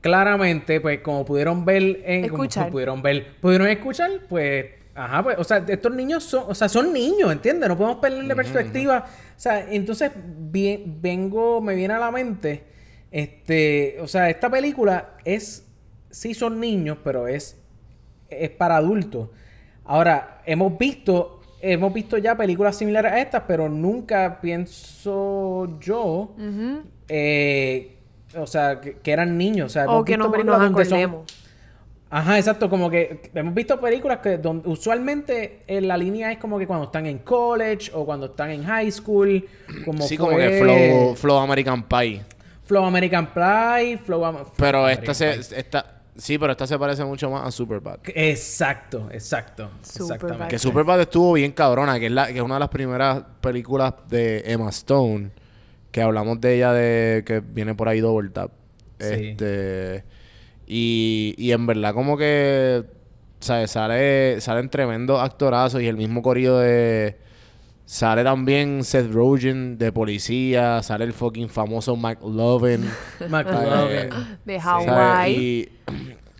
Claramente, 0.00 0.80
pues 0.80 1.00
como 1.00 1.24
pudieron 1.24 1.64
ver 1.64 2.00
en... 2.04 2.28
como 2.28 2.42
Escuchar. 2.44 2.70
pudieron 2.70 3.02
ver, 3.02 3.36
pudieron 3.40 3.68
escuchar, 3.68 4.10
pues... 4.28 4.66
Ajá, 4.94 5.22
pues, 5.22 5.38
o 5.38 5.44
sea, 5.44 5.64
estos 5.68 5.90
niños 5.92 6.22
son, 6.24 6.44
o 6.48 6.54
sea, 6.54 6.68
son 6.68 6.92
niños, 6.92 7.32
¿entiendes? 7.32 7.66
No 7.66 7.78
podemos 7.78 7.98
perderle 7.98 8.36
perspectiva. 8.36 9.06
O 9.34 9.40
sea, 9.40 9.60
entonces, 9.70 10.10
bien, 10.14 11.00
vengo, 11.00 11.62
me 11.62 11.74
viene 11.74 11.94
a 11.94 11.98
la 11.98 12.10
mente, 12.10 12.62
este, 13.10 13.96
o 14.02 14.06
sea, 14.06 14.28
esta 14.28 14.50
película 14.50 15.14
es, 15.24 15.64
sí 16.12 16.34
son 16.34 16.60
niños, 16.60 16.98
pero 17.02 17.26
es, 17.26 17.60
es 18.30 18.50
para 18.50 18.76
adultos. 18.76 19.28
Ahora, 19.84 20.40
hemos 20.46 20.78
visto, 20.78 21.40
hemos 21.60 21.92
visto 21.92 22.16
ya 22.18 22.36
películas 22.36 22.76
similares 22.76 23.10
a 23.12 23.20
estas, 23.20 23.42
pero 23.48 23.68
nunca 23.68 24.38
pienso 24.40 25.78
yo, 25.80 26.36
eh, 27.08 27.96
o 28.38 28.46
sea, 28.46 28.80
que, 28.80 28.94
que 28.98 29.10
eran 29.10 29.36
niños. 29.36 29.66
O 29.66 29.68
sea, 29.70 29.90
o 29.90 30.04
que 30.04 30.12
visto 30.16 30.28
nos, 30.28 30.88
son- 30.88 30.96
acordemos. 31.02 31.32
Ajá, 32.14 32.36
exacto, 32.38 32.68
como 32.68 32.90
que 32.90 33.30
hemos 33.34 33.54
visto 33.54 33.80
películas 33.80 34.18
que 34.18 34.36
donde 34.36 34.68
usualmente 34.68 35.62
la 35.66 35.96
línea 35.96 36.30
es 36.30 36.36
como 36.36 36.58
que 36.58 36.66
cuando 36.66 36.84
están 36.84 37.06
en 37.06 37.20
college 37.20 37.90
o 37.94 38.04
cuando 38.04 38.26
están 38.26 38.50
en 38.50 38.64
high 38.64 38.92
school, 38.92 39.42
como 39.86 40.02
sí, 40.02 40.18
fue 40.18 40.26
como 40.26 40.36
que 40.36 40.60
flow, 40.60 41.16
flow 41.16 41.38
American 41.38 41.82
Pie. 41.88 42.20
Flow 42.64 42.84
American 42.84 43.32
Pie, 43.32 43.96
Flow 44.04 44.26
Am- 44.26 44.44
Pero 44.58 44.80
American 44.84 45.02
esta 45.10 45.14
se, 45.14 45.32
Pie. 45.54 45.58
esta, 45.58 46.01
sí, 46.16 46.38
pero 46.38 46.52
esta 46.52 46.66
se 46.66 46.78
parece 46.78 47.04
mucho 47.04 47.30
más 47.30 47.46
a 47.46 47.50
Superbad. 47.50 47.98
Exacto, 48.04 49.08
exacto. 49.12 49.70
Superbad. 49.82 50.14
Exactamente. 50.14 50.48
Que 50.48 50.58
Superbad 50.58 51.00
estuvo 51.00 51.32
bien 51.34 51.52
cabrona, 51.52 51.98
que 51.98 52.06
es, 52.06 52.12
la, 52.12 52.26
que 52.26 52.36
es 52.36 52.42
una 52.42 52.54
de 52.54 52.60
las 52.60 52.68
primeras 52.68 53.22
películas 53.40 53.94
de 54.08 54.42
Emma 54.46 54.70
Stone, 54.70 55.30
que 55.90 56.02
hablamos 56.02 56.40
de 56.40 56.56
ella 56.56 56.72
de 56.72 57.22
que 57.24 57.40
viene 57.40 57.74
por 57.74 57.88
ahí 57.88 58.00
Double 58.00 58.30
Tap. 58.30 58.50
Sí. 58.98 59.06
Este, 59.30 60.04
y, 60.66 61.34
y 61.38 61.52
en 61.52 61.66
verdad 61.66 61.94
como 61.94 62.16
que, 62.16 62.84
¿sabes? 63.40 63.70
Sale, 63.70 64.40
salen 64.40 64.70
tremendos 64.70 65.20
actorazos 65.20 65.82
y 65.82 65.86
el 65.86 65.96
mismo 65.96 66.22
corrido 66.22 66.58
de... 66.60 67.21
Sale 67.92 68.24
también 68.24 68.84
Seth 68.84 69.12
Rogen 69.12 69.76
de 69.76 69.92
policía, 69.92 70.82
sale 70.82 71.04
el 71.04 71.12
fucking 71.12 71.50
famoso 71.50 71.94
McLovin. 71.94 72.88
McLovin. 73.28 74.08
De. 74.46 74.58
Hawaii. 74.58 75.34
Y, 75.36 75.68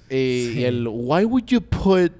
y, 0.09 0.61
y 0.61 0.64
el 0.64 0.88
why 0.88 1.26
would 1.26 1.44
you 1.48 1.61
put 1.61 2.11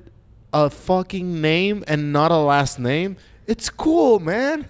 a 0.53 0.68
fucking 0.68 1.41
name 1.41 1.83
and 1.89 2.12
not 2.12 2.30
a 2.30 2.37
last 2.37 2.78
name? 2.78 3.16
It's 3.47 3.70
cool, 3.70 4.20
man. 4.20 4.66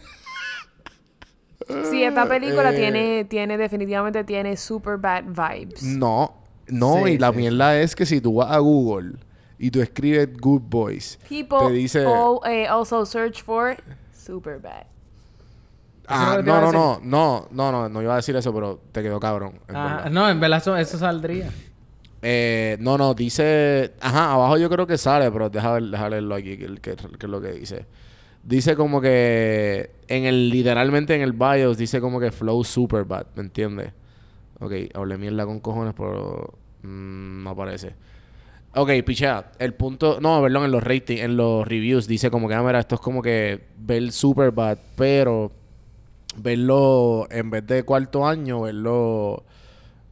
Sí, 1.90 2.04
esta 2.04 2.28
película 2.28 2.72
Eh. 2.72 2.76
tiene, 2.76 3.24
tiene, 3.24 3.56
definitivamente 3.58 4.22
tiene 4.22 4.56
super 4.56 4.96
bad 4.96 5.24
vibes. 5.24 5.82
No, 5.82 6.34
no, 6.68 7.04
Sí, 7.04 7.12
y 7.14 7.18
la 7.18 7.30
sí, 7.32 7.36
mierda 7.36 7.80
es 7.80 7.96
que 7.96 8.06
si 8.06 8.20
tú 8.20 8.34
vas 8.34 8.50
a 8.52 8.58
Google 8.58 9.14
y 9.58 9.70
tú 9.72 9.80
escribes 9.80 10.28
Good 10.38 10.62
Boys, 10.66 11.18
People 11.28 11.58
te 11.66 11.72
dice 11.72 12.04
all- 12.06 12.40
eh, 12.48 12.66
also 12.68 13.04
search 13.04 13.42
for 13.42 13.76
super 14.24 14.58
bad. 14.58 14.84
Ah, 16.08 16.36
no, 16.42 16.60
no, 16.60 16.72
no, 16.72 17.00
no, 17.02 17.48
no, 17.52 17.72
no, 17.72 17.88
no 17.88 18.02
iba 18.02 18.12
a 18.14 18.16
decir 18.16 18.34
eso, 18.36 18.52
pero 18.52 18.80
te 18.92 19.02
quedó 19.02 19.20
cabrón. 19.20 19.54
en 19.68 19.76
Ah, 19.76 20.08
no, 20.10 20.28
en 20.28 20.40
verdad 20.40 20.58
eso, 20.58 20.76
eso 20.76 20.98
saldría. 20.98 21.48
Eh, 22.22 22.76
no, 22.80 22.98
no, 22.98 23.14
dice. 23.14 23.92
Ajá, 24.00 24.32
abajo 24.32 24.56
yo 24.58 24.68
creo 24.68 24.86
que 24.86 24.98
sale, 24.98 25.30
pero 25.30 25.48
deja 25.48 25.78
leerlo 25.80 26.34
aquí, 26.34 26.56
que, 26.56 26.66
que- 26.76 26.96
que 26.96 27.26
es 27.26 27.30
lo 27.30 27.40
que 27.40 27.52
dice. 27.52 27.86
Dice 28.42 28.74
como 28.76 29.00
que. 29.00 29.90
En 30.08 30.24
el, 30.24 30.48
literalmente 30.50 31.14
en 31.14 31.22
el 31.22 31.32
BIOS 31.32 31.76
dice 31.78 32.00
como 32.00 32.20
que 32.20 32.30
flow 32.32 32.62
super 32.64 33.04
bad, 33.04 33.26
¿me 33.36 33.42
entiendes? 33.42 33.92
Ok, 34.60 34.72
hablé 34.94 35.16
mierda 35.18 35.46
con 35.46 35.60
cojones, 35.60 35.94
pero. 35.96 36.52
mm, 36.82 37.42
no 37.44 37.50
aparece. 37.50 37.94
Ok, 38.74 38.90
pichea. 39.04 39.52
El 39.58 39.74
punto. 39.74 40.18
No, 40.20 40.40
perdón, 40.40 40.64
en 40.64 40.70
los 40.70 40.82
ratings, 40.82 41.20
en 41.20 41.36
los 41.36 41.66
reviews 41.66 42.06
dice 42.06 42.30
como 42.30 42.48
que, 42.48 42.54
ah, 42.54 42.62
mira, 42.62 42.80
esto 42.80 42.94
es 42.94 43.00
como 43.00 43.22
que 43.22 43.66
ver 43.78 44.12
super 44.12 44.50
bad, 44.50 44.78
pero. 44.96 45.52
Verlo 46.34 47.26
en 47.30 47.50
vez 47.50 47.66
de 47.66 47.82
cuarto 47.82 48.26
año, 48.26 48.62
verlo. 48.62 49.44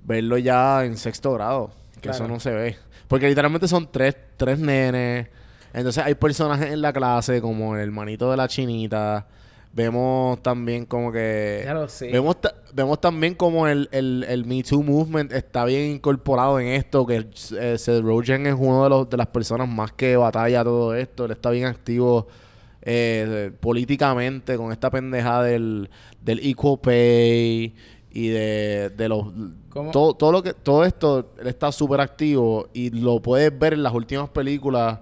Verlo 0.04 0.36
ya 0.36 0.84
en 0.84 0.98
sexto 0.98 1.32
grado. 1.32 1.70
Que 2.02 2.11
eso 2.11 2.28
no 2.28 2.38
se 2.40 2.50
ve. 2.50 2.76
Porque 3.08 3.28
literalmente 3.28 3.66
son 3.68 3.90
tres, 3.90 4.16
tres 4.36 4.58
nenes. 4.58 5.28
Entonces 5.72 6.04
hay 6.04 6.14
personajes 6.14 6.70
en 6.70 6.82
la 6.82 6.92
clase, 6.92 7.40
como 7.40 7.74
el 7.76 7.82
hermanito 7.82 8.30
de 8.30 8.36
la 8.36 8.48
chinita. 8.48 9.26
Vemos 9.73 10.43
también 10.43 10.85
como 10.85 11.12
que. 11.12 11.62
Ya 11.64 11.75
lo 11.75 11.89
sé. 11.89 12.11
Vemos, 12.11 12.37
vemos 12.73 13.01
también 13.01 13.35
como 13.35 13.68
el, 13.68 13.89
el, 13.93 14.25
el 14.29 14.45
Me 14.45 14.62
Too 14.62 14.83
Movement 14.83 15.33
está 15.33 15.64
bien 15.64 15.93
incorporado 15.93 16.59
en 16.59 16.68
esto. 16.68 17.07
Que 17.07 17.29
eh, 17.59 17.79
Seth 17.79 18.03
Rogen 18.03 18.47
es 18.47 18.55
uno 18.59 18.83
de, 18.85 18.91
los, 18.91 19.09
de 19.09 19.16
las 19.16 19.29
personas 19.29 19.68
más 19.68 19.93
que 19.93 20.16
batalla 20.16 20.64
todo 20.64 20.95
esto. 20.95 21.27
Él 21.27 21.31
está 21.31 21.51
bien 21.51 21.66
activo 21.66 22.27
eh, 22.83 23.53
políticamente 23.61 24.57
con 24.57 24.73
esta 24.73 24.91
pendeja 24.91 25.43
del, 25.43 25.89
del 26.21 26.41
equal 26.45 26.79
pay 26.81 27.75
y 28.11 28.29
de, 28.29 28.91
de 28.91 29.09
los 29.09 29.27
todo, 29.93 30.14
todo 30.14 30.33
lo 30.33 30.43
que 30.43 30.53
todo 30.53 30.85
esto 30.85 31.33
él 31.39 31.47
está 31.47 31.71
súper 31.71 32.01
activo 32.01 32.68
y 32.73 32.91
lo 32.91 33.21
puedes 33.21 33.57
ver 33.57 33.75
en 33.75 33.85
las 33.85 33.95
últimas 33.95 34.29
películas 34.31 34.99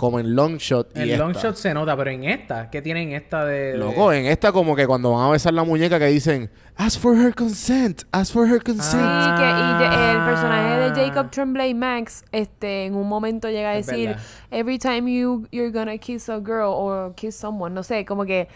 como 0.00 0.18
en 0.18 0.34
Long 0.34 0.56
Shot 0.56 0.96
y 0.96 1.10
esta. 1.10 1.22
long 1.22 1.34
shot 1.34 1.56
se 1.56 1.74
nota, 1.74 1.94
pero 1.94 2.10
en 2.10 2.24
esta, 2.24 2.70
¿qué 2.70 2.80
tienen 2.80 3.12
esta 3.12 3.44
de...? 3.44 3.72
de- 3.72 3.76
Loco, 3.78 4.10
en 4.14 4.24
esta 4.24 4.50
como 4.50 4.74
que 4.74 4.86
cuando 4.86 5.12
van 5.12 5.26
a 5.28 5.30
besar 5.30 5.52
la 5.52 5.62
muñeca 5.62 5.98
que 5.98 6.06
dicen 6.06 6.50
Ask 6.76 6.98
for 6.98 7.14
her 7.14 7.34
consent, 7.34 8.04
ask 8.10 8.32
for 8.32 8.48
her 8.48 8.62
consent. 8.62 9.02
Sí, 9.02 9.30
que 9.36 9.42
y 9.44 9.78
de- 9.78 10.12
el 10.12 10.24
personaje 10.24 10.78
de 10.78 10.84
Ah. 10.86 10.94
Jacob 10.96 11.30
Tremblay 11.30 11.74
Max, 11.74 12.24
este, 12.32 12.86
en 12.86 12.94
un 12.94 13.06
momento 13.06 13.50
llega 13.50 13.72
a 13.72 13.74
decir, 13.74 14.16
every 14.50 14.78
time 14.78 15.02
you 15.12 15.46
you're 15.52 15.70
gonna 15.70 15.98
kiss 15.98 16.30
a 16.30 16.38
girl 16.40 16.72
or 16.74 17.14
kiss 17.14 17.34
someone, 17.36 17.74
no 17.74 17.82
sé, 17.82 18.06
como 18.06 18.24
que 18.24 18.48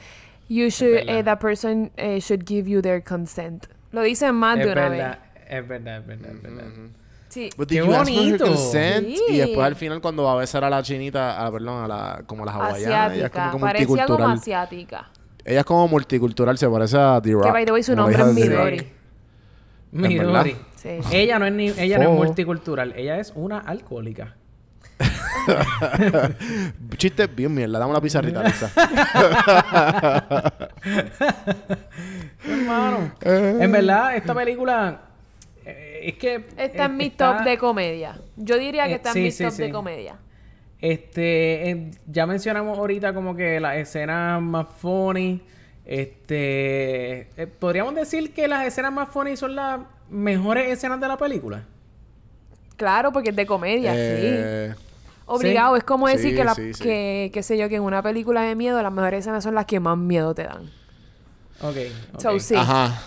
you 0.48 0.68
should, 0.70 1.06
eh, 1.06 1.22
that 1.22 1.38
person 1.40 1.90
eh, 1.98 2.18
should 2.20 2.44
give 2.48 2.66
you 2.66 2.80
their 2.80 3.02
consent. 3.04 3.66
Lo 3.92 4.00
dicen 4.02 4.34
más 4.34 4.58
Es 4.58 4.64
de 4.66 4.72
una 4.72 4.88
verdad, 4.88 5.18
vez. 5.34 5.44
es 5.50 5.68
verdad, 5.68 5.98
es 5.98 6.06
verdad, 6.06 6.30
es 6.34 6.42
verdad. 6.42 6.64
Sí. 7.34 7.50
But 7.56 7.68
Qué 7.68 7.80
did 7.80 7.86
you 7.86 7.94
ask 7.94 8.04
for 8.04 8.12
her 8.12 8.16
bonito. 8.24 8.46
consent? 8.46 9.08
Sí. 9.08 9.20
Y 9.30 9.36
después 9.38 9.66
al 9.66 9.74
final 9.74 10.00
cuando 10.00 10.22
va 10.22 10.32
a 10.32 10.36
besar 10.36 10.62
a 10.62 10.70
la 10.70 10.82
chinita, 10.84 11.40
a 11.40 11.44
la, 11.44 11.50
perdón, 11.50 11.82
a 11.84 11.88
la, 11.88 12.22
como 12.26 12.44
la 12.44 12.52
hawaiana, 12.52 13.12
ella 13.14 13.26
es 13.26 13.30
como 13.32 13.44
Asiática. 13.44 13.50
que 13.50 13.58
Parecía 13.58 13.86
como 13.86 13.96
multicultural. 14.28 14.32
asiática. 14.38 15.10
Ella 15.44 15.60
es 15.60 15.66
como 15.66 15.88
multicultural, 15.88 16.56
se 16.58 16.68
parece 16.68 16.96
a 16.96 17.20
The 17.20 17.32
Rock. 17.32 17.44
Que 17.46 17.50
by 17.50 17.64
the 17.66 17.72
way 17.72 17.82
su 17.82 17.96
como 17.96 18.08
la 18.08 18.18
nombre 18.18 18.42
es 18.42 18.48
Midori. 18.48 18.88
Midori. 19.92 20.56
Sí. 20.76 20.88
Ella 21.12 21.38
no 21.40 21.46
es 21.46 21.52
ni, 21.52 21.68
ella 21.70 21.98
no 21.98 22.04
es 22.04 22.08
Oh. 22.10 22.12
multicultural, 22.12 22.92
ella 22.96 23.18
es 23.18 23.32
una 23.34 23.58
alcohólica. 23.58 24.36
Chiste 26.96 27.26
bien 27.26 27.52
mierda, 27.52 27.80
dame 27.80 27.92
la 27.92 28.00
pizarrita, 28.00 28.40
Alexa. 28.40 28.70
Hermano. 32.46 33.12
Eh. 33.22 33.58
en 33.60 33.72
verdad, 33.72 34.16
esta 34.16 34.34
película 34.34 35.00
es 36.08 36.14
que 36.18 36.46
Está 36.56 36.84
en 36.86 36.92
eh, 36.92 36.94
mi 36.94 37.04
está- 37.06 37.36
top 37.38 37.44
de 37.44 37.58
comedia. 37.58 38.20
Yo 38.36 38.58
diría 38.58 38.86
que 38.86 38.92
Eh, 38.92 38.96
está 38.96 39.10
en 39.10 39.14
sí, 39.14 39.20
mi 39.20 39.30
sí, 39.30 39.44
top 39.44 39.52
sí. 39.52 39.62
de 39.62 39.70
comedia. 39.70 40.16
Este, 40.80 41.70
eh, 41.70 41.90
ya 42.06 42.26
mencionamos 42.26 42.78
ahorita 42.78 43.14
como 43.14 43.34
que 43.34 43.58
las 43.60 43.76
escenas 43.76 44.40
más 44.42 44.66
funny. 44.80 45.40
Este, 45.86 47.28
eh, 47.36 47.46
podríamos 47.58 47.94
decir 47.94 48.32
que 48.32 48.48
las 48.48 48.66
escenas 48.66 48.92
más 48.92 49.08
funny 49.08 49.36
son 49.36 49.54
las 49.56 49.80
mejores 50.10 50.70
escenas 50.70 51.00
de 51.00 51.08
la 51.08 51.16
película. 51.16 51.62
Claro, 52.76 53.12
porque 53.12 53.30
es 53.30 53.36
de 53.36 53.46
comedia, 53.46 53.92
sí. 53.92 53.98
Eh, 54.00 54.74
Obligado, 55.26 55.76
es 55.76 55.84
como 55.84 56.06
decir 56.08 56.30
Sí, 56.30 56.36
que, 56.36 56.44
la, 56.44 56.54
sí, 56.54 56.74
sí. 56.74 56.82
que, 56.82 57.30
qué 57.32 57.42
sé 57.42 57.56
yo, 57.56 57.68
que 57.70 57.76
en 57.76 57.82
una 57.82 58.02
película 58.02 58.42
de 58.42 58.54
miedo 58.54 58.82
las 58.82 58.92
mejores 58.92 59.20
escenas 59.20 59.42
son 59.42 59.54
las 59.54 59.64
que 59.64 59.80
más 59.80 59.96
miedo 59.96 60.34
te 60.34 60.44
dan. 60.44 60.64
Ok. 61.62 61.76
ok, 62.14 62.20
So, 62.20 62.38
sí. 62.40 62.54
Ajá. 62.54 63.00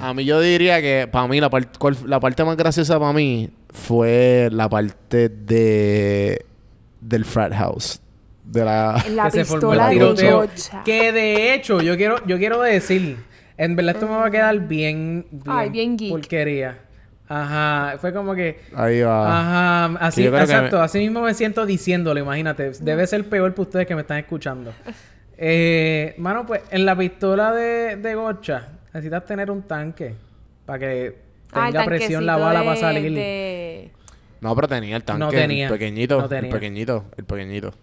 A 0.00 0.14
mí 0.14 0.24
yo 0.24 0.40
diría 0.40 0.80
que 0.80 1.08
para 1.10 1.26
mí 1.28 1.40
la, 1.40 1.50
par- 1.50 1.70
cual- 1.78 1.96
la 2.06 2.20
parte 2.20 2.44
más 2.44 2.56
graciosa 2.56 2.98
para 2.98 3.12
mí 3.12 3.50
fue 3.70 4.48
la 4.52 4.68
parte 4.68 5.28
de 5.28 6.44
del 7.00 7.24
frat 7.24 7.52
house. 7.52 8.00
De 8.44 8.64
la... 8.64 9.02
La 9.10 9.24
que 9.24 9.30
se 9.30 9.44
formó 9.44 9.70
pistola 9.70 9.88
de. 9.90 10.30
Gocha. 10.32 10.82
Que 10.84 11.12
de 11.12 11.54
hecho, 11.54 11.80
yo 11.80 11.96
quiero, 11.96 12.24
yo 12.26 12.36
quiero 12.38 12.60
decir, 12.60 13.16
en 13.56 13.74
verdad 13.76 13.94
esto 13.94 14.06
me 14.06 14.14
va 14.16 14.26
a 14.26 14.30
quedar 14.30 14.58
bien, 14.60 15.26
bien, 15.30 15.42
Ay, 15.56 15.70
bien 15.70 15.96
geek. 15.96 16.10
porquería. 16.10 16.78
Ajá, 17.26 17.96
fue 17.98 18.12
como 18.12 18.34
que, 18.34 18.60
Ahí 18.76 19.00
va. 19.00 19.40
ajá, 19.88 19.98
así, 20.06 20.26
exacto, 20.26 20.76
me- 20.78 20.84
así 20.84 20.98
mismo 20.98 21.22
me 21.22 21.32
siento 21.32 21.64
diciéndolo, 21.64 22.20
imagínate, 22.20 22.70
debe 22.80 23.06
ser 23.06 23.26
peor 23.30 23.52
para 23.54 23.62
ustedes 23.62 23.86
que 23.86 23.94
me 23.94 24.02
están 24.02 24.18
escuchando. 24.18 24.72
Eh, 25.36 26.14
mano, 26.18 26.46
pues 26.46 26.62
en 26.70 26.86
la 26.86 26.96
pistola 26.96 27.52
de, 27.52 27.96
de 27.96 28.14
Gocha 28.14 28.68
necesitas 28.94 29.24
tener 29.24 29.50
un 29.50 29.62
tanque 29.62 30.14
para 30.64 30.78
que 30.78 31.18
Ah, 31.52 31.66
tenga 31.66 31.84
presión 31.84 32.24
la 32.26 32.36
bala 32.36 32.60
para 32.60 32.74
de- 32.74 32.80
salir. 32.80 33.12
de- 33.12 33.90
No, 34.40 34.54
pero 34.56 34.68
tenía 34.68 34.96
el 34.96 35.04
tanque. 35.04 35.20
No 35.20 35.30
tenía. 35.30 35.66
El 35.66 35.72
pequeñito. 35.72 36.20
No 36.20 36.28
tenía. 36.28 36.48
El 36.50 36.54
pequeñito. 36.54 37.04
El 37.16 37.24
pequeñito. 37.24 37.74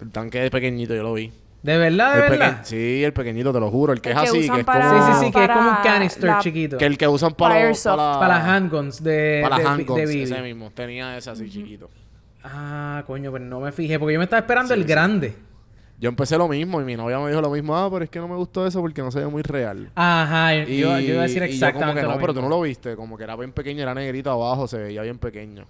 El 0.00 0.10
tanque 0.10 0.40
de 0.40 0.50
pequeñito, 0.50 0.94
yo 0.94 1.02
lo 1.02 1.12
vi. 1.14 1.30
De 1.62 1.76
verdad, 1.76 2.14
de 2.16 2.24
El 2.24 2.30
verdad. 2.30 2.60
Sí, 2.64 3.04
el 3.04 3.12
pequeñito, 3.12 3.52
te 3.52 3.60
lo 3.60 3.70
juro. 3.70 3.92
El 3.92 4.00
que 4.00 4.10
El 4.12 4.16
es 4.16 4.22
que 4.22 4.28
así, 4.38 4.50
que 4.50 4.58
es 4.60 4.64
para- 4.64 4.88
como... 4.88 5.06
Sí, 5.06 5.12
sí, 5.12 5.26
sí, 5.26 5.32
que 5.32 5.44
es 5.44 5.50
como 5.50 5.68
un 5.70 5.76
canister 5.82 6.24
la- 6.24 6.38
chiquito. 6.38 6.78
Que 6.78 6.86
el 6.86 6.96
que 6.96 7.06
usan 7.08 7.34
para, 7.34 7.68
los- 7.68 7.82
para, 7.82 8.18
Para 8.18 8.38
las 8.38 8.44
handguns 8.48 9.02
de, 9.04 9.40
para 9.42 9.56
de, 9.58 9.62
de 9.62 9.68
handguns, 9.68 10.02
BB. 10.04 10.22
ese 10.22 10.40
mismo. 10.42 10.70
Tenía 10.70 11.18
ese 11.18 11.28
así 11.30 11.50
chiquito. 11.50 11.90
Ah, 12.42 13.04
coño, 13.06 13.30
pero 13.30 13.44
no 13.44 13.60
me 13.60 13.72
fijé 13.72 13.98
porque 13.98 14.14
yo 14.14 14.18
me 14.18 14.24
estaba 14.24 14.40
esperando 14.40 14.72
el 14.72 14.84
grande. 14.84 15.34
Yo 16.00 16.08
empecé 16.08 16.38
lo 16.38 16.48
mismo 16.48 16.80
y 16.80 16.84
mi 16.84 16.96
novia 16.96 17.18
me 17.18 17.28
dijo 17.28 17.42
lo 17.42 17.50
mismo. 17.50 17.76
Ah, 17.76 17.88
pero 17.90 18.04
es 18.04 18.10
que 18.10 18.18
no 18.18 18.26
me 18.26 18.34
gustó 18.36 18.66
eso 18.66 18.80
porque 18.80 19.02
no 19.02 19.10
se 19.10 19.20
ve 19.20 19.26
muy 19.26 19.42
real. 19.42 19.90
Ajá, 19.94 20.54
yo, 20.54 20.62
Y, 20.66 20.78
yo 20.80 20.98
iba 20.98 21.20
a 21.20 21.22
decir 21.24 21.42
y 21.42 21.46
yo 21.48 21.52
exactamente 21.52 22.00
como 22.00 22.00
que 22.00 22.02
no, 22.08 22.14
lo 22.14 22.20
pero 22.20 22.34
tú 22.34 22.40
no 22.42 22.48
lo 22.48 22.60
viste. 22.62 22.96
Como 22.96 23.18
que 23.18 23.24
era 23.24 23.36
bien 23.36 23.52
pequeño, 23.52 23.82
era 23.82 23.92
negrito 23.94 24.30
abajo, 24.30 24.66
se 24.66 24.78
veía 24.78 25.02
bien 25.02 25.18
pequeño. 25.18 25.64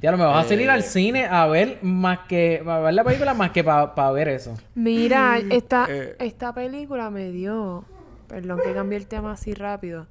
Ya 0.00 0.12
no 0.12 0.16
me 0.16 0.24
vas 0.24 0.46
a 0.46 0.48
salir 0.48 0.68
Eh. 0.68 0.70
al 0.70 0.84
cine 0.84 1.24
a 1.26 1.46
ver 1.48 1.80
más 1.82 2.20
que... 2.28 2.62
A 2.64 2.78
ver 2.78 2.94
la 2.94 3.02
película 3.02 3.34
más 3.34 3.50
que 3.50 3.64
para 3.64 4.12
ver 4.12 4.28
eso. 4.28 4.54
Mira, 4.76 5.38
esta, 5.50 5.86
Eh. 5.88 6.14
esta 6.20 6.52
película 6.54 7.10
me 7.10 7.32
dio... 7.32 7.84
Perdón 8.28 8.60
que 8.64 8.72
cambié 8.74 8.96
el 8.98 9.06
tema 9.08 9.32
así 9.32 9.54
rápido. 9.54 10.06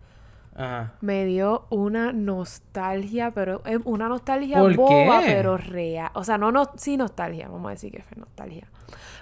Ajá. 0.58 0.93
Me 1.02 1.24
dio 1.24 1.68
una 1.70 2.12
nostalgia, 2.12 3.32
pero 3.32 3.62
es 3.66 3.80
una 3.86 4.10
nostalgia 4.10 4.58
¿Por 4.60 4.76
boba, 4.76 5.22
qué? 5.22 5.28
pero 5.28 5.56
real. 5.56 6.10
O 6.16 6.24
sea, 6.24 6.38
no, 6.38 6.52
no, 6.52 6.70
sí 6.76 6.98
nostalgia, 6.98 7.48
vamos 7.48 7.68
a 7.68 7.72
decir 7.72 7.91
que 7.91 8.02
fue 8.02 8.18
nostalgia. 8.18 8.68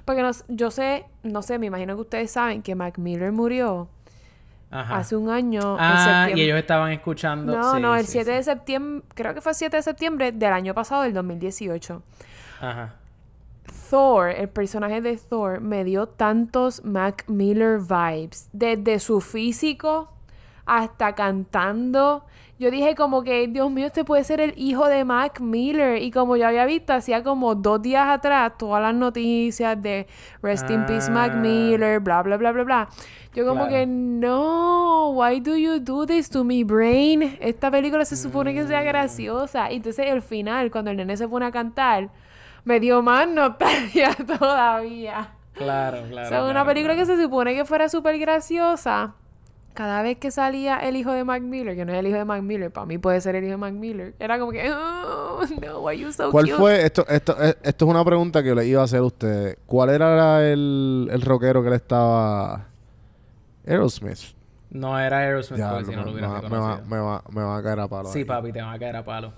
Porque 0.06 0.22
nos- 0.22 0.46
yo 0.48 0.72
sé, 0.72 1.06
no 1.24 1.42
sé, 1.42 1.58
me 1.60 1.66
imagino 1.68 1.96
que 1.96 2.02
ustedes 2.02 2.32
saben 2.32 2.62
que 2.62 2.76
Mac 2.76 2.98
Miller 3.00 3.32
murió 3.32 3.90
Ajá. 4.72 4.98
hace 4.98 5.16
un 5.16 5.30
año. 5.30 5.74
en 5.76 5.80
ah, 5.82 6.28
y 6.34 6.42
ellos 6.42 6.58
estaban 6.58 6.92
escuchando. 6.92 7.56
No, 7.58 7.74
sí, 7.76 7.82
no, 7.82 7.96
el 7.96 8.06
sí, 8.06 8.14
7 8.14 8.32
sí. 8.32 8.38
de 8.38 8.44
septiembre, 8.44 9.06
creo 9.16 9.34
que 9.34 9.42
fue 9.42 9.52
el 9.52 9.56
7 9.56 9.78
de 9.78 9.84
septiembre 9.84 10.32
del 10.32 10.54
año 10.54 10.74
pasado, 10.74 11.02
del 11.04 11.14
2018. 11.14 12.02
Ajá. 12.62 12.94
Thor, 13.90 14.30
el 14.30 14.50
personaje 14.50 15.02
de 15.02 15.18
Thor, 15.18 15.60
me 15.62 15.84
dio 15.84 16.08
tantos 16.08 16.84
Mac 16.86 17.24
Miller 17.28 17.80
vibes. 17.80 18.50
Desde 18.54 19.00
su 19.00 19.22
físico 19.22 20.12
hasta 20.66 21.14
cantando. 21.14 22.26
Yo 22.58 22.72
dije 22.72 22.96
como 22.96 23.22
que, 23.24 23.48
Dios 23.48 23.70
mío, 23.70 23.88
este 23.88 24.06
puede 24.06 24.24
ser 24.24 24.40
el 24.40 24.54
hijo 24.56 24.88
de 24.88 25.04
Mac 25.04 25.42
Miller. 25.42 26.02
Y 26.02 26.10
como 26.10 26.38
yo 26.38 26.48
había 26.48 26.66
visto, 26.66 26.94
hacía 26.94 27.22
como 27.22 27.54
dos 27.54 27.82
días 27.82 28.08
atrás 28.08 28.54
todas 28.58 28.82
las 28.82 28.94
noticias 28.96 29.82
de 29.82 30.08
Rest 30.42 30.70
in 30.70 30.86
Peace 30.86 31.12
Mac 31.12 31.32
Ah. 31.34 31.38
Miller, 31.38 32.00
bla, 32.00 32.22
bla, 32.24 32.38
bla, 32.38 32.54
bla, 32.54 32.64
bla. 32.64 32.90
Yo 33.34 33.46
como 33.46 33.68
Claro. 33.68 33.72
que, 33.72 33.86
no, 33.86 35.10
why 35.10 35.42
do 35.42 35.58
you 35.58 35.80
do 35.80 36.06
this 36.06 36.30
to 36.30 36.46
me, 36.46 36.64
brain? 36.64 37.38
Esta 37.42 37.70
película 37.70 38.06
se 38.06 38.16
supone 38.16 38.54
que 38.54 38.64
Mm. 38.64 38.68
sea 38.70 38.84
graciosa. 38.84 39.70
Y 39.72 39.76
entonces 39.76 40.06
el 40.10 40.22
final, 40.22 40.72
cuando 40.72 40.92
el 40.92 40.98
nene 40.98 41.18
se 41.18 41.28
pone 41.28 41.46
a 41.46 41.52
cantar, 41.52 42.10
me 42.64 42.80
dio 42.80 43.02
más 43.02 43.28
nostalgia 43.28 44.16
todavía. 44.40 45.28
Claro, 45.54 45.98
claro. 46.10 46.26
O 46.28 46.30
sea, 46.30 46.44
una 46.44 46.52
claro, 46.52 46.68
película 46.68 46.94
claro. 46.94 47.10
que 47.10 47.16
se 47.18 47.22
supone 47.22 47.54
que 47.54 47.66
fuera 47.66 47.90
súper 47.90 48.18
graciosa. 48.18 49.14
Cada 49.76 50.02
vez 50.02 50.18
que 50.18 50.32
salía 50.32 50.80
el 50.80 50.96
hijo 50.96 51.12
de 51.12 51.24
Mac 51.24 51.42
Miller, 51.44 51.76
que 51.76 51.86
no 51.86 51.94
es 51.94 52.00
el 52.00 52.08
hijo 52.08 52.18
de 52.18 52.26
Mac 52.26 52.42
Miller, 52.42 52.72
para 52.72 52.88
mí 52.88 52.98
puede 52.98 53.22
ser 53.22 53.36
el 53.36 53.44
hijo 53.44 53.52
de 53.52 53.58
Mac 53.58 53.74
Miller, 53.74 54.16
era 54.20 54.40
como 54.40 54.52
que, 54.52 54.72
oh, 54.72 55.42
no, 55.62 55.80
why 55.82 55.98
you 56.00 56.12
so 56.12 56.32
¿Cuál 56.32 56.46
cute?" 56.46 56.58
fue? 56.58 56.84
Esto, 56.86 57.06
esto, 57.08 57.36
eh, 57.44 57.56
esto 57.62 57.86
es 57.86 57.92
una 57.92 58.04
pregunta 58.04 58.42
que 58.42 58.56
le 58.56 58.66
iba 58.66 58.82
a 58.82 58.86
hacer 58.86 59.00
a 59.00 59.04
ustedes. 59.04 59.58
¿Cuál 59.68 59.90
era 59.92 60.44
el, 60.50 61.08
el 61.12 61.22
rockero 61.22 61.62
que 61.64 61.70
le 61.70 61.76
estaba... 61.76 62.68
Aerosmith. 63.68 64.20
No 64.72 65.00
era 65.00 65.20
Aerosmith, 65.20 65.60
Ya, 65.60 65.70
porque 65.72 65.86
si 65.86 65.92
no 65.92 65.98
me, 66.00 66.06
lo 66.06 66.12
hubieras 66.14 66.32
me 66.44 66.50
va, 66.50 66.50
me, 66.50 66.58
va, 66.58 66.82
me, 66.88 66.98
va, 66.98 67.24
me 67.30 67.42
va 67.44 67.58
a 67.58 67.64
caer 67.64 67.80
a 67.80 67.88
palo. 67.88 68.10
Sí, 68.10 68.20
ahí. 68.20 68.26
papi, 68.26 68.52
te 68.52 68.62
va 68.62 68.74
a 68.74 68.80
caer 68.80 68.96
a 68.96 69.04
palo. 69.06 69.34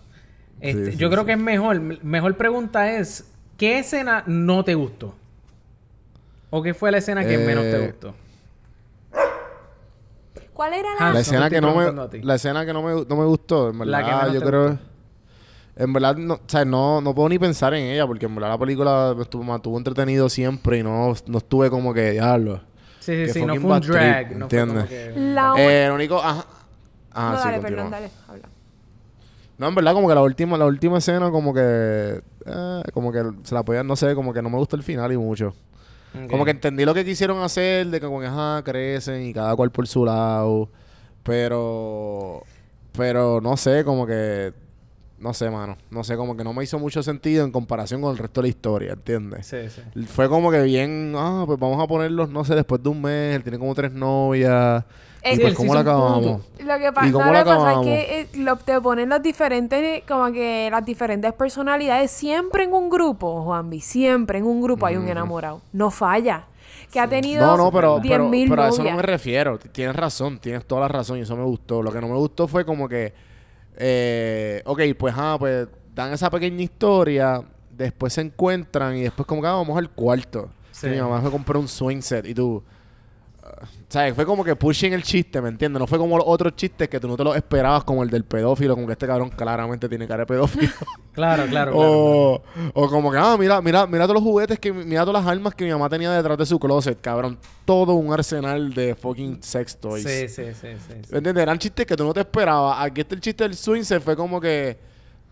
Este, 0.60 0.92
sí, 0.92 0.98
yo 0.98 1.10
creo 1.10 1.22
sí. 1.22 1.28
que 1.28 1.32
es 1.34 1.40
mejor. 1.40 1.80
Mejor 1.80 2.36
pregunta 2.38 2.92
es: 2.94 3.32
¿qué 3.58 3.80
escena 3.80 4.24
no 4.28 4.64
te 4.64 4.76
gustó? 4.76 5.16
¿O 6.50 6.62
qué 6.64 6.74
fue 6.74 6.92
la 6.92 6.98
escena 7.00 7.26
que 7.26 7.38
menos 7.38 7.64
te 7.64 7.76
Eh, 7.84 7.88
gustó? 7.88 8.16
¿Cuál 10.58 10.74
era 10.74 10.90
Ah, 11.00 11.14
la...? 11.14 11.20
Escena 11.20 11.50
que 11.50 11.62
no 11.62 11.76
me, 11.76 12.20
la 12.24 12.36
escena 12.36 12.66
que 12.66 12.74
no 12.74 12.82
me, 12.82 13.06
no 13.08 13.16
me 13.16 13.26
gustó, 13.26 13.70
en 13.70 13.78
La 13.92 14.00
que 14.04 14.10
verdad, 14.10 14.34
yo 14.34 14.42
creo, 14.42 14.70
gustó. 14.72 14.84
en 15.84 15.94
verdad, 15.94 16.16
no, 16.18 16.34
o 16.34 16.40
sea, 16.48 16.66
no, 16.66 17.00
no 17.00 17.14
puedo 17.14 17.30
ni 17.30 17.38
pensar 17.38 17.74
en 17.76 17.84
ella, 17.86 18.08
porque 18.08 18.26
en 18.26 18.34
verdad 18.34 18.50
la 18.50 18.58
película 18.58 19.14
me 19.16 19.22
estuvo, 19.22 19.44
me 19.44 19.50
mantuvo 19.52 19.78
entretenido 19.78 20.28
siempre 20.30 20.80
y 20.80 20.84
no, 20.84 21.14
no 21.28 21.38
estuve 21.38 21.70
como 21.70 21.94
que, 21.94 22.12
diablo. 22.12 22.62
Sí, 23.00 23.28
sí, 23.28 23.34
sí, 23.34 23.46
no 23.46 23.56
fue 23.56 23.72
un 23.72 23.82
trip, 23.82 23.94
drag. 23.94 24.36
no 24.38 24.50
fue 24.50 24.60
como 24.66 24.80
¿entiendes? 24.80 24.90
que... 24.90 25.14
La 25.16 25.54
Eh, 25.58 25.86
lo 25.88 25.96
único, 25.96 26.18
ajá. 26.18 26.46
Ah, 27.14 27.30
no, 27.32 27.38
sí, 27.38 27.44
dale, 27.46 27.58
continúa. 27.62 27.84
perdón, 27.86 27.92
dale, 27.92 28.12
habla. 28.28 28.50
No, 29.60 29.68
en 29.70 29.76
verdad, 29.76 29.94
como 29.94 30.08
que 30.10 30.16
la 30.16 30.22
última, 30.24 30.58
la 30.58 30.66
última 30.66 30.98
escena, 30.98 31.30
como 31.32 31.54
que, 31.54 32.22
eh, 32.46 32.82
como 32.94 33.12
que 33.12 33.24
se 33.44 33.56
la 33.56 33.64
podían, 33.64 33.88
no 33.88 33.96
sé, 33.96 34.14
como 34.16 34.34
que 34.34 34.42
no 34.42 34.50
me 34.50 34.58
gusta 34.58 34.76
el 34.76 34.84
final 34.84 35.12
y 35.12 35.18
mucho. 35.18 35.54
Como 36.30 36.46
que 36.46 36.52
entendí 36.52 36.86
lo 36.86 36.94
que 36.94 37.06
quisieron 37.06 37.42
hacer, 37.42 37.88
de 37.88 38.00
que 38.00 38.08
que, 38.08 38.26
ajá, 38.26 38.64
crecen 38.64 39.26
y 39.26 39.34
cada 39.34 39.56
cual 39.56 39.72
por 39.72 39.88
su 39.88 40.06
lado. 40.06 40.70
Pero, 41.24 42.44
pero 42.94 43.42
no 43.42 43.58
sé, 43.58 43.84
como 43.84 44.08
que 44.08 44.54
no 45.20 45.34
sé, 45.34 45.50
mano. 45.50 45.78
No 45.90 46.04
sé, 46.04 46.16
como 46.16 46.38
que 46.38 46.44
no 46.44 46.54
me 46.54 46.64
hizo 46.64 46.78
mucho 46.78 47.02
sentido 47.02 47.44
en 47.44 47.52
comparación 47.52 48.02
con 48.02 48.12
el 48.12 48.18
resto 48.18 48.42
de 48.42 48.48
la 48.48 48.50
historia, 48.50 48.94
¿entiendes? 48.94 49.48
Sí, 49.48 49.58
sí. 49.70 50.04
Fue 50.06 50.30
como 50.30 50.52
que 50.52 50.62
bien, 50.62 51.14
ah, 51.18 51.44
pues 51.46 51.60
vamos 51.60 51.84
a 51.84 51.88
ponerlos, 51.88 52.30
no 52.30 52.46
sé, 52.46 52.56
después 52.56 52.82
de 52.84 52.90
un 52.90 53.02
mes, 53.02 53.36
él 53.36 53.44
tiene 53.44 53.58
como 53.58 53.74
tres 53.74 53.92
novias. 53.92 54.84
Y 55.32 55.36
Sí, 55.36 55.42
pues, 55.42 55.56
¿cómo 55.56 55.74
la 55.74 55.82
acabamos? 55.82 56.42
Lo 56.60 56.78
que, 56.80 56.92
pa- 56.92 57.08
¿Y 57.08 57.12
cómo 57.12 57.32
la 57.32 57.44
pasa 57.46 57.74
es 57.74 57.78
que 57.80 58.22
eh, 58.22 58.28
lo- 58.38 58.56
te 58.58 58.80
ponen 58.82 59.10
las 59.10 59.22
diferentes, 59.22 60.04
como 60.08 60.32
que 60.32 60.70
las 60.72 60.86
diferentes 60.86 61.34
personalidades. 61.34 62.12
Siempre 62.12 62.64
en 62.64 62.74
un 62.74 62.90
grupo, 62.90 63.44
Juanvi, 63.44 63.82
siempre 63.82 64.40
en 64.40 64.46
un 64.46 64.62
grupo 64.62 64.86
hay 64.86 64.96
un 64.98 65.08
enamorado. 65.08 65.62
No 65.74 65.92
falla. 65.92 66.46
Que 66.92 67.00
ha 67.00 67.08
tenido 67.08 67.46
No, 67.46 67.58
no, 67.58 67.72
pero, 67.72 68.00
10.000 68.00 68.44
pero, 68.46 68.50
pero 68.50 68.64
a 68.64 68.70
eso 68.70 68.84
no 68.84 68.92
me 68.96 69.02
refiero. 69.02 69.58
Tienes 69.60 69.96
razón, 69.96 70.40
tienes 70.40 70.66
toda 70.66 70.82
la 70.82 70.88
razón 70.88 71.18
y 71.18 71.22
eso 71.22 71.36
me 71.36 71.44
gustó. 71.44 71.82
Lo 71.84 71.92
que 71.92 72.00
no 72.00 72.08
me 72.08 72.16
gustó 72.16 72.48
fue 72.48 72.66
como 72.66 72.88
que, 72.88 73.14
eh, 73.78 74.62
ok, 74.66 74.82
pues, 74.98 75.14
ah, 75.18 75.36
pues 75.40 75.68
dan 75.94 76.14
esa 76.14 76.30
pequeña 76.30 76.62
historia, 76.62 77.42
después 77.72 78.14
se 78.14 78.22
encuentran 78.22 78.96
y 78.98 79.02
después 79.04 79.26
como 79.28 79.42
que 79.42 79.48
ah, 79.48 79.54
vamos 79.54 79.78
al 79.78 79.90
cuarto. 79.90 80.50
Sí. 80.72 80.88
Mi 80.88 80.98
mamá 81.02 81.22
se 81.22 81.30
compró 81.32 81.60
un 81.60 81.68
swing 81.68 82.02
set 82.02 82.26
y 82.26 82.34
tú... 82.34 82.64
¿Sabes? 83.90 84.14
Fue 84.16 84.26
como 84.26 84.44
que 84.44 84.54
pushing 84.54 84.92
el 84.92 85.02
chiste, 85.02 85.40
¿me 85.42 85.48
entiendes? 85.48 85.80
No 85.80 85.88
fue 85.88 85.98
como 85.98 86.18
los 86.18 86.26
otros 86.28 86.58
chistes 86.58 86.90
que 86.90 87.00
tú 87.00 87.08
no 87.08 87.16
te 87.16 87.24
los 87.24 87.38
esperabas, 87.38 87.86
como 87.86 88.04
el 88.04 88.10
del 88.10 88.26
pedófilo, 88.26 88.76
como 88.76 88.86
que 88.86 88.92
este 88.92 89.08
cabrón 89.08 89.30
claramente 89.30 89.88
tiene 89.88 90.06
cara 90.06 90.24
de 90.24 90.26
pedófilo. 90.26 90.70
Claro, 91.14 91.46
claro, 91.50 91.72
claro. 91.72 91.74
O, 91.74 92.42
o 92.74 92.90
como 92.90 93.10
que, 93.12 93.18
ah, 93.18 93.38
mira, 93.40 93.62
mira, 93.62 93.88
mira 93.88 94.04
todos 94.04 94.16
los 94.16 94.24
juguetes, 94.24 94.60
que 94.60 94.74
mira 94.74 95.06
todas 95.06 95.24
las 95.24 95.32
armas 95.32 95.56
que 95.56 95.64
mi 95.64 95.72
mamá 95.72 95.88
tenía 95.88 96.12
detrás 96.12 96.38
de 96.38 96.46
su 96.46 96.60
closet, 96.60 97.00
cabrón. 97.00 97.40
Todo 97.64 97.94
un 97.94 98.12
arsenal 98.12 98.74
de 98.74 98.94
fucking 98.94 99.42
sex 99.42 99.78
toys. 99.78 100.04
Sí, 100.04 100.28
sí, 100.28 100.44
sí, 100.54 100.68
sí. 100.86 100.94
sí. 101.04 101.12
¿Me 101.12 101.20
entiendes? 101.20 101.44
Eran 101.44 101.58
chistes 101.58 101.86
que 101.86 101.96
tú 101.96 102.04
no 102.04 102.14
te 102.14 102.20
esperabas. 102.20 102.78
Aquí 102.82 103.00
este 103.00 103.16
el 103.16 103.22
chiste 103.22 103.46
del 103.46 103.56
swing 103.56 103.84
se 103.84 104.02
fue 104.02 104.18
como 104.18 104.42
que... 104.42 104.78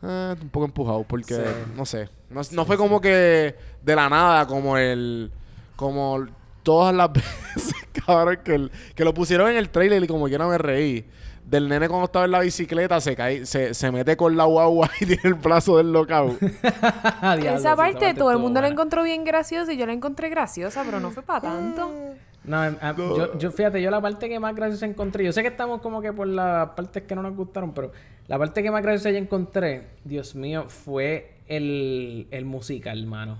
eh, 0.02 0.36
un 0.42 0.50
poco 0.50 0.66
empujado 0.66 1.04
porque, 1.04 1.34
Sí. 1.36 1.42
no 1.76 1.86
sé. 1.86 2.08
No, 2.30 2.40
no 2.54 2.64
fue 2.66 2.78
como 2.78 3.02
que 3.02 3.54
de 3.84 3.96
la 3.98 4.10
nada, 4.10 4.48
como 4.48 4.78
el... 4.78 5.30
Como 5.76 6.26
todas 6.66 6.94
las 6.94 7.14
veces, 7.14 7.76
cabrón, 8.06 8.40
que, 8.44 8.56
el- 8.56 8.72
que 8.96 9.06
lo 9.06 9.14
pusieron 9.14 9.50
en 9.50 9.56
el 9.58 9.70
trailer 9.70 10.04
y 10.04 10.08
como 10.08 10.26
quiera 10.28 10.46
me 10.48 10.58
reí. 10.58 11.06
Del 11.46 11.70
nene 11.70 11.88
cuando 11.88 12.06
estaba 12.06 12.26
en 12.26 12.32
la 12.32 12.40
bicicleta 12.40 13.00
se 13.00 13.16
cae, 13.16 13.46
se, 13.46 13.76
se 13.76 13.92
mete 13.92 14.18
con 14.18 14.36
la 14.36 14.46
guagua 14.46 14.90
y 15.00 15.06
tiene 15.06 15.22
el 15.26 15.36
brazo 15.36 15.78
del 15.78 15.94
locao. 15.94 16.36
Esa 16.42 17.76
parte 17.76 18.14
todo 18.16 18.32
el 18.32 18.40
mundo 18.40 18.62
la 18.62 18.68
encontró 18.68 19.04
bien 19.04 19.24
graciosa 19.24 19.72
y 19.72 19.78
yo 19.78 19.86
la 19.86 19.94
encontré 19.94 20.30
graciosa, 20.30 20.84
pero 20.84 21.00
no 21.00 21.12
fue 21.12 21.22
para 21.24 21.42
tanto. 21.42 21.92
No, 22.46 22.64
em, 22.66 22.76
a- 22.82 22.96
Yo, 22.96 23.38
yo, 23.38 23.52
fíjate, 23.52 23.80
yo 23.82 23.92
la 23.92 24.02
parte 24.02 24.28
que 24.28 24.40
más 24.40 24.56
graciosa 24.56 24.86
encontré, 24.88 25.24
yo 25.24 25.32
sé 25.32 25.44
que 25.44 25.48
estamos 25.50 25.82
como 25.82 26.02
que 26.02 26.12
por 26.14 26.28
las 26.28 26.70
partes 26.70 27.04
que 27.04 27.16
no 27.16 27.22
nos 27.22 27.36
gustaron, 27.36 27.74
pero 27.74 27.92
la 28.28 28.38
parte 28.40 28.64
que 28.64 28.72
más 28.72 28.82
graciosa 28.82 29.12
yo 29.12 29.18
encontré, 29.18 29.88
Dios 30.04 30.34
mío, 30.36 30.66
fue 30.68 31.38
el, 31.48 32.28
el 32.32 32.46
musical, 32.46 33.00
hermano. 33.02 33.38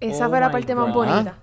Esa 0.00 0.26
Oh 0.26 0.30
fue 0.30 0.40
la 0.40 0.48
my 0.48 0.52
parte 0.52 0.74
más 0.74 0.92
bonita. 0.92 1.38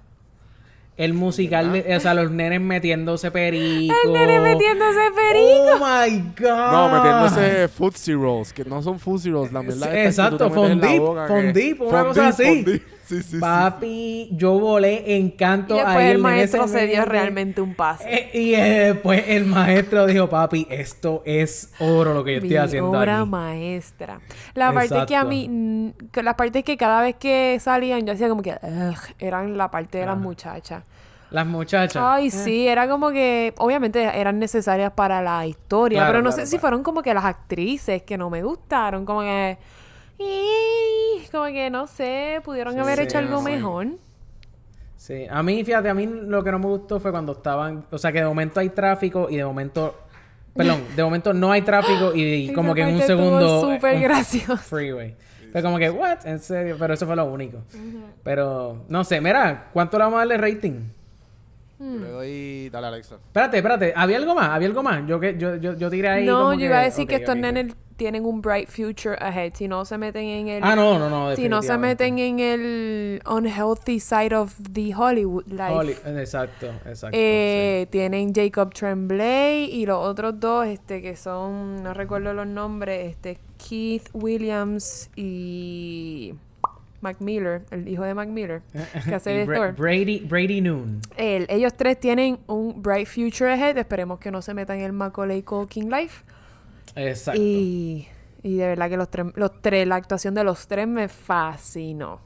El 0.97 1.13
musical, 1.13 1.73
de- 1.73 1.95
o 1.95 1.99
sea, 1.99 2.13
los 2.13 2.31
nenes 2.31 2.61
metiéndose 2.61 3.29
perico. 3.31 3.93
El 4.05 4.13
nene 4.13 4.39
metiéndose 4.39 4.99
perico. 5.15 5.73
Oh 5.73 5.79
my 5.79 6.19
God. 6.39 6.71
No, 6.71 6.89
metiéndose 6.89 7.67
Footsie 7.67 8.13
Rolls, 8.15 8.53
que 8.53 8.63
no 8.63 8.81
son 8.81 8.97
Footsie 8.99 9.31
Rolls, 9.31 9.51
la 9.51 9.61
verdad. 9.61 10.05
Exacto, 10.05 10.49
fondip, 10.49 11.01
fondip, 11.27 11.81
una 11.81 12.03
cosa 12.05 12.27
así. 12.29 12.65
Sí, 13.06 13.22
sí, 13.22 13.32
sí. 13.34 13.39
Papi, 13.39 14.30
yo 14.32 14.60
volé 14.60 15.16
en 15.18 15.30
canto 15.32 15.76
Y 15.76 15.78
después 15.78 15.95
ahí 15.95 16.08
el 16.08 16.18
maestro 16.18 16.68
se 16.68 16.88
dio 16.88 17.06
realmente 17.06 17.62
un 17.62 17.76
pase. 17.76 18.03
Eh, 18.12 18.30
y 18.34 18.53
eh, 18.56 18.93
después 18.93 19.24
el 19.28 19.45
maestro 19.45 20.08
dijo, 20.08 20.28
papi, 20.28 20.66
esto 20.72 21.22
es 21.26 21.72
oro 21.80 22.14
lo 22.16 22.24
que 22.24 22.32
yo 22.32 22.38
estoy 22.38 22.49
Mi 22.49 22.56
haciendo 22.58 22.89
obra 22.91 23.20
aquí. 23.22 23.30
maestra. 23.30 24.20
La 24.56 24.74
parte 24.74 25.06
que 25.06 25.16
a 25.16 25.24
mí, 25.24 25.47
mm, 25.47 25.89
que 26.12 26.24
las 26.24 26.34
partes 26.36 26.64
que 26.64 26.78
cada 26.78 27.01
vez 27.01 27.16
que 27.16 27.58
salían 27.62 28.06
yo 28.08 28.14
hacía 28.14 28.28
como 28.28 28.41
que 28.41 28.58
eran 29.20 29.56
la 29.56 29.70
parte 29.70 29.99
de 29.99 30.06
las 30.08 30.18
muchachas. 30.18 30.84
Las 31.30 31.45
muchachas. 31.45 32.01
Ay, 32.03 32.28
eh, 32.28 32.32
sí, 32.32 32.68
era 32.68 32.88
como 32.88 33.10
que 33.12 33.53
obviamente 33.58 34.01
eran 34.01 34.39
necesarias 34.39 34.91
para 34.93 35.22
la 35.22 35.45
historia, 35.45 35.99
Claro, 35.99 36.12
pero 36.14 36.24
no 36.24 36.30
claro, 36.30 36.45
sé 36.45 36.49
si 36.49 36.60
fueron 36.60 36.82
como 36.84 37.01
que 37.01 37.14
las 37.14 37.26
actrices 37.26 38.03
que 38.03 38.18
no 38.18 38.30
me 38.30 38.41
gustaron, 38.43 39.06
como 39.06 39.22
que 39.22 39.58
"Ih", 40.18 41.28
como 41.32 41.45
que 41.45 41.70
no 41.70 41.88
sé, 41.88 42.41
pudieron 42.43 42.80
haber 42.80 42.99
sí, 42.99 43.03
hecho 43.03 43.18
algo 43.18 43.39
sí. 43.39 43.45
mejor. 43.45 43.88
Sí, 44.97 45.28
a 45.30 45.43
mí, 45.43 45.63
fíjate, 45.63 45.89
a 45.89 45.93
mí 45.93 46.07
lo 46.07 46.43
que 46.43 46.51
no 46.51 46.59
me 46.59 46.66
gustó 46.66 46.99
fue 46.99 47.11
cuando 47.11 47.34
estaban, 47.34 47.86
o 47.91 47.97
sea, 47.97 48.11
que 48.11 48.20
de 48.20 48.26
momento 48.26 48.59
hay 48.59 48.70
tráfico 48.70 49.28
y 49.30 49.38
de 49.38 49.45
momento, 49.45 49.93
perdón, 50.55 50.82
de 50.95 51.03
momento 51.03 51.34
no 51.34 51.51
hay 51.51 51.61
tráfico 51.61 52.11
y, 52.16 52.51
como 52.55 52.74
que 52.74 52.82
en 52.82 52.95
un 52.95 53.01
segundo 53.01 53.61
súper 53.61 53.99
gracioso. 53.99 54.57
freeway. 54.63 55.16
Fue 55.51 55.61
como 55.61 55.78
que, 55.78 55.89
what, 55.89 56.26
en 56.26 56.39
serio, 56.39 56.76
pero 56.80 56.95
eso 56.95 57.05
fue 57.05 57.16
lo 57.16 57.26
único. 57.26 57.59
Pero, 58.24 58.84
no 58.89 59.03
sé, 59.03 59.22
mira, 59.22 59.70
¿cuánto 59.72 59.97
le 59.97 60.03
vamos 60.05 60.18
a 60.18 60.20
darle 60.26 60.38
rating? 60.38 60.82
Le 61.80 62.07
doy... 62.09 62.70
Dale, 62.70 62.88
Alexa. 62.88 63.16
Espérate, 63.16 63.57
espérate, 63.57 63.93
¿había 63.95 64.18
algo 64.18 64.34
más? 64.34 64.49
¿Había 64.49 64.68
algo 64.70 64.82
más? 64.82 65.05
Yo 65.07 65.20
que 65.20 65.38
yo, 65.38 65.55
yo, 65.57 65.76
yo 65.78 65.89
tiré 65.89 66.09
ahí 66.09 66.26
No, 66.26 66.39
como 66.39 66.53
yo 66.55 66.66
iba 66.66 66.80
a 66.80 66.84
decir 66.84 67.05
que 67.07 67.16
estos 67.16 67.36
ok, 67.36 67.38
ok. 67.38 67.41
nenes 67.41 67.76
tienen 67.97 68.25
un 68.25 68.41
bright 68.41 68.67
future 68.69 69.15
ahead. 69.19 69.53
Si 69.55 69.67
no 69.67 69.85
se 69.85 69.97
meten 69.97 70.23
en 70.25 70.47
el. 70.49 70.63
Ah, 70.63 70.75
no, 70.75 70.99
no, 70.99 71.09
no, 71.09 71.35
Si 71.35 71.47
no 71.49 71.61
se 71.61 71.77
meten 71.77 72.19
en 72.19 72.39
el 72.39 73.21
unhealthy 73.29 73.99
side 73.99 74.35
of 74.35 74.53
the 74.73 74.93
Hollywood 74.93 75.45
life. 75.47 75.71
Holly- 75.73 75.95
exacto, 76.19 76.67
exacto. 76.85 77.17
Eh, 77.17 77.87
Tienen 77.91 78.33
Jacob 78.33 78.73
Tremblay 78.73 79.65
y 79.71 79.85
los 79.85 79.97
otros 80.05 80.39
dos, 80.39 80.67
este, 80.67 81.01
que 81.01 81.15
son, 81.15 81.83
no 81.83 81.93
recuerdo 81.93 82.33
los 82.33 82.47
nombres, 82.47 83.11
este, 83.11 83.37
Keith 83.57 84.09
Williams 84.13 85.09
y 85.15 86.33
Mac 87.01 87.17
Miller, 87.19 87.61
el 87.71 87.87
hijo 87.87 88.03
de 88.03 88.13
Mac 88.13 88.27
Miller, 88.29 88.61
que 89.07 89.15
hace 89.15 89.29
de 89.31 89.45
Thor. 89.45 89.73
Brady, 89.75 90.19
Brady 90.19 90.59
Noon. 90.61 91.01
Él- 91.17 91.45
ellos 91.49 91.73
tres 91.75 91.99
tienen 91.99 92.39
un 92.47 92.81
bright 92.81 93.07
future 93.07 93.51
ahead. 93.53 93.77
Esperemos 93.77 94.19
que 94.19 94.31
no 94.31 94.41
se 94.41 94.53
metan 94.53 94.79
en 94.79 94.85
el 94.85 94.93
Macaulay 94.93 95.43
Culkin 95.43 95.89
life. 95.89 96.23
Exacto. 96.95 97.41
Y, 97.41 98.07
y 98.43 98.55
de 98.55 98.67
verdad 98.67 98.89
que 98.89 98.97
los 98.97 99.09
tres, 99.09 99.27
los 99.35 99.61
tres, 99.61 99.87
la 99.87 99.95
actuación 99.95 100.35
de 100.35 100.43
los 100.43 100.67
tres 100.67 100.87
me 100.87 101.07
fascinó. 101.07 102.19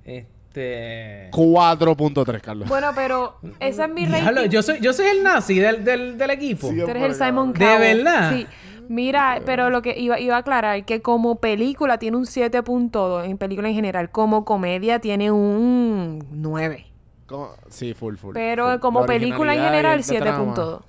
Este. 0.05 1.29
4.3, 1.31 2.41
Carlos. 2.41 2.69
Bueno, 2.69 2.91
pero 2.95 3.37
ese 3.59 3.83
es 3.83 3.89
mi 3.89 4.05
Diablo, 4.05 4.35
rating. 4.41 4.49
yo 4.49 4.61
soy, 4.61 4.79
yo 4.81 4.93
soy 4.93 5.07
el 5.07 5.23
nazi 5.23 5.57
del, 5.57 5.83
del, 5.83 6.17
del 6.17 6.29
equipo. 6.29 6.69
Sí, 6.69 6.77
Tú 6.79 6.87
eres 6.89 7.03
el 7.03 7.15
Simon 7.15 7.53
¿De 7.53 7.59
Cowell. 7.65 8.03
verdad? 8.03 8.33
Sí. 8.33 8.47
Mira, 8.89 9.41
pero 9.45 9.69
lo 9.69 9.81
que 9.81 9.97
iba, 9.97 10.19
iba 10.19 10.35
a 10.35 10.39
aclarar 10.39 10.83
que 10.85 11.01
como 11.01 11.35
película 11.37 11.97
tiene 11.97 12.17
un 12.17 12.25
7.2 12.25 13.25
en 13.25 13.37
película 13.37 13.69
en 13.69 13.75
general, 13.75 14.11
como 14.11 14.43
comedia 14.43 14.99
tiene 14.99 15.31
un 15.31 16.23
9. 16.31 16.85
Como- 17.25 17.51
sí, 17.69 17.93
full, 17.93 18.15
full. 18.17 18.33
Pero 18.33 18.71
full. 18.71 18.79
como 18.81 18.99
La 19.01 19.05
película 19.07 19.53
en 19.55 19.61
originalidad 19.61 19.97
y 19.99 20.03
general 20.03 20.35
el 20.43 20.53
trama. 20.53 20.53
7.2. 20.55 20.81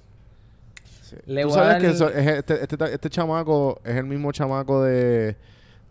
Sí. 1.14 1.32
Le 1.32 1.42
Tú 1.42 1.50
sabes 1.50 1.68
dar 1.68 1.80
que 1.80 1.86
el- 1.88 1.92
eso- 1.94 2.08
es 2.10 2.26
este, 2.26 2.62
este, 2.62 2.76
este 2.94 3.10
chamaco 3.10 3.80
es 3.84 3.96
el 3.96 4.04
mismo 4.04 4.32
chamaco 4.32 4.82
de... 4.82 5.36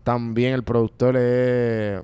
También 0.02 0.52
el 0.52 0.62
productor 0.64 1.16
es 1.16 2.02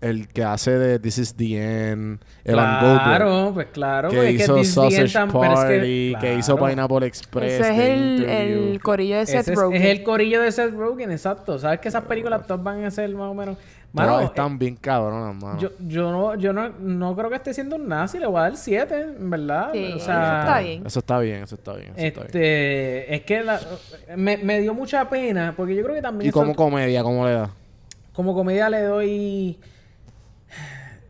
el 0.00 0.28
que 0.28 0.44
hace 0.44 0.72
de 0.78 0.98
This 0.98 1.18
Is 1.18 1.34
The 1.34 1.90
End, 1.90 2.20
Evan 2.44 2.80
Goldberg. 2.80 3.04
Claro, 3.04 3.50
pues 3.54 3.66
claro. 3.72 4.08
Que 4.10 4.28
es 4.30 4.34
hizo 4.42 4.64
Sausage 4.64 5.12
tan- 5.12 5.28
pero 5.30 5.44
es 5.44 5.50
Party, 5.54 6.14
que, 6.20 6.34
hizo. 6.38 6.56
Pineapple 6.56 7.06
Express. 7.06 7.52
Ese 7.60 7.70
es 7.70 7.78
el, 7.78 8.80
corillo 8.82 9.18
de 9.18 9.26
Seth 9.26 9.40
Ese 9.40 9.52
es, 9.52 9.58
Rogen. 9.58 9.82
es 9.82 9.88
el 9.88 10.02
corillo 10.04 10.40
de 10.42 10.52
Seth 10.52 10.72
Rogen, 10.74 11.10
exacto. 11.12 11.58
¿Sabes 11.58 11.80
que 11.80 11.88
esas 11.88 12.04
películas 12.04 12.46
todas 12.46 12.62
van 12.62 12.84
a 12.84 12.90
ser 12.90 13.08
más 13.14 13.30
o 13.30 13.34
menos... 13.34 13.56
Todas 13.94 14.08
Mano, 14.10 14.20
están 14.26 14.52
eh, 14.52 14.56
bien 14.58 14.76
cabronas, 14.76 15.34
mano. 15.42 15.58
yo, 15.58 15.70
yo, 15.80 16.12
no, 16.12 16.34
yo 16.36 16.52
no, 16.52 16.68
no 16.68 17.16
creo 17.16 17.30
que 17.30 17.36
esté 17.36 17.54
siendo 17.54 17.76
un 17.76 17.88
nazi, 17.88 18.18
le 18.18 18.26
voy 18.26 18.38
a 18.38 18.42
dar 18.42 18.56
7, 18.56 19.00
en 19.18 19.30
verdad. 19.30 19.70
Sí, 19.72 19.92
o 19.94 19.98
sea, 19.98 20.14
eso 20.28 20.38
está 20.40 20.58
bien. 20.60 20.86
Eso 20.86 20.98
está 20.98 21.18
bien, 21.20 21.42
eso 21.42 21.54
está 21.54 21.72
bien. 21.74 21.92
Eso 21.96 22.06
está 22.06 22.20
bien. 22.20 22.26
Este, 22.26 23.14
es 23.14 23.22
que 23.22 23.42
la- 23.42 23.60
me, 24.16 24.36
me 24.36 24.60
dio 24.60 24.74
mucha 24.74 25.08
pena, 25.08 25.54
porque 25.56 25.74
yo 25.74 25.82
creo 25.82 25.94
que 25.94 26.02
también 26.02 26.28
Y 26.28 26.32
como 26.32 26.54
comedia, 26.54 27.02
¿cómo 27.02 27.26
le 27.26 27.32
da? 27.32 27.50
como 28.12 28.34
comedia 28.34 28.68
le 28.68 28.82
doy 28.82 29.58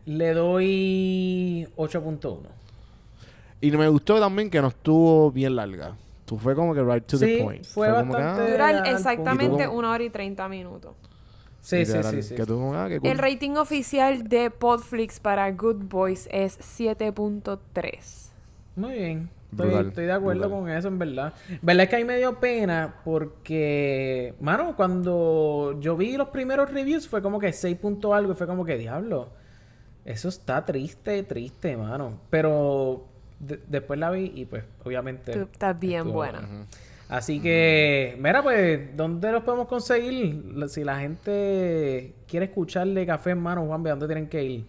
le 0.05 0.33
doy 0.33 1.67
8.1. 1.75 2.37
Y 3.61 3.71
me 3.71 3.87
gustó 3.89 4.19
también 4.19 4.49
que 4.49 4.61
no 4.61 4.69
estuvo 4.69 5.31
bien 5.31 5.55
larga. 5.55 5.95
Tú 6.25 6.37
fue 6.37 6.55
como 6.55 6.73
que 6.73 6.81
right 6.83 7.05
to 7.05 7.17
Sí, 7.17 7.25
the 7.25 7.43
point. 7.43 7.65
fue 7.65 7.89
como 7.89 8.15
que, 8.15 8.21
bastante- 8.21 8.41
ah, 8.43 8.51
Dura 8.51 8.67
al 8.69 8.75
punto. 8.77 8.91
exactamente 8.91 9.67
una 9.67 9.91
hora 9.91 10.03
y 10.03 10.09
30 10.09 10.47
minutos. 10.47 10.93
Sí, 11.61 11.85
sí, 11.85 12.03
sí, 12.03 12.21
sí. 12.23 12.35
Que 12.35 12.45
tú 12.45 12.55
como, 12.55 12.73
ah, 12.73 12.87
cool. 12.99 13.09
El 13.09 13.17
rating 13.17 13.51
oficial 13.57 14.27
de 14.27 14.49
Podflix 14.49 15.19
para 15.19 15.51
Good 15.51 15.83
Boys 15.89 16.27
es 16.31 16.57
7.3. 16.59 18.31
Muy 18.75 18.93
bien. 18.93 19.29
Estoy, 19.51 19.65
Brutal, 19.67 19.87
estoy 19.87 20.05
de 20.05 20.11
acuerdo 20.11 20.41
brutal. 20.47 20.59
con 20.59 20.69
eso, 20.69 20.87
en 20.89 20.99
verdad. 20.99 21.33
verdad 21.63 21.83
es 21.83 21.89
que 21.89 21.95
a 21.95 21.99
mí 21.99 22.05
me 22.05 22.17
dio 22.17 22.39
pena 22.39 22.95
porque, 23.03 24.35
mano, 24.39 24.75
cuando 24.75 25.75
yo 25.79 25.97
vi 25.97 26.17
los 26.17 26.29
primeros 26.29 26.71
reviews 26.71 27.07
fue 27.07 27.21
como 27.23 27.39
que 27.39 27.51
6 27.51 27.75
punto 27.77 28.13
algo 28.13 28.33
y 28.33 28.35
fue 28.35 28.45
como 28.45 28.63
que, 28.63 28.77
diablo, 28.77 29.29
eso 30.05 30.29
está 30.29 30.63
triste, 30.65 31.23
triste, 31.23 31.75
mano. 31.75 32.19
Pero 32.29 33.05
de- 33.39 33.59
después 33.67 33.99
la 33.99 34.11
vi 34.11 34.31
y 34.35 34.45
pues, 34.45 34.63
obviamente... 34.85 35.33
Tú 35.33 35.41
estás 35.51 35.79
bien 35.79 36.01
estuvo 36.01 36.13
buena. 36.13 36.39
buena. 36.41 36.65
Así 37.09 37.39
que, 37.39 38.15
mira, 38.21 38.43
pues, 38.43 38.95
¿dónde 38.95 39.31
los 39.31 39.43
podemos 39.43 39.67
conseguir? 39.67 40.43
Si 40.67 40.83
la 40.83 40.99
gente 40.99 42.13
quiere 42.27 42.45
escuchar 42.45 42.87
de 42.87 43.05
Café 43.05 43.31
en 43.31 43.41
Mano, 43.41 43.65
Juan, 43.65 43.85
¿a 43.87 43.89
dónde 43.89 44.05
tienen 44.05 44.29
que 44.29 44.43
ir? 44.43 44.65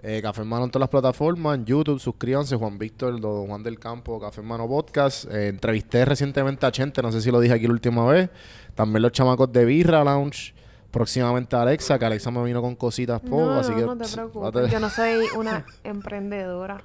Eh, 0.00 0.20
Café 0.22 0.42
Hermano 0.42 0.66
en 0.66 0.70
todas 0.70 0.82
las 0.82 0.90
plataformas, 0.90 1.58
en 1.58 1.64
YouTube, 1.64 1.98
suscríbanse, 1.98 2.54
Juan 2.54 2.78
Víctor, 2.78 3.20
Don 3.20 3.48
Juan 3.48 3.64
del 3.64 3.80
Campo, 3.80 4.20
Café 4.20 4.40
Hermano 4.40 4.68
Podcast. 4.68 5.28
Eh, 5.32 5.48
entrevisté 5.48 6.04
recientemente 6.04 6.64
a 6.64 6.70
Chente, 6.70 7.02
no 7.02 7.10
sé 7.10 7.20
si 7.20 7.32
lo 7.32 7.40
dije 7.40 7.54
aquí 7.54 7.66
la 7.66 7.72
última 7.72 8.06
vez. 8.06 8.30
También 8.76 9.02
los 9.02 9.10
chamacos 9.10 9.50
de 9.50 9.64
Birra 9.64 10.04
Lounge. 10.04 10.54
Próximamente 10.90 11.54
a 11.56 11.62
Alexa, 11.62 11.98
que 11.98 12.04
Alexa 12.06 12.30
me 12.30 12.42
vino 12.44 12.62
con 12.62 12.74
cositas 12.76 13.20
poco, 13.20 13.44
No, 13.46 13.58
así 13.60 13.70
no, 13.72 13.76
que... 13.76 13.82
no 13.84 13.96
te 13.98 14.08
preocupes. 14.08 14.70
Yo 14.70 14.80
no 14.80 14.88
soy 14.90 15.26
una 15.36 15.64
emprendedora. 15.84 16.80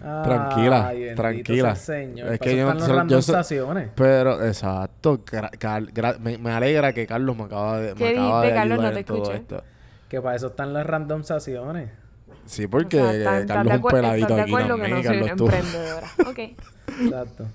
Tranquila, 0.00 0.88
Ay, 0.88 1.14
tranquila. 1.14 1.74
Señor. 1.74 2.32
Es 2.32 2.38
Para 2.38 2.38
que 2.38 2.48
eso 2.50 2.56
yo 2.58 2.64
no- 2.74 2.80
están 2.80 2.96
las 2.96 3.06
yo 3.08 3.18
estaciones. 3.18 3.88
Pero, 3.94 4.44
exacto. 4.44 5.24
gra- 5.24 5.50
gra- 5.92 6.18
me, 6.18 6.38
me 6.38 6.50
alegra 6.52 6.92
que 6.92 7.06
Carlos 7.06 7.36
me 7.36 7.44
acaba 7.44 7.78
de, 7.80 7.94
me 7.94 7.98
¿Qué 7.98 8.08
acaba 8.10 8.42
de 8.42 8.54
Carlos? 8.54 8.78
No 8.82 8.90
te 8.92 9.00
escuché. 9.00 9.34
esto. 9.36 9.64
Que 10.08 10.20
para 10.20 10.36
eso 10.36 10.46
están 10.48 10.72
las 10.72 10.86
random 10.86 11.20
estaciones. 11.20 11.90
Sí, 12.46 12.66
porque 12.66 12.98
O 13.00 13.04
sea, 13.04 13.12
¿estás- 13.18 13.40
estás 13.42 13.56
Carlos 13.56 13.74
es 13.74 13.80
un 13.84 13.90
peladito 13.90 14.26
aquí 14.26 14.52
también, 14.52 14.68
no 14.68 14.76
soy 14.96 15.02
Carlos, 15.02 15.30
tú. 15.36 15.44
emprendedora. 15.46 16.06
Ok. 16.28 16.38
Exacto. 17.02 17.46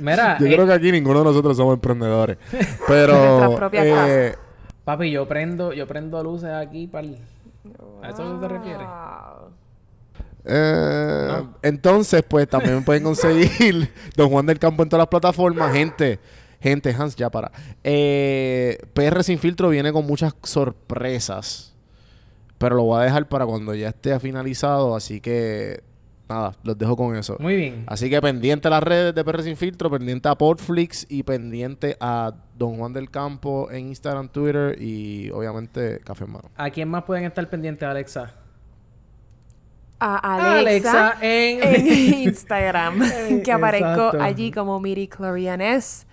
Mira, 0.00 0.38
Yo 0.38 0.46
eh, 0.46 0.52
creo 0.54 0.66
que 0.66 0.72
aquí 0.74 0.92
ninguno 0.92 1.20
de 1.20 1.24
nosotros 1.24 1.56
somos 1.56 1.74
emprendedores. 1.74 2.36
Nuestras 2.52 2.78
Pero, 2.86 3.68
eh, 3.72 4.34
papi, 4.84 5.10
yo 5.10 5.26
prendo, 5.26 5.72
yo 5.72 5.86
prendo 5.86 6.22
luces 6.22 6.50
aquí 6.50 6.86
para 6.86 7.06
el... 7.06 7.18
¿A 8.02 8.10
eso 8.10 8.38
te 8.40 8.48
refieres? 8.48 8.86
Eh, 10.44 11.42
entonces, 11.62 12.22
pues 12.26 12.48
también 12.48 12.76
me 12.76 12.82
pueden 12.82 13.04
conseguir 13.04 13.92
Don 14.16 14.28
Juan 14.30 14.46
del 14.46 14.58
Campo 14.58 14.82
en 14.82 14.88
todas 14.88 15.02
las 15.02 15.08
plataformas. 15.08 15.72
Gente, 15.72 16.18
gente, 16.60 16.94
Hans, 16.98 17.14
ya 17.16 17.30
para. 17.30 17.52
Eh, 17.84 18.78
PR 18.92 19.22
Sin 19.22 19.38
Filtro 19.38 19.68
viene 19.68 19.92
con 19.92 20.06
muchas 20.06 20.34
sorpresas. 20.42 21.74
Pero 22.58 22.76
lo 22.76 22.84
voy 22.84 23.00
a 23.00 23.04
dejar 23.04 23.28
para 23.28 23.46
cuando 23.46 23.74
ya 23.74 23.88
esté 23.88 24.18
finalizado. 24.20 24.96
Así 24.96 25.20
que, 25.20 25.82
nada, 26.28 26.52
los 26.62 26.76
dejo 26.78 26.96
con 26.96 27.16
eso. 27.16 27.36
Muy 27.38 27.56
bien. 27.56 27.84
Así 27.86 28.10
que 28.10 28.20
pendiente 28.20 28.68
a 28.68 28.70
las 28.70 28.82
redes 28.82 29.14
de 29.14 29.24
PR 29.24 29.42
Sin 29.42 29.56
Filtro, 29.56 29.90
pendiente 29.90 30.28
a 30.28 30.34
Podflix 30.34 31.06
y 31.08 31.22
pendiente 31.22 31.96
a 32.00 32.32
Don 32.56 32.76
Juan 32.78 32.92
del 32.92 33.10
Campo 33.10 33.70
en 33.70 33.88
Instagram, 33.88 34.28
Twitter 34.28 34.76
y 34.80 35.30
obviamente 35.30 36.00
Café 36.04 36.24
Hermano. 36.24 36.50
¿A 36.56 36.70
quién 36.70 36.88
más 36.88 37.04
pueden 37.04 37.24
estar 37.24 37.48
pendientes, 37.50 37.86
Alexa? 37.88 38.34
A 40.04 40.56
Alexa, 40.58 41.14
en... 41.20 41.62
en 41.62 41.86
Instagram. 42.28 43.00
que 43.44 43.52
aparezco 43.52 43.88
Exacto. 44.06 44.20
allí 44.22 44.50
como 44.50 44.80
Miri 44.80 45.06
Clorianes. 45.06 46.06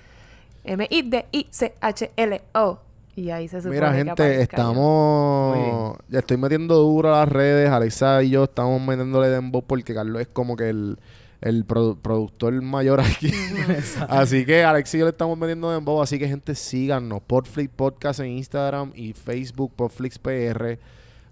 M-I-D-I-C-H-L-O. 0.63 2.79
Y 3.19 3.31
ahí 3.31 3.47
se 3.47 3.57
supone 3.57 3.75
Mira, 3.75 3.93
gente, 3.93 4.41
estamos. 4.41 5.97
Ya 6.07 6.19
estoy 6.19 6.37
metiendo 6.37 6.75
duro 6.75 7.13
a 7.13 7.19
las 7.19 7.29
redes. 7.29 7.69
Alexa 7.69 8.23
y 8.23 8.29
yo 8.29 8.45
estamos 8.45 8.81
metiéndole 8.81 9.29
dembow 9.29 9.61
porque 9.63 9.93
Carlos 9.93 10.21
es 10.21 10.27
como 10.27 10.55
que 10.55 10.69
el, 10.69 10.97
el 11.41 11.67
produ- 11.67 11.97
productor 12.01 12.53
mayor 12.61 13.01
aquí. 13.01 13.31
así 14.09 14.45
que 14.45 14.63
Alexa 14.63 14.97
y 14.97 14.99
yo 15.01 15.05
le 15.05 15.11
estamos 15.11 15.37
metiendo 15.37 15.69
dembow. 15.71 16.01
Así 16.01 16.17
que, 16.17 16.27
gente, 16.27 16.55
síganos. 16.55 17.21
Podflix 17.25 17.69
Podcast 17.75 18.19
en 18.21 18.27
Instagram 18.27 18.91
y 18.95 19.13
Facebook, 19.13 19.73
Podflix 19.75 20.17
PR. 20.17 20.77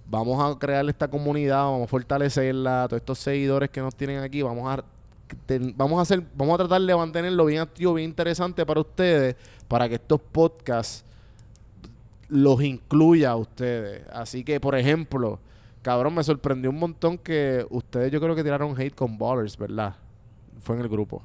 Vamos 0.09 0.41
a 0.43 0.57
crear 0.57 0.87
esta 0.89 1.07
comunidad, 1.09 1.63
vamos 1.65 1.83
a 1.83 1.87
fortalecerla. 1.87 2.85
Todos 2.89 3.01
estos 3.01 3.19
seguidores 3.19 3.69
que 3.69 3.81
nos 3.81 3.93
tienen 3.95 4.19
aquí, 4.19 4.41
vamos 4.41 4.67
a 4.77 4.83
ten- 5.45 5.73
vamos 5.75 5.99
a 5.99 6.01
hacer, 6.03 6.23
vamos 6.35 6.55
a 6.55 6.57
tratar 6.59 6.81
de 6.81 6.95
mantenerlo 6.95 7.45
bien 7.45 7.59
activo, 7.61 7.93
bien 7.93 8.09
interesante 8.09 8.65
para 8.65 8.79
ustedes, 8.79 9.35
para 9.67 9.89
que 9.89 9.95
estos 9.95 10.21
podcasts 10.21 11.03
los 12.29 12.61
incluya 12.63 13.31
a 13.31 13.35
ustedes. 13.35 14.03
Así 14.11 14.43
que, 14.43 14.59
por 14.59 14.75
ejemplo, 14.75 15.39
cabrón, 15.81 16.15
me 16.15 16.23
sorprendió 16.23 16.69
un 16.69 16.79
montón 16.79 17.17
que 17.17 17.65
ustedes 17.69 18.11
yo 18.11 18.19
creo 18.19 18.35
que 18.35 18.43
tiraron 18.43 18.79
hate 18.79 18.93
con 18.95 19.17
Ballers, 19.17 19.57
¿verdad? 19.57 19.95
Fue 20.61 20.75
en 20.75 20.81
el 20.81 20.89
grupo. 20.89 21.21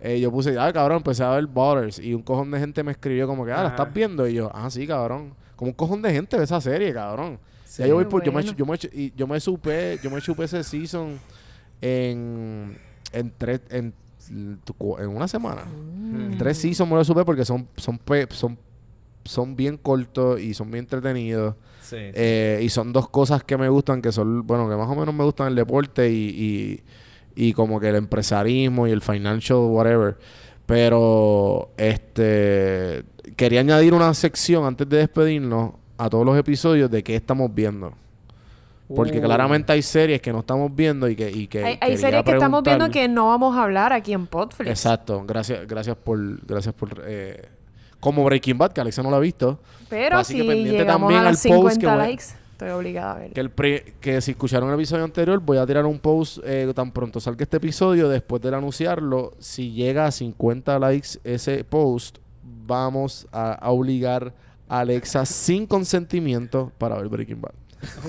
Eh, 0.00 0.20
yo 0.20 0.30
puse, 0.30 0.56
ah, 0.58 0.72
cabrón, 0.72 0.98
empecé 0.98 1.24
a 1.24 1.30
ver 1.30 1.46
Ballers 1.46 1.98
y 1.98 2.14
un 2.14 2.22
cojón 2.22 2.50
de 2.52 2.58
gente 2.60 2.84
me 2.84 2.92
escribió 2.92 3.26
como 3.26 3.44
que, 3.44 3.50
ah, 3.52 3.62
¿la 3.64 3.68
estás 3.70 3.92
viendo? 3.92 4.28
Y 4.28 4.34
yo, 4.34 4.50
ah, 4.54 4.70
sí, 4.70 4.86
cabrón. 4.86 5.34
Como 5.56 5.70
un 5.70 5.74
cojón 5.74 6.02
de 6.02 6.12
gente 6.12 6.36
ve 6.36 6.44
esa 6.44 6.60
serie, 6.60 6.92
cabrón. 6.92 7.38
Sí. 7.64 7.82
ya 7.82 7.88
yo 7.88 7.94
voy 7.96 8.04
me, 8.04 8.44
yo 8.54 8.64
me, 8.66 8.76
y 8.92 9.12
yo 9.16 9.26
me 9.26 9.40
supe, 9.40 9.98
yo 10.02 10.10
me 10.10 10.20
chupé 10.20 10.44
ese 10.44 10.62
season 10.62 11.18
en, 11.80 12.78
en 13.12 13.32
tres, 13.36 13.60
en, 13.70 13.92
en 14.30 15.08
una 15.08 15.26
semana. 15.26 15.64
Mm. 15.64 16.36
Tres 16.38 16.58
seasons 16.58 16.88
me 16.88 16.96
lo 16.96 17.04
supe 17.04 17.24
porque 17.24 17.44
son, 17.44 17.66
son, 17.76 17.98
pe- 17.98 18.28
son, 18.30 18.56
son 19.26 19.56
bien 19.56 19.76
cortos 19.76 20.40
y 20.40 20.54
son 20.54 20.70
bien 20.70 20.84
entretenidos. 20.84 21.54
Sí. 21.82 21.96
Eh, 21.98 22.60
y 22.62 22.68
son 22.68 22.92
dos 22.92 23.08
cosas 23.08 23.44
que 23.44 23.56
me 23.56 23.68
gustan, 23.68 24.02
que 24.02 24.10
son, 24.10 24.46
bueno, 24.46 24.68
que 24.68 24.74
más 24.76 24.88
o 24.88 24.94
menos 24.96 25.14
me 25.14 25.22
gustan 25.24 25.48
el 25.48 25.54
deporte 25.54 26.10
y, 26.10 26.82
y, 27.36 27.48
y 27.48 27.52
como 27.52 27.78
que 27.78 27.90
el 27.90 27.96
empresarismo 27.96 28.86
y 28.88 28.90
el 28.90 29.02
financial 29.02 29.58
whatever. 29.58 30.16
Pero, 30.66 31.70
este, 31.76 33.04
quería 33.36 33.60
añadir 33.60 33.94
una 33.94 34.12
sección 34.14 34.64
antes 34.64 34.88
de 34.88 34.96
despedirnos 34.96 35.74
a 35.96 36.10
todos 36.10 36.26
los 36.26 36.36
episodios 36.36 36.90
de 36.90 37.04
qué 37.04 37.14
estamos 37.14 37.54
viendo. 37.54 37.92
Porque 38.94 39.18
Uh. 39.18 39.22
claramente 39.22 39.72
hay 39.72 39.82
series 39.82 40.20
que 40.20 40.32
no 40.32 40.40
estamos 40.40 40.74
viendo 40.74 41.08
y 41.08 41.16
que... 41.16 41.30
Y 41.30 41.46
que 41.46 41.64
Hay, 41.64 41.78
hay 41.80 41.96
series 41.96 42.22
que 42.24 42.32
estamos 42.32 42.62
viendo 42.64 42.88
que 42.90 43.08
no 43.08 43.28
vamos 43.28 43.56
a 43.56 43.64
hablar 43.64 43.92
aquí 43.92 44.12
en 44.12 44.26
Podflix. 44.26 44.70
Exacto, 44.70 45.24
gracias, 45.26 45.66
gracias 45.66 45.96
por, 45.96 46.44
gracias 46.46 46.74
por, 46.74 47.02
eh, 47.06 47.48
como 48.00 48.24
Breaking 48.24 48.58
Bad, 48.58 48.72
que 48.72 48.80
Alexa 48.80 49.02
no 49.02 49.10
lo 49.10 49.16
ha 49.16 49.20
visto. 49.20 49.58
Pero 49.88 50.18
Así 50.18 50.34
que 50.34 50.42
si 50.42 50.48
pendiente 50.48 50.78
llegamos 50.80 51.08
también 51.08 51.20
a 51.24 51.28
al 51.28 51.32
los 51.34 51.42
post 51.42 51.52
50 51.74 51.80
que 51.80 51.86
voy- 51.86 51.96
likes, 51.96 52.24
estoy 52.52 52.68
obligada 52.70 53.12
a 53.12 53.18
ver. 53.18 53.32
Que, 53.32 53.40
el 53.40 53.50
que 54.00 54.20
si 54.20 54.30
escucharon 54.32 54.68
el 54.68 54.74
episodio 54.74 55.04
anterior, 55.04 55.40
voy 55.40 55.58
a 55.58 55.66
tirar 55.66 55.84
un 55.86 55.98
post 55.98 56.38
eh, 56.44 56.72
tan 56.74 56.90
pronto 56.92 57.20
salga 57.20 57.42
este 57.42 57.56
episodio, 57.58 58.08
después 58.08 58.42
de 58.42 58.48
anunciarlo. 58.54 59.32
Si 59.38 59.72
llega 59.72 60.06
a 60.06 60.10
50 60.10 60.78
likes 60.78 61.08
ese 61.24 61.64
post, 61.64 62.18
vamos 62.66 63.26
a, 63.32 63.52
a 63.52 63.70
obligar 63.70 64.32
a 64.68 64.80
Alexa 64.80 65.24
sin 65.24 65.66
consentimiento 65.66 66.72
para 66.78 66.96
ver 66.96 67.08
Breaking 67.08 67.40
Bad. 67.40 67.52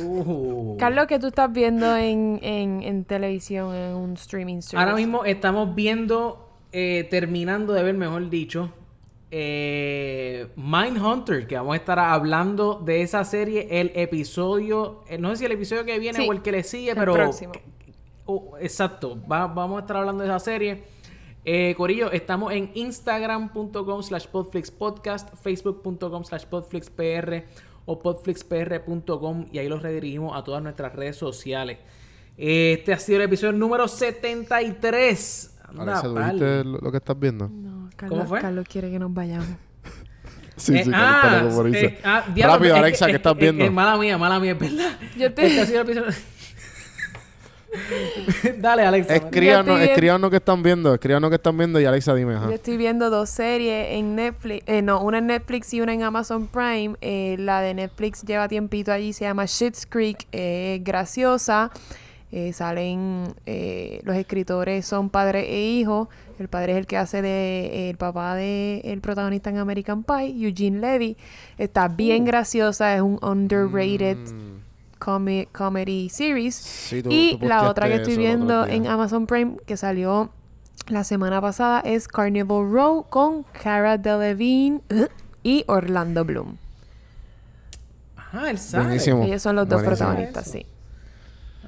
Uh. 0.01 0.77
Carlos, 0.77 1.05
¿qué 1.07 1.19
tú 1.19 1.27
estás 1.27 1.51
viendo 1.51 1.95
en, 1.95 2.39
en, 2.41 2.81
en 2.83 3.03
televisión, 3.03 3.75
en 3.75 3.95
un 3.95 4.13
streaming 4.13 4.61
service? 4.61 4.77
Ahora 4.77 4.95
mismo 4.95 5.25
estamos 5.25 5.75
viendo, 5.75 6.49
eh, 6.71 7.05
terminando 7.11 7.73
de 7.73 7.83
ver, 7.83 7.93
mejor 7.95 8.29
dicho, 8.29 8.71
eh, 9.31 10.47
Mindhunter, 10.55 11.47
que 11.47 11.55
vamos 11.55 11.73
a 11.73 11.77
estar 11.77 11.99
hablando 11.99 12.75
de 12.83 13.01
esa 13.01 13.23
serie, 13.23 13.67
el 13.81 13.91
episodio, 13.95 15.03
eh, 15.09 15.17
no 15.17 15.29
sé 15.31 15.37
si 15.37 15.45
el 15.45 15.51
episodio 15.51 15.85
que 15.85 15.99
viene 15.99 16.19
Sí, 16.19 16.27
o 16.27 16.31
el 16.33 16.41
que 16.41 16.51
le 16.51 16.63
sigue, 16.63 16.91
el 16.91 16.97
pero... 16.97 17.13
próximo. 17.13 17.53
Oh, 18.25 18.57
exacto, 18.59 19.17
va- 19.29 19.47
vamos 19.47 19.77
a 19.77 19.81
estar 19.81 19.97
hablando 19.97 20.23
de 20.23 20.29
esa 20.29 20.39
serie. 20.39 20.83
Eh, 21.45 21.73
Corillo, 21.77 22.11
estamos 22.11 22.51
en 22.51 22.71
instagram.com 22.73 24.03
slash 24.03 24.27
podflixpodcast, 24.27 25.33
facebook.com 25.41 26.23
slash 26.25 26.43
podflixpr 26.45 27.45
o 27.85 27.99
podflixpr.com 27.99 29.45
y 29.51 29.59
ahí 29.59 29.69
los 29.69 29.81
redirigimos 29.81 30.35
a 30.37 30.43
todas 30.43 30.61
nuestras 30.61 30.93
redes 30.93 31.15
sociales. 31.15 31.77
Este 32.35 32.91
ha 32.91 32.99
sido 32.99 33.19
el 33.19 33.23
episodio 33.25 33.53
número 33.53 33.87
73. 33.87 35.57
Anda, 35.69 35.83
Alexa, 35.83 36.01
¿tú 36.03 36.15
viste 36.15 36.63
lo, 36.65 36.77
lo 36.79 36.91
que 36.91 36.97
estás 36.97 37.17
viendo? 37.19 37.47
No, 37.49 37.76
Carlos, 37.95 38.17
¿Cómo 38.19 38.29
fue? 38.29 38.41
Carlos 38.41 38.65
quiere 38.69 38.89
que 38.91 38.99
nos 38.99 39.13
vayamos. 39.13 39.47
Sí, 40.57 40.75
Eh, 40.75 40.83
sí, 40.85 40.91
ah, 40.91 41.19
Carlos, 41.21 41.65
dice. 41.65 41.85
eh, 41.85 41.99
ah, 42.03 42.23
diablo, 42.33 42.55
Rápido, 42.55 42.75
Alexa, 42.77 43.05
que- 43.05 43.11
¿qué 43.11 43.15
es- 43.17 43.19
estás 43.19 43.33
es- 43.33 43.39
viendo? 43.39 43.63
es 43.63 43.71
mala 43.71 43.95
mía, 43.95 44.17
mala 44.17 44.39
mía, 44.39 44.53
es 44.53 44.59
verdad. 44.59 44.97
Yo 45.15 45.31
te- 45.31 45.45
Este 45.45 45.61
ha 45.61 45.65
sido 45.67 45.81
el 45.81 45.87
episodio- 45.89 46.15
Dale, 48.57 48.83
Alexa. 48.85 49.15
Escríbanos, 49.15 49.79
escríbanos 49.81 50.29
qué 50.31 50.37
están 50.37 50.63
viendo, 50.63 50.93
escríbanos 50.93 51.29
qué 51.29 51.35
están 51.35 51.57
viendo 51.57 51.79
y 51.79 51.85
Alexa 51.85 52.15
dime, 52.15 52.35
ajá. 52.35 52.47
Yo 52.47 52.53
estoy 52.55 52.77
viendo 52.77 53.09
dos 53.09 53.29
series 53.29 53.89
en 53.91 54.15
Netflix, 54.15 54.63
eh, 54.67 54.81
no, 54.81 55.01
una 55.01 55.19
en 55.19 55.27
Netflix 55.27 55.73
y 55.73 55.81
una 55.81 55.93
en 55.93 56.01
Amazon 56.03 56.47
Prime. 56.47 56.95
Eh, 57.01 57.35
la 57.39 57.61
de 57.61 57.73
Netflix 57.73 58.23
lleva 58.23 58.47
tiempito 58.47 58.91
allí, 58.91 59.13
se 59.13 59.25
llama 59.25 59.45
Schitt's 59.47 59.85
Creek, 59.85 60.25
eh, 60.31 60.79
graciosa. 60.83 61.71
Eh, 62.31 62.51
salen, 62.51 63.33
eh, 63.45 64.01
los 64.03 64.15
escritores 64.15 64.85
son 64.85 65.09
padre 65.09 65.47
e 65.49 65.61
hijo. 65.69 66.09
El 66.39 66.47
padre 66.49 66.73
es 66.73 66.77
el 66.77 66.85
que 66.87 66.97
hace 66.97 67.21
de 67.21 67.89
el 67.89 67.97
papá 67.97 68.35
de 68.35 68.81
el 68.85 69.01
protagonista 69.01 69.49
en 69.49 69.57
American 69.57 70.03
Pie, 70.03 70.35
Eugene 70.37 70.79
Levy. 70.79 71.17
Está 71.57 71.87
bien 71.87 72.25
graciosa, 72.25 72.93
es 72.95 73.01
un 73.01 73.17
underrated 73.23 74.17
comi- 74.99 75.47
comedy 75.51 76.09
series. 76.09 76.55
Sí, 76.55 77.01
tú- 77.01 77.09
y 77.11 77.37
tú 77.39 77.45
la 77.47 77.67
otra 77.69 77.87
que 77.87 77.95
estoy 77.95 78.17
viendo 78.17 78.65
en 78.67 78.85
Amazon 78.87 79.25
Prime 79.25 79.57
que 79.65 79.77
salió 79.77 80.29
la 80.87 81.03
semana 81.03 81.41
pasada 81.41 81.79
es 81.81 82.07
Carnival 82.07 82.71
Row 82.71 83.05
con 83.09 83.43
Cara 83.43 83.97
Delevingne 83.97 84.81
uh, 84.91 85.05
y 85.43 85.63
Orlando 85.67 86.23
Bloom. 86.23 86.55
Ajá, 88.15 88.51
él 88.51 88.57
sabe. 88.59 88.85
Buenísimo. 88.85 89.23
Ellos 89.23 89.41
son 89.41 89.55
los 89.55 89.67
dos 89.67 89.81
Buenísimo. 89.81 90.09
protagonistas, 90.09 90.47
sí. 90.51 90.65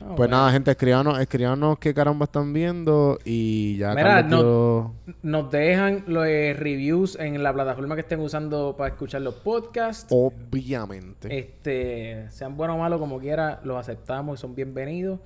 Ah, 0.01 0.05
Pues 0.15 0.17
bueno. 0.17 0.37
nada, 0.37 0.51
gente, 0.51 0.71
escríbanos, 0.71 1.19
escríbanos 1.19 1.77
qué 1.79 1.93
caramba 1.93 2.23
están 2.25 2.53
viendo 2.53 3.19
y 3.25 3.77
ya 3.77 3.93
Mira, 3.93 4.23
no- 4.23 4.93
Nos 5.23 5.51
dejan 5.51 6.03
los 6.07 6.25
eh, 6.25 6.55
reviews 6.57 7.17
en 7.19 7.41
la 7.43 7.53
plataforma 7.53 7.95
que 7.95 8.01
estén 8.01 8.19
usando 8.21 8.75
para 8.77 8.91
escuchar 8.93 9.21
los 9.21 9.35
podcasts. 9.35 10.07
Obviamente. 10.09 11.37
Este, 11.37 12.29
sean 12.29 12.55
buenos 12.55 12.77
o 12.77 12.79
malos, 12.79 12.99
como 12.99 13.19
quiera, 13.19 13.59
los 13.63 13.77
aceptamos 13.77 14.39
y 14.39 14.41
son 14.41 14.55
bienvenidos. 14.55 15.19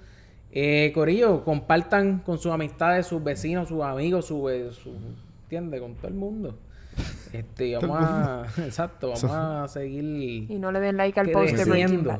Eh, 0.52 0.92
Corillo, 0.94 1.44
compartan 1.44 2.20
con 2.20 2.38
sus 2.38 2.52
amistades, 2.52 3.08
sus 3.08 3.24
vecinos, 3.24 3.68
sus 3.70 3.82
amigos, 3.84 4.26
su, 4.26 4.50
eh, 4.50 4.72
su 4.72 4.92
¿entiendes? 5.44 5.82
Con 5.82 5.96
todo 5.96 6.08
el 6.08 6.14
mundo. 6.16 6.58
Este, 7.32 7.76
vamos 7.82 7.98
a, 8.00 8.46
exacto, 8.66 9.08
vamos 9.08 9.24
a 9.24 9.68
seguir 9.68 10.52
Y 10.52 10.60
no 10.60 10.72
le 10.72 10.80
den 10.80 10.98
like 10.98 11.20
al 11.20 11.30
post 11.30 11.56
de 11.56 11.66
Breaking 11.66 11.72
creciendo. 11.88 12.10
Bad. 12.10 12.20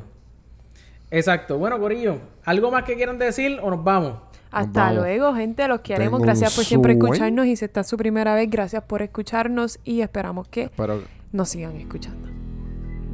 Exacto. 1.14 1.58
Bueno, 1.58 1.78
Corillo, 1.78 2.18
¿algo 2.44 2.70
más 2.70 2.82
que 2.82 2.96
quieran 2.96 3.18
decir 3.18 3.60
o 3.62 3.70
nos 3.70 3.84
vamos? 3.84 4.14
Hasta 4.50 4.86
vamos. 4.86 4.96
luego, 4.98 5.34
gente. 5.34 5.66
Los 5.68 5.80
queremos. 5.80 6.18
Tengo 6.18 6.24
Gracias 6.24 6.54
por 6.54 6.64
siempre 6.64 6.94
escucharnos. 6.94 7.46
Y 7.46 7.56
si 7.56 7.64
esta 7.64 7.80
es 7.80 7.86
su 7.86 7.96
primera 7.96 8.34
vez, 8.34 8.50
gracias 8.50 8.82
por 8.82 9.00
escucharnos. 9.02 9.78
Y 9.84 10.00
esperamos 10.00 10.48
que 10.48 10.70
Pero 10.76 11.02
nos 11.32 11.48
sigan 11.48 11.76
escuchando. 11.76 12.28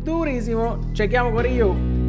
Durísimo. 0.04 0.80
Chequeamos, 0.94 1.32
Corillo. 1.34 1.99